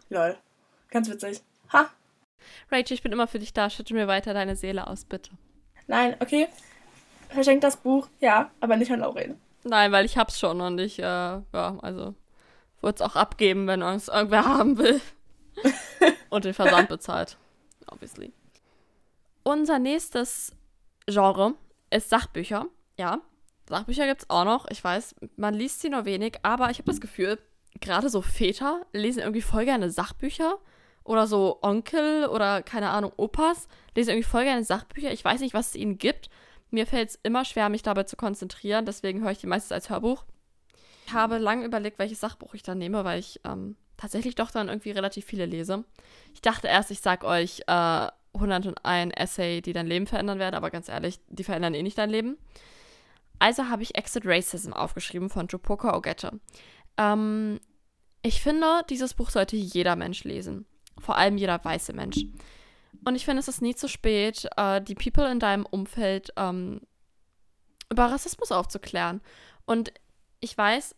Lol. 0.08 0.36
Ganz 0.90 1.10
witzig. 1.10 1.42
Ha. 1.72 1.90
Rachel, 2.70 2.94
ich 2.94 3.02
bin 3.02 3.12
immer 3.12 3.26
für 3.26 3.38
dich 3.38 3.52
da. 3.52 3.70
Schütte 3.70 3.94
mir 3.94 4.08
weiter 4.08 4.34
deine 4.34 4.56
Seele 4.56 4.86
aus, 4.86 5.04
bitte. 5.04 5.30
Nein, 5.86 6.16
okay. 6.20 6.48
Verschenkt 7.28 7.64
das 7.64 7.76
Buch, 7.76 8.08
ja, 8.20 8.50
aber 8.60 8.76
nicht 8.76 8.90
an 8.90 9.00
Lauren. 9.00 9.40
Nein, 9.64 9.92
weil 9.92 10.04
ich 10.04 10.16
hab's 10.16 10.38
schon 10.38 10.60
und 10.60 10.78
ich, 10.78 10.98
äh, 10.98 11.02
ja, 11.02 11.42
also 11.82 12.14
würde 12.80 12.96
es 12.96 13.00
auch 13.02 13.16
abgeben, 13.16 13.66
wenn 13.66 13.82
es 13.82 14.08
irgendwer 14.08 14.44
haben 14.44 14.78
will. 14.78 15.00
und 16.30 16.44
den 16.44 16.54
Versand 16.54 16.88
bezahlt 16.88 17.36
obviously. 17.90 18.32
Unser 19.42 19.78
nächstes 19.78 20.52
Genre 21.06 21.54
ist 21.90 22.10
Sachbücher. 22.10 22.66
Ja, 22.98 23.20
Sachbücher 23.68 24.06
gibt 24.06 24.22
es 24.22 24.30
auch 24.30 24.44
noch. 24.44 24.66
Ich 24.70 24.82
weiß, 24.82 25.14
man 25.36 25.54
liest 25.54 25.80
sie 25.80 25.90
nur 25.90 26.04
wenig, 26.04 26.38
aber 26.42 26.70
ich 26.70 26.78
habe 26.78 26.90
das 26.90 27.00
Gefühl, 27.00 27.38
gerade 27.80 28.08
so 28.08 28.22
Väter 28.22 28.86
lesen 28.92 29.20
irgendwie 29.20 29.42
voll 29.42 29.64
gerne 29.64 29.90
Sachbücher. 29.90 30.58
Oder 31.06 31.26
so 31.26 31.58
Onkel 31.62 32.26
oder 32.26 32.62
keine 32.62 32.90
Ahnung, 32.90 33.12
Opas 33.16 33.68
lesen 33.94 34.10
irgendwie 34.10 34.28
voll 34.28 34.44
gerne 34.44 34.64
Sachbücher. 34.64 35.12
Ich 35.12 35.24
weiß 35.24 35.40
nicht, 35.40 35.54
was 35.54 35.68
es 35.68 35.76
ihnen 35.76 35.98
gibt. 35.98 36.28
Mir 36.70 36.86
fällt 36.86 37.10
es 37.10 37.18
immer 37.22 37.44
schwer, 37.44 37.68
mich 37.68 37.82
dabei 37.82 38.02
zu 38.02 38.16
konzentrieren. 38.16 38.84
Deswegen 38.86 39.22
höre 39.22 39.30
ich 39.30 39.38
die 39.38 39.46
meistens 39.46 39.72
als 39.72 39.88
Hörbuch. 39.88 40.24
Ich 41.06 41.12
habe 41.12 41.38
lange 41.38 41.64
überlegt, 41.64 42.00
welches 42.00 42.20
Sachbuch 42.20 42.54
ich 42.54 42.64
dann 42.64 42.78
nehme, 42.78 43.04
weil 43.04 43.20
ich 43.20 43.40
ähm, 43.44 43.76
tatsächlich 43.96 44.34
doch 44.34 44.50
dann 44.50 44.68
irgendwie 44.68 44.90
relativ 44.90 45.24
viele 45.24 45.46
lese. 45.46 45.84
Ich 46.34 46.42
dachte 46.42 46.66
erst, 46.66 46.90
ich 46.90 47.00
sag 47.00 47.22
euch 47.22 47.60
äh, 47.68 48.08
101 48.34 49.14
Essay, 49.16 49.62
die 49.62 49.72
dein 49.72 49.86
Leben 49.86 50.08
verändern 50.08 50.40
werden, 50.40 50.56
aber 50.56 50.70
ganz 50.70 50.88
ehrlich, 50.88 51.20
die 51.28 51.44
verändern 51.44 51.74
eh 51.74 51.82
nicht 51.82 51.98
dein 51.98 52.10
Leben. 52.10 52.36
Also 53.38 53.68
habe 53.68 53.82
ich 53.84 53.94
Exit 53.94 54.24
Racism 54.26 54.72
aufgeschrieben 54.72 55.30
von 55.30 55.46
Jupoka 55.46 55.96
Ogette. 55.96 56.40
Ähm, 56.96 57.60
ich 58.22 58.42
finde, 58.42 58.82
dieses 58.90 59.14
Buch 59.14 59.30
sollte 59.30 59.56
jeder 59.56 59.94
Mensch 59.94 60.24
lesen. 60.24 60.66
Vor 61.00 61.16
allem 61.16 61.36
jeder 61.36 61.62
weiße 61.62 61.92
Mensch. 61.92 62.24
Und 63.04 63.14
ich 63.14 63.24
finde, 63.24 63.40
es 63.40 63.48
ist 63.48 63.62
nie 63.62 63.74
zu 63.74 63.88
spät, 63.88 64.48
äh, 64.56 64.80
die 64.80 64.94
People 64.94 65.30
in 65.30 65.38
deinem 65.38 65.66
Umfeld 65.66 66.32
ähm, 66.36 66.80
über 67.90 68.06
Rassismus 68.06 68.50
aufzuklären. 68.50 69.20
Und 69.64 69.92
ich 70.40 70.56
weiß, 70.56 70.94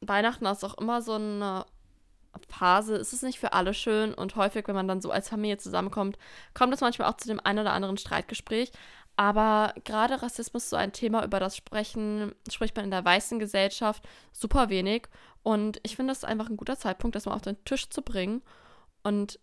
Weihnachten 0.00 0.46
ist 0.46 0.64
auch 0.64 0.78
immer 0.78 1.02
so 1.02 1.14
eine 1.14 1.66
Phase 2.48 2.96
ist 2.96 3.12
es 3.12 3.22
nicht 3.22 3.40
für 3.40 3.52
alle 3.52 3.74
schön 3.74 4.14
und 4.14 4.36
häufig, 4.36 4.68
wenn 4.68 4.74
man 4.74 4.88
dann 4.88 5.00
so 5.00 5.10
als 5.10 5.28
Familie 5.28 5.58
zusammenkommt, 5.58 6.16
kommt 6.54 6.72
es 6.72 6.80
manchmal 6.80 7.08
auch 7.08 7.16
zu 7.16 7.26
dem 7.26 7.40
einen 7.40 7.58
oder 7.60 7.72
anderen 7.72 7.96
Streitgespräch. 7.96 8.70
Aber 9.16 9.74
gerade 9.84 10.22
Rassismus 10.22 10.64
ist 10.64 10.70
so 10.70 10.76
ein 10.76 10.92
Thema, 10.92 11.24
über 11.24 11.40
das 11.40 11.56
sprechen, 11.56 12.34
spricht 12.50 12.76
man 12.76 12.86
in 12.86 12.90
der 12.90 13.04
weißen 13.04 13.38
Gesellschaft 13.38 14.08
super 14.32 14.70
wenig. 14.70 15.08
Und 15.42 15.80
ich 15.82 15.96
finde 15.96 16.12
es 16.12 16.24
einfach 16.24 16.48
ein 16.48 16.56
guter 16.56 16.78
Zeitpunkt, 16.78 17.16
das 17.16 17.26
mal 17.26 17.34
auf 17.34 17.42
den 17.42 17.62
Tisch 17.64 17.90
zu 17.90 18.00
bringen. 18.00 18.42
Und 19.02 19.38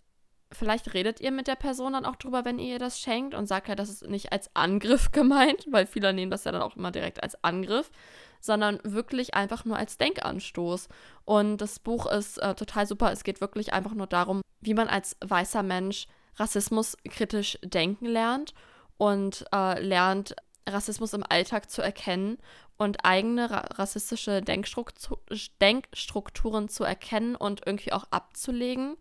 vielleicht 0.51 0.93
redet 0.93 1.19
ihr 1.19 1.31
mit 1.31 1.47
der 1.47 1.55
Person 1.55 1.93
dann 1.93 2.05
auch 2.05 2.15
drüber, 2.15 2.45
wenn 2.45 2.59
ihr 2.59 2.73
ihr 2.73 2.79
das 2.79 2.99
schenkt 2.99 3.35
und 3.35 3.47
sagt 3.47 3.67
ja, 3.67 3.75
das 3.75 3.89
ist 3.89 4.07
nicht 4.07 4.31
als 4.31 4.49
Angriff 4.55 5.11
gemeint, 5.11 5.65
weil 5.69 5.85
viele 5.85 6.13
nehmen 6.13 6.31
das 6.31 6.43
ja 6.43 6.51
dann 6.51 6.61
auch 6.61 6.75
immer 6.75 6.91
direkt 6.91 7.21
als 7.23 7.43
Angriff, 7.43 7.91
sondern 8.39 8.79
wirklich 8.83 9.33
einfach 9.33 9.65
nur 9.65 9.77
als 9.77 9.97
Denkanstoß. 9.97 10.87
Und 11.25 11.57
das 11.57 11.79
Buch 11.79 12.05
ist 12.05 12.37
äh, 12.37 12.55
total 12.55 12.87
super. 12.87 13.11
Es 13.11 13.23
geht 13.23 13.41
wirklich 13.41 13.73
einfach 13.73 13.93
nur 13.93 14.07
darum, 14.07 14.41
wie 14.61 14.73
man 14.73 14.87
als 14.87 15.17
weißer 15.21 15.63
Mensch 15.63 16.07
Rassismus 16.35 16.95
kritisch 17.09 17.57
denken 17.63 18.05
lernt 18.05 18.53
und 18.97 19.45
äh, 19.53 19.81
lernt, 19.81 20.35
Rassismus 20.67 21.13
im 21.13 21.23
Alltag 21.27 21.69
zu 21.69 21.81
erkennen 21.81 22.37
und 22.77 23.05
eigene 23.05 23.49
ra 23.49 23.59
rassistische 23.75 24.41
Denkstruktu 24.41 25.15
Denkstrukturen 25.61 26.69
zu 26.69 26.83
erkennen 26.83 27.35
und 27.35 27.61
irgendwie 27.65 27.93
auch 27.93 28.05
abzulegen. 28.11 28.97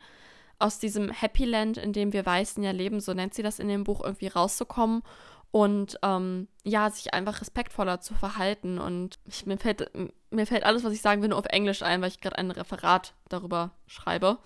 Aus 0.59 0.79
diesem 0.79 1.11
Happy 1.11 1.45
Land, 1.45 1.77
in 1.77 1.93
dem 1.93 2.13
wir 2.13 2.25
Weißen 2.25 2.63
ja 2.63 2.71
leben, 2.71 3.01
so 3.01 3.13
nennt 3.13 3.35
sie 3.35 3.43
das 3.43 3.59
in 3.59 3.69
dem 3.69 3.85
Buch, 3.85 4.03
irgendwie 4.03 4.29
rauszukommen 4.29 5.03
und 5.51 5.99
ähm, 6.03 6.49
ja, 6.65 6.91
sich 6.91 7.15
einfach 7.15 7.41
respektvoller 7.41 8.01
zu 8.01 8.15
verhalten. 8.15 8.79
Und 8.79 9.19
ich, 9.25 9.47
mir, 9.47 9.57
fällt, 9.57 9.91
mir 10.31 10.47
fällt 10.47 10.65
alles, 10.65 10.85
was 10.85 10.93
ich 10.93 11.01
sagen 11.01 11.23
will, 11.23 11.31
nur 11.31 11.39
auf 11.39 11.47
Englisch 11.47 11.83
ein, 11.83 12.01
weil 12.03 12.09
ich 12.09 12.21
gerade 12.21 12.37
ein 12.37 12.51
Referat 12.51 13.15
darüber 13.29 13.71
schreibe 13.87 14.39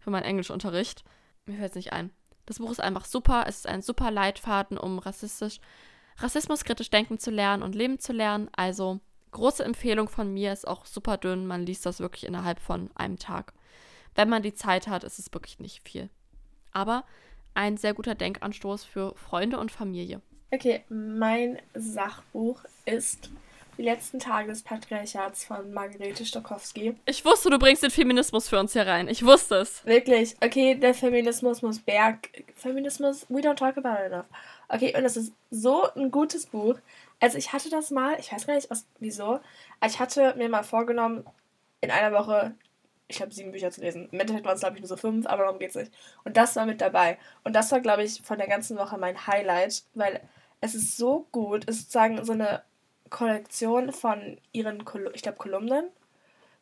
für 0.00 0.10
meinen 0.10 0.24
Englischunterricht. 0.24 1.04
Mir 1.44 1.56
fällt 1.58 1.70
es 1.70 1.76
nicht 1.76 1.92
ein. 1.92 2.10
Das 2.46 2.58
Buch 2.58 2.70
ist 2.70 2.80
einfach 2.80 3.04
super. 3.04 3.44
Es 3.46 3.58
ist 3.58 3.68
ein 3.68 3.82
super 3.82 4.10
Leitfaden, 4.10 4.78
um 4.78 4.98
rassistisch, 4.98 5.58
rassismuskritisch 6.18 6.90
denken 6.90 7.18
zu 7.18 7.30
lernen 7.30 7.62
und 7.62 7.74
leben 7.74 7.98
zu 7.98 8.12
lernen. 8.12 8.48
Also 8.56 9.00
große 9.32 9.64
Empfehlung 9.64 10.08
von 10.08 10.32
mir, 10.32 10.52
ist 10.52 10.66
auch 10.66 10.86
super 10.86 11.16
dünn. 11.16 11.46
Man 11.46 11.66
liest 11.66 11.86
das 11.86 12.00
wirklich 12.00 12.24
innerhalb 12.24 12.60
von 12.60 12.90
einem 12.94 13.18
Tag. 13.18 13.52
Wenn 14.16 14.28
man 14.28 14.42
die 14.42 14.54
Zeit 14.54 14.88
hat, 14.88 15.04
ist 15.04 15.18
es 15.18 15.32
wirklich 15.32 15.60
nicht 15.60 15.88
viel. 15.88 16.10
Aber 16.72 17.04
ein 17.54 17.76
sehr 17.76 17.94
guter 17.94 18.14
Denkanstoß 18.14 18.84
für 18.84 19.14
Freunde 19.14 19.58
und 19.58 19.70
Familie. 19.70 20.20
Okay, 20.50 20.84
mein 20.88 21.58
Sachbuch 21.74 22.64
ist 22.84 23.30
Die 23.78 23.82
letzten 23.82 24.18
Tage 24.18 24.48
des 24.48 24.62
Patriarchats 24.62 25.44
von 25.44 25.70
Margarete 25.70 26.24
Stokowski. 26.24 26.94
Ich 27.04 27.24
wusste, 27.26 27.50
du 27.50 27.58
bringst 27.58 27.82
den 27.82 27.90
Feminismus 27.90 28.48
für 28.48 28.58
uns 28.58 28.72
hier 28.72 28.86
rein. 28.86 29.06
Ich 29.06 29.24
wusste 29.24 29.56
es. 29.56 29.84
Wirklich. 29.84 30.34
Okay, 30.42 30.74
der 30.76 30.94
Feminismus 30.94 31.60
muss 31.60 31.78
Berg. 31.80 32.30
Feminismus, 32.54 33.26
we 33.28 33.40
don't 33.40 33.56
talk 33.56 33.76
about 33.76 34.02
it 34.02 34.12
enough. 34.12 34.26
Okay, 34.68 34.94
und 34.96 35.02
das 35.02 35.18
ist 35.18 35.32
so 35.50 35.92
ein 35.94 36.10
gutes 36.10 36.46
Buch. 36.46 36.76
Also 37.20 37.36
ich 37.36 37.52
hatte 37.52 37.68
das 37.68 37.90
mal, 37.90 38.18
ich 38.18 38.32
weiß 38.32 38.46
gar 38.46 38.54
nicht 38.54 38.70
aus, 38.70 38.86
wieso, 38.98 39.40
ich 39.86 40.00
hatte 40.00 40.34
mir 40.36 40.48
mal 40.48 40.64
vorgenommen, 40.64 41.24
in 41.82 41.90
einer 41.90 42.12
Woche, 42.12 42.54
ich 43.08 43.16
glaube, 43.16 43.32
sieben 43.32 43.52
Bücher 43.52 43.70
zu 43.70 43.80
lesen. 43.80 44.08
Im 44.10 44.20
Endeffekt 44.20 44.44
waren 44.44 44.54
es, 44.54 44.60
glaube 44.60 44.76
ich, 44.76 44.80
nur 44.80 44.88
so 44.88 44.96
fünf, 44.96 45.26
aber 45.26 45.44
darum 45.44 45.58
geht 45.58 45.70
es 45.70 45.76
nicht. 45.76 45.92
Und 46.24 46.36
das 46.36 46.56
war 46.56 46.66
mit 46.66 46.80
dabei. 46.80 47.18
Und 47.44 47.54
das 47.54 47.70
war, 47.70 47.80
glaube 47.80 48.02
ich, 48.02 48.22
von 48.22 48.38
der 48.38 48.48
ganzen 48.48 48.76
Woche 48.78 48.98
mein 48.98 49.26
Highlight, 49.26 49.84
weil 49.94 50.20
es 50.60 50.74
ist 50.74 50.96
so 50.96 51.26
gut. 51.30 51.64
Es 51.68 51.76
ist 51.76 51.92
sozusagen 51.92 52.24
so 52.24 52.32
eine 52.32 52.62
Kollektion 53.10 53.92
von 53.92 54.38
ihren, 54.52 54.84
Kol 54.84 55.10
ich 55.14 55.22
glaube, 55.22 55.38
Kolumnen. 55.38 55.86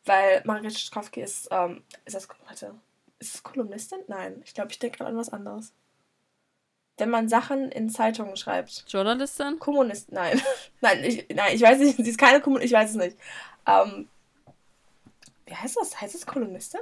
Weil 0.05 0.43
Margaret 0.45 0.77
Schkowski 0.77 1.21
ist, 1.21 1.47
ähm, 1.49 1.83
ist 2.05 2.15
das, 2.15 2.27
warte, 2.45 2.75
ist 3.17 3.35
es 3.35 3.43
Kolumnistin? 3.43 3.99
Nein, 4.07 4.41
ich 4.45 4.53
glaube, 4.53 4.71
ich 4.71 4.77
denke 4.77 4.99
gerade 4.99 5.09
an 5.09 5.17
was 5.17 5.29
anderes. 5.29 5.73
Wenn 6.97 7.09
man 7.09 7.27
Sachen 7.27 7.71
in 7.71 7.89
Zeitungen 7.89 8.37
schreibt. 8.37 8.85
Journalistin? 8.87 9.57
Kommunist, 9.57 10.11
nein. 10.11 10.39
nein, 10.81 11.03
ich, 11.03 11.25
nein, 11.33 11.55
ich 11.55 11.61
weiß 11.61 11.79
nicht, 11.79 11.97
sie 11.97 12.09
ist 12.09 12.19
keine 12.19 12.39
Kommunistin, 12.39 12.67
ich 12.67 12.81
weiß 12.81 12.91
es 12.91 12.95
nicht. 12.97 13.17
Ähm, 13.65 14.07
wie 15.45 15.55
heißt 15.55 15.77
das? 15.77 15.99
Heißt 16.01 16.15
es 16.15 16.25
Kolumnistin? 16.25 16.81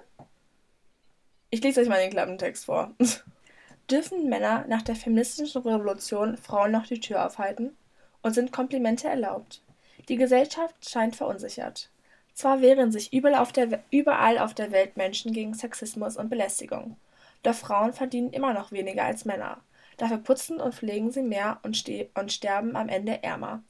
Ich 1.49 1.61
lese 1.61 1.81
euch 1.81 1.89
mal 1.89 2.01
den 2.01 2.11
Klappentext 2.11 2.65
vor. 2.65 2.93
Dürfen 3.91 4.29
Männer 4.29 4.65
nach 4.67 4.81
der 4.81 4.95
feministischen 4.95 5.61
Revolution 5.61 6.37
Frauen 6.37 6.71
noch 6.71 6.87
die 6.87 6.99
Tür 6.99 7.25
aufhalten? 7.25 7.75
Und 8.21 8.33
sind 8.33 8.53
Komplimente 8.53 9.09
erlaubt? 9.09 9.61
Die 10.07 10.15
Gesellschaft 10.15 10.89
scheint 10.89 11.15
verunsichert. 11.15 11.89
Zwar 12.33 12.61
wehren 12.61 12.91
sich 12.91 13.13
überall 13.13 13.35
auf, 13.35 13.51
der, 13.51 13.83
überall 13.91 14.39
auf 14.39 14.53
der 14.53 14.71
Welt 14.71 14.97
Menschen 14.97 15.33
gegen 15.33 15.53
Sexismus 15.53 16.17
und 16.17 16.29
Belästigung, 16.29 16.97
doch 17.43 17.53
Frauen 17.53 17.93
verdienen 17.93 18.31
immer 18.31 18.53
noch 18.53 18.71
weniger 18.71 19.03
als 19.03 19.25
Männer. 19.25 19.61
Dafür 19.97 20.17
putzen 20.17 20.59
und 20.59 20.73
pflegen 20.73 21.11
sie 21.11 21.21
mehr 21.21 21.59
und, 21.63 21.83
und 22.15 22.31
sterben 22.31 22.75
am 22.75 22.89
Ende 22.89 23.21
ärmer. 23.21 23.61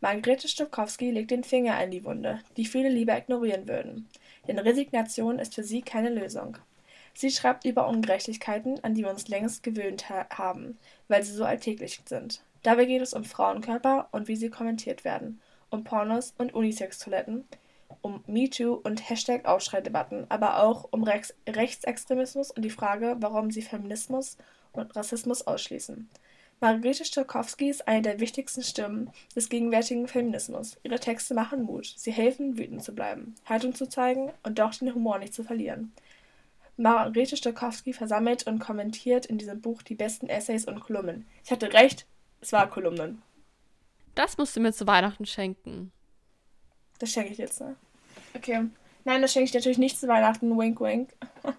Margrethe 0.00 0.48
Stokowski 0.48 1.10
legt 1.10 1.30
den 1.30 1.44
Finger 1.44 1.82
in 1.82 1.90
die 1.90 2.04
Wunde, 2.04 2.40
die 2.56 2.64
viele 2.64 2.88
lieber 2.88 3.16
ignorieren 3.18 3.68
würden. 3.68 4.08
Denn 4.48 4.58
Resignation 4.58 5.38
ist 5.38 5.54
für 5.54 5.64
sie 5.64 5.82
keine 5.82 6.10
Lösung. 6.10 6.58
Sie 7.14 7.30
schreibt 7.30 7.64
über 7.64 7.88
Ungerechtigkeiten, 7.88 8.82
an 8.84 8.94
die 8.94 9.02
wir 9.02 9.10
uns 9.10 9.28
längst 9.28 9.62
gewöhnt 9.62 10.10
ha 10.10 10.26
haben, 10.30 10.78
weil 11.08 11.22
sie 11.22 11.32
so 11.32 11.44
alltäglich 11.44 12.02
sind. 12.04 12.42
Dabei 12.62 12.84
geht 12.84 13.00
es 13.00 13.14
um 13.14 13.24
Frauenkörper 13.24 14.08
und 14.12 14.28
wie 14.28 14.36
sie 14.36 14.50
kommentiert 14.50 15.04
werden, 15.04 15.40
um 15.70 15.82
Pornos 15.82 16.34
und 16.36 16.52
Unisex-Toiletten, 16.52 17.44
um 18.02 18.22
MeToo 18.26 18.74
und 18.74 19.08
Hashtag-Aufschreidebatten, 19.08 20.26
aber 20.28 20.62
auch 20.62 20.88
um 20.90 21.02
Rex 21.04 21.34
Rechtsextremismus 21.48 22.50
und 22.50 22.62
die 22.62 22.70
Frage, 22.70 23.16
warum 23.20 23.50
sie 23.50 23.62
Feminismus 23.62 24.36
und 24.72 24.94
Rassismus 24.94 25.46
ausschließen. 25.46 26.10
Margarete 26.60 27.04
Stokowski 27.04 27.68
ist 27.68 27.86
eine 27.86 28.00
der 28.00 28.20
wichtigsten 28.20 28.62
Stimmen 28.62 29.10
des 29.34 29.50
gegenwärtigen 29.50 30.08
Feminismus. 30.08 30.78
Ihre 30.82 30.98
Texte 30.98 31.34
machen 31.34 31.64
Mut. 31.64 31.92
Sie 31.96 32.12
helfen, 32.12 32.56
wütend 32.56 32.82
zu 32.82 32.94
bleiben, 32.94 33.34
Haltung 33.44 33.74
zu 33.74 33.88
zeigen 33.88 34.32
und 34.42 34.58
doch 34.58 34.74
den 34.74 34.94
Humor 34.94 35.18
nicht 35.18 35.34
zu 35.34 35.44
verlieren. 35.44 35.92
Margarete 36.78 37.36
Stokowski 37.36 37.92
versammelt 37.92 38.46
und 38.46 38.58
kommentiert 38.58 39.26
in 39.26 39.38
diesem 39.38 39.60
Buch 39.60 39.82
die 39.82 39.94
besten 39.94 40.28
Essays 40.28 40.64
und 40.64 40.80
Kolumnen. 40.80 41.26
Ich 41.44 41.50
hatte 41.50 41.72
recht, 41.72 42.06
es 42.40 42.52
war 42.52 42.70
Kolumnen. 42.70 43.22
Das 44.14 44.38
musst 44.38 44.56
du 44.56 44.60
mir 44.60 44.72
zu 44.72 44.86
Weihnachten 44.86 45.26
schenken. 45.26 45.92
Das 46.98 47.10
schenke 47.10 47.32
ich 47.32 47.38
jetzt, 47.38 47.60
ne? 47.60 47.76
Okay. 48.34 48.64
Nein, 49.04 49.22
das 49.22 49.32
schenke 49.32 49.48
ich 49.48 49.54
natürlich 49.54 49.78
nicht 49.78 49.98
zu 49.98 50.08
Weihnachten. 50.08 50.58
Wink, 50.58 50.80
wink. 50.80 51.10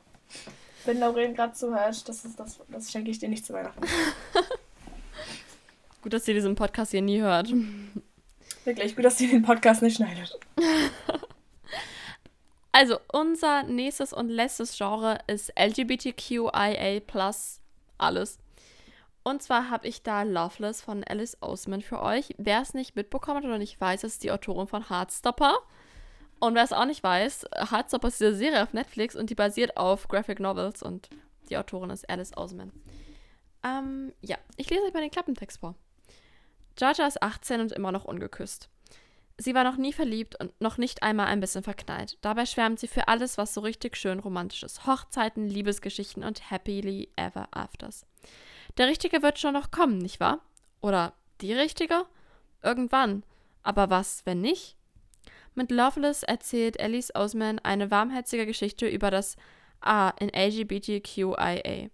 Wenn 0.85 0.99
Lauren 0.99 1.35
gerade 1.35 1.53
zuhört, 1.53 2.07
das, 2.07 2.25
ist 2.25 2.39
das, 2.39 2.59
das 2.69 2.91
schenke 2.91 3.11
ich 3.11 3.19
dir 3.19 3.29
nicht 3.29 3.45
zu 3.45 3.53
Weihnachten. 3.53 3.81
gut, 6.07 6.13
dass 6.13 6.23
sie 6.23 6.33
diesen 6.33 6.55
Podcast 6.55 6.91
hier 6.91 7.01
nie 7.01 7.19
hört. 7.19 7.53
Wirklich, 8.63 8.95
gut, 8.95 9.03
dass 9.03 9.17
sie 9.17 9.27
den 9.27 9.43
Podcast 9.43 9.81
nicht 9.81 9.97
schneidet. 9.97 10.39
Also, 12.73 12.99
unser 13.11 13.63
nächstes 13.63 14.13
und 14.13 14.29
letztes 14.29 14.77
Genre 14.77 15.17
ist 15.25 15.51
LGBTQIA+, 15.57 17.01
alles. 17.97 18.37
Und 19.23 19.41
zwar 19.41 19.71
habe 19.71 19.87
ich 19.87 20.03
da 20.03 20.21
Loveless 20.21 20.81
von 20.81 21.03
Alice 21.03 21.41
Oseman 21.41 21.81
für 21.81 22.03
euch. 22.03 22.35
Wer 22.37 22.61
es 22.61 22.75
nicht 22.75 22.95
mitbekommen 22.95 23.37
hat 23.37 23.45
oder 23.45 23.57
nicht 23.57 23.81
weiß, 23.81 24.03
ist 24.03 24.23
die 24.23 24.31
Autorin 24.31 24.67
von 24.67 24.89
Heartstopper. 24.89 25.57
Und 26.39 26.53
wer 26.53 26.63
es 26.63 26.71
auch 26.71 26.85
nicht 26.85 27.01
weiß, 27.01 27.47
Heartstopper 27.71 28.09
ist 28.09 28.19
diese 28.19 28.35
Serie 28.35 28.61
auf 28.61 28.73
Netflix 28.73 29.15
und 29.15 29.31
die 29.31 29.35
basiert 29.35 29.75
auf 29.75 30.07
Graphic 30.07 30.39
Novels 30.39 30.83
und 30.83 31.09
die 31.49 31.57
Autorin 31.57 31.89
ist 31.89 32.07
Alice 32.07 32.37
Oseman. 32.37 32.71
Ähm, 33.63 34.13
ja, 34.21 34.37
ich 34.55 34.69
lese 34.69 34.83
euch 34.83 34.93
mal 34.93 35.01
den 35.01 35.09
Klappentext 35.09 35.61
vor. 35.61 35.73
Georgia 36.77 37.07
ist 37.07 37.21
18 37.21 37.59
und 37.59 37.71
immer 37.71 37.91
noch 37.91 38.05
ungeküsst. 38.05 38.69
Sie 39.39 39.53
war 39.53 39.63
noch 39.63 39.77
nie 39.77 39.93
verliebt 39.93 40.39
und 40.39 40.59
noch 40.61 40.77
nicht 40.77 41.03
einmal 41.03 41.27
ein 41.27 41.39
bisschen 41.39 41.63
verknallt. 41.63 42.17
Dabei 42.21 42.45
schwärmt 42.45 42.79
sie 42.79 42.87
für 42.87 43.07
alles, 43.07 43.37
was 43.37 43.53
so 43.53 43.61
richtig 43.61 43.97
schön 43.97 44.19
romantisch 44.19 44.63
ist. 44.63 44.87
Hochzeiten, 44.87 45.47
Liebesgeschichten 45.47 46.23
und 46.23 46.49
happily 46.49 47.09
ever 47.15 47.47
afters. 47.51 48.05
Der 48.77 48.87
Richtige 48.87 49.21
wird 49.21 49.37
schon 49.37 49.53
noch 49.53 49.69
kommen, 49.69 49.97
nicht 49.97 50.19
wahr? 50.19 50.39
Oder 50.81 51.13
die 51.41 51.53
Richtige? 51.53 52.05
Irgendwann. 52.63 53.23
Aber 53.63 53.89
was, 53.89 54.25
wenn 54.25 54.41
nicht? 54.41 54.75
Mit 55.53 55.71
Loveless 55.71 56.23
erzählt 56.23 56.79
Alice 56.79 57.13
Osman 57.15 57.59
eine 57.59 57.89
warmherzige 57.89 58.45
Geschichte 58.45 58.87
über 58.87 59.09
das 59.09 59.35
A 59.81 60.09
in 60.19 60.29
LGBTQIA 60.29 61.89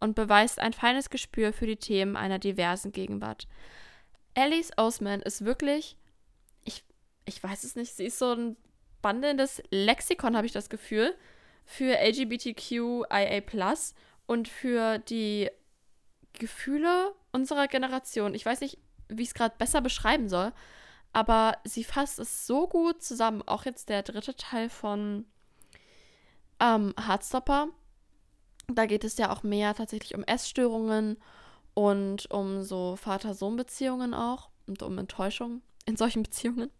und 0.00 0.14
beweist 0.14 0.58
ein 0.58 0.72
feines 0.72 1.10
Gespür 1.10 1.52
für 1.52 1.66
die 1.66 1.76
Themen 1.76 2.16
einer 2.16 2.38
diversen 2.38 2.92
Gegenwart. 2.92 3.46
Alice 4.34 4.70
Osman 4.76 5.20
ist 5.20 5.44
wirklich, 5.44 5.96
ich, 6.64 6.84
ich 7.24 7.42
weiß 7.42 7.64
es 7.64 7.76
nicht, 7.76 7.94
sie 7.94 8.06
ist 8.06 8.18
so 8.18 8.32
ein 8.32 8.56
wandelndes 9.02 9.62
Lexikon, 9.70 10.36
habe 10.36 10.46
ich 10.46 10.52
das 10.52 10.70
Gefühl, 10.70 11.14
für 11.64 11.98
LGBTQIA 11.98 13.42
und 14.26 14.48
für 14.48 14.98
die 14.98 15.50
Gefühle 16.32 17.14
unserer 17.32 17.68
Generation. 17.68 18.34
Ich 18.34 18.46
weiß 18.46 18.60
nicht, 18.60 18.78
wie 19.08 19.22
ich 19.22 19.28
es 19.28 19.34
gerade 19.34 19.54
besser 19.58 19.80
beschreiben 19.80 20.28
soll, 20.28 20.52
aber 21.12 21.58
sie 21.64 21.84
fasst 21.84 22.18
es 22.18 22.46
so 22.46 22.66
gut 22.66 23.02
zusammen. 23.02 23.42
Auch 23.42 23.64
jetzt 23.64 23.88
der 23.88 24.02
dritte 24.02 24.34
Teil 24.34 24.70
von 24.70 25.26
ähm, 26.60 26.94
Heartstopper. 26.98 27.68
Da 28.68 28.86
geht 28.86 29.04
es 29.04 29.18
ja 29.18 29.30
auch 29.30 29.42
mehr 29.42 29.74
tatsächlich 29.74 30.14
um 30.14 30.24
Essstörungen 30.24 31.18
und 31.74 32.30
um 32.30 32.62
so 32.62 32.96
Vater-Sohn-Beziehungen 32.96 34.14
auch 34.14 34.48
und 34.66 34.82
um 34.82 34.98
Enttäuschung 34.98 35.62
in 35.86 35.96
solchen 35.96 36.22
Beziehungen. 36.22 36.70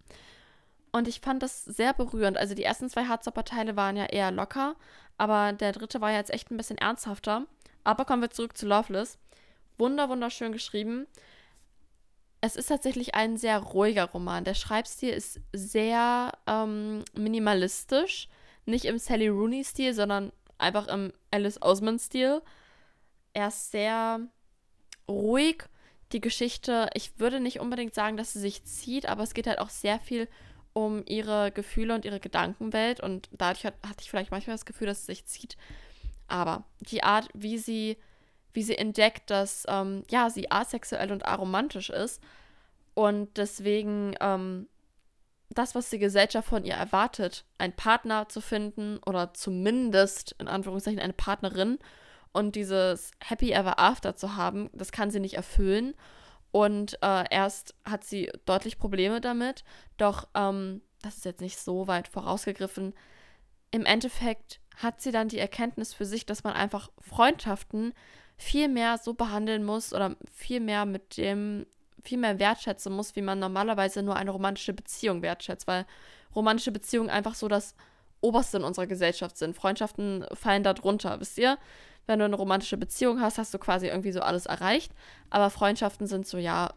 Und 0.92 1.08
ich 1.08 1.20
fand 1.20 1.42
das 1.42 1.64
sehr 1.64 1.94
berührend. 1.94 2.36
Also 2.36 2.54
die 2.54 2.64
ersten 2.64 2.90
zwei 2.90 3.08
Heartstopper-Teile 3.08 3.76
waren 3.76 3.96
ja 3.96 4.04
eher 4.04 4.30
locker, 4.30 4.76
aber 5.16 5.52
der 5.54 5.72
dritte 5.72 6.00
war 6.00 6.12
jetzt 6.12 6.30
echt 6.30 6.50
ein 6.50 6.58
bisschen 6.58 6.78
ernsthafter. 6.78 7.46
Aber 7.82 8.04
kommen 8.04 8.22
wir 8.22 8.30
zurück 8.30 8.56
zu 8.56 8.66
Loveless. 8.66 9.18
Wunder, 9.78 10.08
wunderschön 10.08 10.52
geschrieben. 10.52 11.06
Es 12.42 12.56
ist 12.56 12.66
tatsächlich 12.66 13.14
ein 13.14 13.36
sehr 13.36 13.58
ruhiger 13.58 14.04
Roman. 14.04 14.44
Der 14.44 14.54
Schreibstil 14.54 15.10
ist 15.10 15.40
sehr 15.52 16.32
ähm, 16.46 17.04
minimalistisch. 17.14 18.28
Nicht 18.66 18.84
im 18.84 18.98
Sally 18.98 19.28
Rooney-Stil, 19.28 19.94
sondern 19.94 20.32
einfach 20.62 20.88
im 20.88 21.12
Alice 21.30 21.60
Osman-Stil. 21.60 22.42
Er 23.34 23.48
ist 23.48 23.70
sehr 23.70 24.20
ruhig. 25.08 25.64
Die 26.12 26.20
Geschichte, 26.20 26.90
ich 26.94 27.18
würde 27.18 27.40
nicht 27.40 27.60
unbedingt 27.60 27.94
sagen, 27.94 28.16
dass 28.16 28.34
sie 28.34 28.40
sich 28.40 28.64
zieht, 28.64 29.06
aber 29.06 29.22
es 29.22 29.34
geht 29.34 29.46
halt 29.46 29.58
auch 29.58 29.70
sehr 29.70 29.98
viel 29.98 30.28
um 30.74 31.02
ihre 31.06 31.52
Gefühle 31.52 31.94
und 31.94 32.04
ihre 32.04 32.20
Gedankenwelt. 32.20 33.00
Und 33.00 33.28
dadurch 33.32 33.64
hat, 33.64 33.74
hatte 33.86 34.00
ich 34.00 34.10
vielleicht 34.10 34.30
manchmal 34.30 34.54
das 34.54 34.66
Gefühl, 34.66 34.86
dass 34.86 35.00
es 35.00 35.06
sich 35.06 35.26
zieht. 35.26 35.56
Aber 36.28 36.64
die 36.80 37.02
Art, 37.02 37.28
wie 37.34 37.58
sie 37.58 37.96
wie 38.52 38.62
sie 38.62 38.76
entdeckt, 38.76 39.30
dass 39.30 39.64
ähm, 39.68 40.04
ja, 40.10 40.30
sie 40.30 40.50
asexuell 40.50 41.12
und 41.12 41.24
aromantisch 41.24 41.90
ist 41.90 42.22
und 42.94 43.36
deswegen 43.38 44.14
ähm, 44.20 44.68
das, 45.54 45.74
was 45.74 45.90
die 45.90 45.98
Gesellschaft 45.98 46.48
von 46.48 46.64
ihr 46.64 46.74
erwartet, 46.74 47.44
einen 47.58 47.74
Partner 47.74 48.28
zu 48.28 48.40
finden 48.40 48.98
oder 49.06 49.34
zumindest 49.34 50.34
in 50.38 50.48
Anführungszeichen 50.48 51.00
eine 51.00 51.12
Partnerin 51.12 51.78
und 52.32 52.56
dieses 52.56 53.12
Happy 53.22 53.52
Ever 53.52 53.78
After 53.78 54.16
zu 54.16 54.36
haben, 54.36 54.70
das 54.72 54.92
kann 54.92 55.10
sie 55.10 55.20
nicht 55.20 55.34
erfüllen. 55.34 55.94
Und 56.50 56.98
äh, 57.02 57.24
erst 57.30 57.74
hat 57.84 58.04
sie 58.04 58.30
deutlich 58.44 58.78
Probleme 58.78 59.20
damit, 59.20 59.64
doch 59.96 60.28
ähm, 60.34 60.82
das 61.00 61.16
ist 61.16 61.24
jetzt 61.24 61.40
nicht 61.40 61.58
so 61.58 61.86
weit 61.86 62.08
vorausgegriffen. 62.08 62.94
Im 63.70 63.86
Endeffekt 63.86 64.60
hat 64.76 65.00
sie 65.00 65.12
dann 65.12 65.28
die 65.28 65.38
Erkenntnis 65.38 65.94
für 65.94 66.04
sich, 66.04 66.26
dass 66.26 66.44
man 66.44 66.52
einfach 66.52 66.90
Freundschaften 67.00 67.94
viel 68.36 68.68
mehr 68.68 68.98
so 68.98 69.14
behandeln 69.14 69.64
muss 69.64 69.92
oder 69.92 70.16
viel 70.32 70.60
mehr 70.60 70.84
mit 70.84 71.16
dem 71.16 71.66
viel 72.02 72.18
mehr 72.18 72.38
wertschätzen 72.38 72.92
muss, 72.92 73.16
wie 73.16 73.22
man 73.22 73.38
normalerweise 73.38 74.02
nur 74.02 74.16
eine 74.16 74.30
romantische 74.30 74.72
Beziehung 74.72 75.22
wertschätzt, 75.22 75.66
weil 75.66 75.86
romantische 76.34 76.72
Beziehungen 76.72 77.10
einfach 77.10 77.34
so 77.34 77.48
das 77.48 77.74
Oberste 78.20 78.58
in 78.58 78.64
unserer 78.64 78.86
Gesellschaft 78.86 79.36
sind. 79.36 79.56
Freundschaften 79.56 80.24
fallen 80.32 80.62
da 80.62 80.74
drunter, 80.74 81.20
wisst 81.20 81.38
ihr? 81.38 81.58
Wenn 82.06 82.18
du 82.18 82.24
eine 82.24 82.36
romantische 82.36 82.76
Beziehung 82.76 83.20
hast, 83.20 83.38
hast 83.38 83.54
du 83.54 83.58
quasi 83.58 83.86
irgendwie 83.86 84.12
so 84.12 84.20
alles 84.20 84.46
erreicht. 84.46 84.92
Aber 85.30 85.50
Freundschaften 85.50 86.06
sind 86.06 86.26
so, 86.26 86.38
ja, 86.38 86.72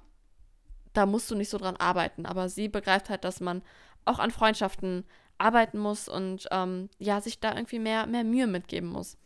da 0.93 1.05
musst 1.05 1.29
du 1.31 1.35
nicht 1.35 1.49
so 1.49 1.57
dran 1.57 1.77
arbeiten. 1.77 2.25
Aber 2.25 2.49
sie 2.49 2.67
begreift 2.67 3.09
halt, 3.09 3.23
dass 3.23 3.39
man 3.39 3.63
auch 4.05 4.19
an 4.19 4.31
Freundschaften 4.31 5.03
arbeiten 5.37 5.79
muss 5.79 6.07
und 6.07 6.47
ähm, 6.51 6.89
ja, 6.99 7.21
sich 7.21 7.39
da 7.39 7.55
irgendwie 7.55 7.79
mehr, 7.79 8.05
mehr 8.07 8.23
Mühe 8.23 8.47
mitgeben 8.47 8.89
muss. 8.89 9.17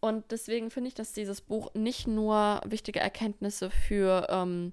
Und 0.00 0.30
deswegen 0.30 0.70
finde 0.70 0.88
ich, 0.88 0.94
dass 0.94 1.12
dieses 1.12 1.40
Buch 1.40 1.74
nicht 1.74 2.06
nur 2.06 2.60
wichtige 2.64 3.00
Erkenntnisse 3.00 3.70
für 3.70 4.26
ähm, 4.30 4.72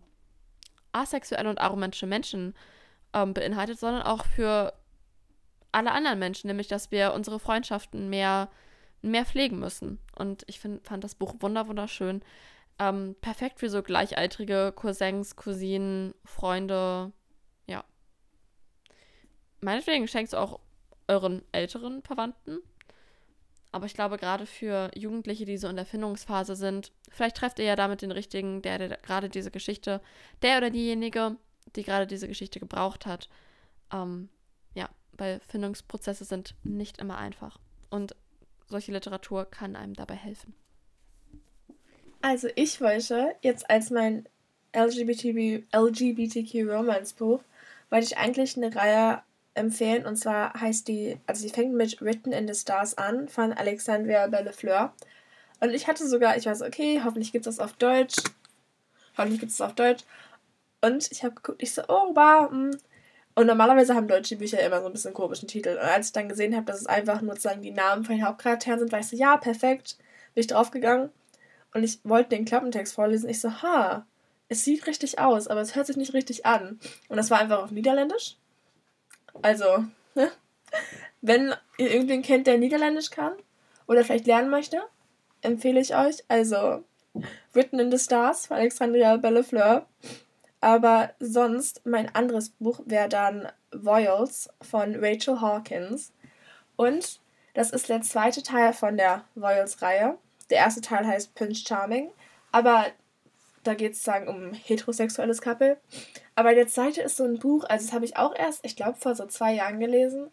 asexuelle 0.93 1.49
und 1.49 1.59
aromantische 1.59 2.07
Menschen 2.07 2.53
ähm, 3.13 3.33
beinhaltet, 3.33 3.79
sondern 3.79 4.03
auch 4.03 4.25
für 4.25 4.73
alle 5.71 5.91
anderen 5.91 6.19
Menschen, 6.19 6.47
nämlich 6.47 6.67
dass 6.67 6.91
wir 6.91 7.13
unsere 7.13 7.39
Freundschaften 7.39 8.09
mehr, 8.09 8.49
mehr 9.01 9.25
pflegen 9.25 9.59
müssen. 9.59 9.99
Und 10.15 10.43
ich 10.47 10.59
find, 10.59 10.85
fand 10.85 11.03
das 11.03 11.15
Buch 11.15 11.35
wunder 11.39 11.67
wunderschön. 11.67 12.21
Ähm, 12.79 13.15
perfekt 13.21 13.59
für 13.59 13.69
so 13.69 13.83
gleichaltrige 13.83 14.71
Cousins, 14.75 15.35
Cousinen, 15.35 16.13
Freunde. 16.25 17.11
Ja. 17.67 17.83
Meinetwegen 19.61 20.07
schenkst 20.07 20.33
du 20.33 20.37
auch 20.37 20.59
euren 21.07 21.43
älteren 21.51 22.01
Verwandten 22.03 22.59
aber 23.73 23.87
ich 23.87 23.95
glaube, 23.95 24.17
gerade 24.17 24.45
für 24.45 24.91
Jugendliche, 24.95 25.45
die 25.45 25.57
so 25.57 25.67
in 25.67 25.75
der 25.75 25.85
Findungsphase 25.85 26.55
sind, 26.55 26.91
vielleicht 27.09 27.37
trefft 27.37 27.57
ihr 27.57 27.65
ja 27.65 27.75
damit 27.75 28.03
den 28.03 28.11
richtigen, 28.11 28.61
der, 28.61 28.77
der 28.77 28.97
gerade 28.97 29.29
diese 29.29 29.49
Geschichte, 29.49 29.99
der 30.43 30.57
oder 30.57 30.69
diejenige, 30.69 31.37
die 31.75 31.83
gerade 31.83 32.05
diese 32.05 32.27
Geschichte 32.27 32.59
gebraucht 32.59 33.07
hat. 33.07 33.29
Ähm, 33.91 34.29
ja, 34.75 34.89
weil 35.13 35.41
Findungsprozesse 35.47 36.23
sind 36.23 36.53
nicht 36.63 36.99
immer 36.99 37.17
einfach. 37.17 37.59
Und 37.89 38.15
solche 38.67 38.91
Literatur 38.91 39.45
kann 39.45 39.75
einem 39.75 39.95
dabei 39.95 40.15
helfen. 40.15 40.53
Also 42.21 42.49
ich 42.55 42.79
wollte 42.79 43.35
jetzt 43.41 43.67
als 43.71 43.89
mein 43.89 44.29
LGBTQ, 44.75 45.63
LGBTQ 45.75 46.69
Romance 46.69 47.15
Buch, 47.15 47.41
wollte 47.89 48.05
ich 48.05 48.17
eigentlich 48.17 48.55
eine 48.55 48.75
Reihe 48.75 49.23
empfehlen. 49.55 50.05
Und 50.05 50.15
zwar 50.17 50.53
heißt 50.53 50.87
die, 50.87 51.17
also 51.27 51.41
sie 51.41 51.49
fängt 51.49 51.73
mit 51.73 52.01
Written 52.01 52.31
in 52.31 52.47
the 52.47 52.59
Stars 52.59 52.97
an 52.97 53.27
von 53.27 53.53
Alexandria 53.53 54.27
Bellefleur. 54.27 54.93
Und 55.59 55.71
ich 55.71 55.87
hatte 55.87 56.07
sogar, 56.07 56.37
ich 56.37 56.45
war 56.45 56.55
so, 56.55 56.65
okay, 56.65 57.01
hoffentlich 57.03 57.31
gibt 57.31 57.47
es 57.47 57.55
das 57.55 57.63
auf 57.63 57.73
Deutsch. 57.73 58.17
Hoffentlich 59.17 59.39
gibt 59.39 59.51
es 59.51 59.57
das 59.57 59.67
auf 59.69 59.75
Deutsch. 59.75 60.03
Und 60.81 61.11
ich 61.11 61.23
habe 61.23 61.35
geguckt, 61.35 61.61
ich 61.63 61.73
so, 61.73 61.83
oh, 61.87 62.13
wow. 62.13 62.51
Hm. 62.51 62.77
Und 63.35 63.47
normalerweise 63.47 63.95
haben 63.95 64.07
deutsche 64.07 64.35
Bücher 64.35 64.59
immer 64.59 64.81
so 64.81 64.87
ein 64.87 64.93
bisschen 64.93 65.13
komischen 65.13 65.47
Titel. 65.47 65.69
Und 65.69 65.79
als 65.79 66.07
ich 66.07 66.13
dann 66.13 66.29
gesehen 66.29 66.55
habe, 66.55 66.65
dass 66.65 66.81
es 66.81 66.85
einfach 66.85 67.21
nur 67.21 67.33
sozusagen 67.33 67.61
die 67.61 67.71
Namen 67.71 68.03
von 68.03 68.15
den 68.15 68.25
Hauptcharakteren 68.25 68.79
sind, 68.79 68.91
war 68.91 68.99
ich 68.99 69.07
so, 69.07 69.15
ja, 69.15 69.37
perfekt. 69.37 69.97
Bin 70.33 70.41
ich 70.41 70.47
draufgegangen. 70.47 71.09
Und 71.73 71.83
ich 71.83 71.99
wollte 72.03 72.29
den 72.29 72.45
Klappentext 72.45 72.93
vorlesen. 72.93 73.29
Ich 73.29 73.41
so, 73.41 73.61
ha, 73.61 74.05
es 74.49 74.63
sieht 74.63 74.85
richtig 74.85 75.19
aus, 75.19 75.47
aber 75.47 75.61
es 75.61 75.75
hört 75.75 75.87
sich 75.87 75.97
nicht 75.97 76.13
richtig 76.13 76.45
an. 76.45 76.79
Und 77.07 77.17
das 77.17 77.31
war 77.31 77.39
einfach 77.39 77.63
auf 77.63 77.71
Niederländisch. 77.71 78.37
Also, 79.41 79.85
ne? 80.15 80.31
wenn 81.21 81.53
ihr 81.77 81.91
irgendwen 81.91 82.21
kennt, 82.21 82.47
der 82.47 82.57
Niederländisch 82.57 83.09
kann 83.09 83.33
oder 83.87 84.03
vielleicht 84.03 84.27
lernen 84.27 84.49
möchte, 84.49 84.81
empfehle 85.41 85.79
ich 85.79 85.95
euch. 85.95 86.23
Also, 86.27 86.83
Written 87.53 87.79
in 87.79 87.91
the 87.91 87.99
Stars 87.99 88.47
von 88.47 88.57
Alexandria 88.57 89.17
Bellefleur. 89.17 89.85
Aber 90.61 91.13
sonst, 91.19 91.85
mein 91.85 92.13
anderes 92.15 92.49
Buch 92.49 92.81
wäre 92.85 93.09
dann 93.09 93.49
Voyals 93.71 94.49
von 94.61 94.95
Rachel 94.95 95.41
Hawkins. 95.41 96.11
Und 96.75 97.19
das 97.53 97.69
ist 97.69 97.89
der 97.89 98.01
zweite 98.01 98.41
Teil 98.41 98.73
von 98.73 98.97
der 98.97 99.25
Voyals-Reihe. 99.35 100.17
Der 100.49 100.57
erste 100.57 100.81
Teil 100.81 101.05
heißt 101.05 101.35
Prince 101.35 101.63
Charming. 101.67 102.11
Aber 102.51 102.85
da 103.63 103.75
geht 103.75 103.93
es 103.93 104.03
sagen 104.03 104.27
um 104.27 104.53
heterosexuelles 104.53 105.41
Couple. 105.41 105.77
Aber 106.35 106.55
der 106.55 106.67
zweite 106.67 107.01
ist 107.01 107.17
so 107.17 107.23
ein 107.23 107.39
Buch, 107.39 107.63
also 107.65 107.85
das 107.85 107.93
habe 107.93 108.05
ich 108.05 108.17
auch 108.17 108.35
erst, 108.35 108.65
ich 108.65 108.75
glaube, 108.75 108.97
vor 108.97 109.15
so 109.15 109.25
zwei 109.25 109.53
Jahren 109.53 109.79
gelesen. 109.79 110.29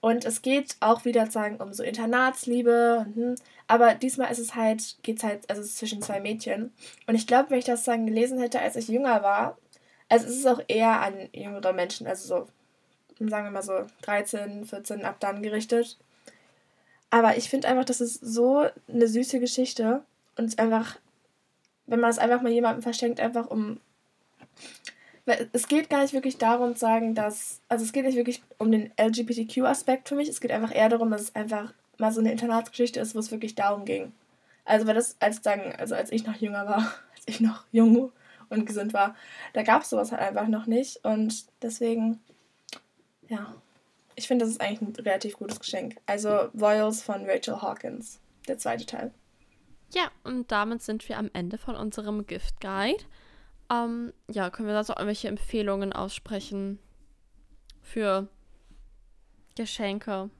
Und 0.00 0.24
es 0.24 0.42
geht 0.42 0.76
auch 0.78 1.04
wieder 1.04 1.26
sagen 1.26 1.56
um 1.56 1.72
so 1.72 1.82
Internatsliebe. 1.82 3.06
Hm. 3.14 3.34
Aber 3.66 3.94
diesmal 3.94 4.30
ist 4.30 4.38
es 4.38 4.54
halt, 4.54 4.96
geht 5.02 5.18
es 5.18 5.24
halt, 5.24 5.50
also 5.50 5.62
zwischen 5.62 6.02
zwei 6.02 6.20
Mädchen. 6.20 6.72
Und 7.06 7.16
ich 7.16 7.26
glaube, 7.26 7.50
wenn 7.50 7.58
ich 7.58 7.64
das 7.64 7.84
sagen 7.84 8.06
gelesen 8.06 8.38
hätte, 8.38 8.60
als 8.60 8.76
ich 8.76 8.88
jünger 8.88 9.22
war, 9.22 9.58
also 10.08 10.26
es 10.26 10.36
ist 10.36 10.46
auch 10.46 10.62
eher 10.68 11.00
an 11.00 11.28
jüngere 11.32 11.72
Menschen, 11.72 12.06
also 12.06 12.46
so, 13.18 13.26
sagen 13.28 13.46
wir 13.46 13.50
mal 13.50 13.62
so 13.62 13.86
13, 14.02 14.64
14 14.66 15.04
ab 15.04 15.16
dann 15.20 15.42
gerichtet. 15.42 15.98
Aber 17.10 17.36
ich 17.36 17.50
finde 17.50 17.68
einfach, 17.68 17.84
das 17.84 18.00
ist 18.00 18.20
so 18.20 18.66
eine 18.88 19.08
süße 19.08 19.40
Geschichte 19.40 20.04
und 20.36 20.58
einfach 20.58 20.98
wenn 21.88 22.00
man 22.00 22.10
es 22.10 22.18
einfach 22.18 22.42
mal 22.42 22.52
jemandem 22.52 22.82
verschenkt, 22.82 23.18
einfach 23.18 23.48
um. 23.48 23.80
Es 25.52 25.68
geht 25.68 25.90
gar 25.90 26.02
nicht 26.02 26.14
wirklich 26.14 26.38
darum 26.38 26.74
zu 26.74 26.80
sagen, 26.80 27.14
dass. 27.14 27.60
Also 27.68 27.84
es 27.84 27.92
geht 27.92 28.04
nicht 28.04 28.16
wirklich 28.16 28.42
um 28.58 28.70
den 28.70 28.92
LGBTQ-Aspekt 28.98 30.08
für 30.08 30.14
mich. 30.14 30.28
Es 30.28 30.40
geht 30.40 30.50
einfach 30.50 30.74
eher 30.74 30.88
darum, 30.88 31.10
dass 31.10 31.22
es 31.22 31.34
einfach 31.34 31.72
mal 31.98 32.12
so 32.12 32.20
eine 32.20 32.32
Internatsgeschichte 32.32 33.00
ist, 33.00 33.14
wo 33.14 33.18
es 33.18 33.30
wirklich 33.30 33.54
darum 33.54 33.84
ging. 33.84 34.12
Also 34.64 34.86
weil 34.86 34.94
das, 34.94 35.16
als 35.20 35.42
sagen, 35.42 35.74
also 35.78 35.94
als 35.94 36.12
ich 36.12 36.26
noch 36.26 36.36
jünger 36.36 36.66
war, 36.66 36.78
als 37.14 37.24
ich 37.26 37.40
noch 37.40 37.64
jung 37.72 38.12
und 38.48 38.66
gesund 38.66 38.92
war, 38.92 39.14
da 39.52 39.62
gab 39.62 39.82
es 39.82 39.90
sowas 39.90 40.12
halt 40.12 40.22
einfach 40.22 40.48
noch 40.48 40.66
nicht. 40.66 41.04
Und 41.04 41.46
deswegen, 41.62 42.20
ja, 43.28 43.54
ich 44.14 44.26
finde, 44.26 44.44
das 44.44 44.52
ist 44.52 44.60
eigentlich 44.60 44.80
ein 44.82 45.04
relativ 45.04 45.36
gutes 45.36 45.60
Geschenk. 45.60 45.96
Also 46.06 46.48
Royals 46.58 47.02
von 47.02 47.24
Rachel 47.24 47.60
Hawkins, 47.60 48.20
der 48.46 48.58
zweite 48.58 48.86
Teil. 48.86 49.12
Ja, 49.94 50.10
und 50.22 50.52
damit 50.52 50.82
sind 50.82 51.08
wir 51.08 51.18
am 51.18 51.30
Ende 51.32 51.56
von 51.56 51.74
unserem 51.74 52.26
Gift 52.26 52.60
Guide. 52.60 53.02
Ähm, 53.70 54.12
ja, 54.30 54.50
können 54.50 54.68
wir 54.68 54.74
da 54.74 54.84
so 54.84 54.94
irgendwelche 54.94 55.28
Empfehlungen 55.28 55.92
aussprechen 55.92 56.78
für 57.82 58.28
Geschenke? 59.56 60.30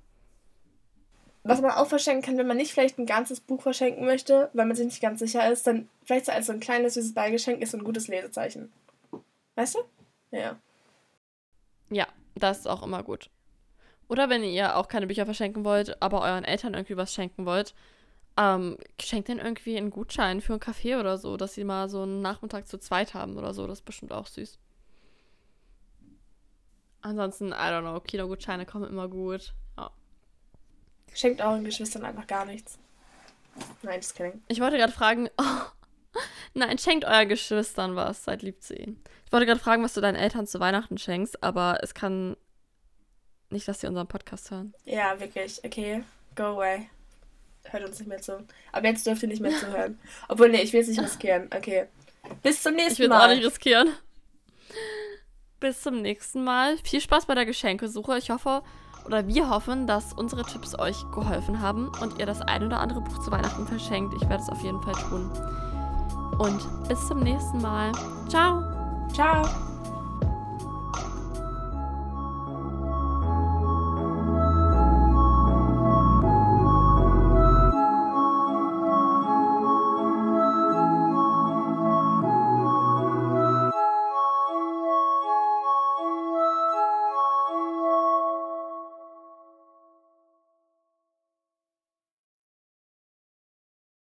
Was 1.45 1.62
man 1.62 1.70
auch 1.70 1.87
verschenken 1.87 2.22
kann, 2.22 2.37
wenn 2.37 2.47
man 2.47 2.57
nicht 2.57 2.72
vielleicht 2.72 2.99
ein 2.99 3.07
ganzes 3.07 3.41
Buch 3.41 3.62
verschenken 3.62 4.05
möchte, 4.05 4.51
weil 4.53 4.66
man 4.66 4.76
sich 4.76 4.87
nicht 4.87 5.01
ganz 5.01 5.20
sicher 5.20 5.51
ist, 5.51 5.66
dann 5.66 5.89
vielleicht 6.05 6.26
so 6.26 6.33
als 6.33 6.47
so 6.47 6.53
ein 6.53 6.61
kleines 6.61 6.95
süßes 6.95 7.14
Beigeschenk 7.14 7.62
ist 7.62 7.70
so 7.70 7.79
ein 7.79 7.85
gutes 7.85 8.09
Lesezeichen. 8.09 8.72
Weißt 9.55 9.76
du? 9.76 9.79
Ja. 10.31 10.59
Ja, 11.91 12.07
das 12.35 12.61
ist 12.61 12.66
auch 12.66 12.83
immer 12.83 13.03
gut. 13.03 13.31
Oder 14.09 14.29
wenn 14.31 14.43
ihr 14.43 14.76
auch 14.76 14.89
keine 14.89 15.07
Bücher 15.07 15.24
verschenken 15.24 15.64
wollt, 15.64 16.01
aber 16.03 16.22
euren 16.22 16.45
Eltern 16.45 16.74
irgendwie 16.74 16.97
was 16.97 17.14
schenken 17.14 17.47
wollt, 17.47 17.74
ähm, 18.39 18.78
schenkt 19.01 19.28
denen 19.28 19.41
irgendwie 19.41 19.76
einen 19.76 19.91
Gutschein 19.91 20.41
für 20.41 20.53
einen 20.53 20.61
Kaffee 20.61 20.95
oder 20.95 21.18
so, 21.18 21.36
dass 21.36 21.55
sie 21.55 21.64
mal 21.64 21.89
so 21.89 22.03
einen 22.03 22.22
Nachmittag 22.22 22.68
zu 22.68 22.78
zweit 22.78 23.12
haben 23.12 23.36
oder 23.36 23.53
so. 23.53 23.66
Das 23.66 23.80
ist 23.80 23.84
bestimmt 23.84 24.12
auch 24.12 24.26
süß. 24.26 24.59
Ansonsten, 27.01 27.49
I 27.49 27.55
don't 27.55 27.80
know, 27.80 27.99
Kinogutscheine 28.01 28.64
kommen 28.64 28.89
immer 28.89 29.09
gut. 29.09 29.55
Ja. 29.76 29.91
Schenkt 31.12 31.41
euren 31.41 31.64
Geschwistern 31.64 32.05
einfach 32.05 32.28
gar 32.28 32.45
nichts. 32.45 32.78
Nein, 33.82 33.99
das 34.01 34.14
kidding. 34.14 34.41
Ich 34.47 34.61
wollte 34.61 34.76
gerade 34.76 34.93
fragen, 34.93 35.28
oh, 35.36 36.14
nein, 36.55 36.78
schenkt 36.78 37.05
euren 37.07 37.28
Geschwistern 37.28 37.97
was, 37.97 38.22
seid 38.22 38.43
lieb 38.43 38.62
zu 38.62 38.76
ihnen. 38.76 39.03
Ich 39.26 39.32
wollte 39.32 39.47
gerade 39.47 39.61
fragen, 39.61 39.82
was 39.82 39.95
du 39.95 40.01
deinen 40.01 40.16
Eltern 40.16 40.47
zu 40.47 40.61
Weihnachten 40.61 40.97
schenkst, 40.97 41.43
aber 41.43 41.80
es 41.82 41.93
kann 41.93 42.36
nicht, 43.51 43.66
dass 43.66 43.80
sie 43.80 43.89
unseren 43.89 44.07
Podcast 44.07 44.53
hören. 44.53 44.74
Ja, 44.84 45.18
wirklich. 45.18 45.61
Okay, 45.64 46.05
go 46.36 46.45
away 46.45 46.89
hört 47.73 47.85
uns 47.85 47.99
nicht 47.99 48.09
mehr 48.09 48.21
zu. 48.21 48.45
Aber 48.73 48.87
jetzt 48.87 49.07
dürft 49.07 49.23
ihr 49.23 49.29
nicht 49.29 49.41
mehr 49.41 49.57
zuhören. 49.57 49.99
Obwohl, 50.29 50.51
nee, 50.51 50.62
ich 50.62 50.73
will 50.73 50.81
es 50.81 50.89
nicht 50.89 51.01
riskieren. 51.01 51.49
Okay. 51.55 51.87
Bis 52.43 52.62
zum 52.62 52.75
nächsten 52.75 52.87
Mal. 52.89 52.93
Ich 52.93 52.99
will 52.99 53.11
es 53.11 53.23
auch 53.23 53.29
nicht 53.29 53.47
riskieren. 53.47 53.89
Bis 55.61 55.81
zum 55.83 56.03
nächsten 56.03 56.45
Mal. 56.45 56.77
Viel 56.79 57.01
Spaß 57.01 57.27
bei 57.27 57.35
der 57.35 57.47
Geschenkesuche. 57.47 58.19
Ich 58.19 58.31
hoffe, 58.31 58.62
oder 59.05 59.27
wir 59.27 59.51
hoffen, 59.51 59.87
dass 59.87 60.12
unsere 60.12 60.45
Tipps 60.45 60.79
euch 60.79 60.99
geholfen 61.12 61.61
haben 61.61 61.91
und 62.01 62.19
ihr 62.19 62.27
das 62.27 62.43
ein 62.43 62.64
oder 62.64 62.81
andere 62.81 63.01
Buch 63.01 63.19
zu 63.25 63.31
Weihnachten 63.31 63.66
verschenkt. 63.66 64.14
Ich 64.14 64.29
werde 64.29 64.43
es 64.43 64.49
auf 64.49 64.62
jeden 64.62 64.81
Fall 64.83 64.95
tun. 64.95 65.31
Und 66.39 66.89
bis 66.89 67.09
zum 67.09 67.21
nächsten 67.21 67.61
Mal. 67.61 67.91
Ciao. 68.29 68.62
Ciao. 69.12 69.78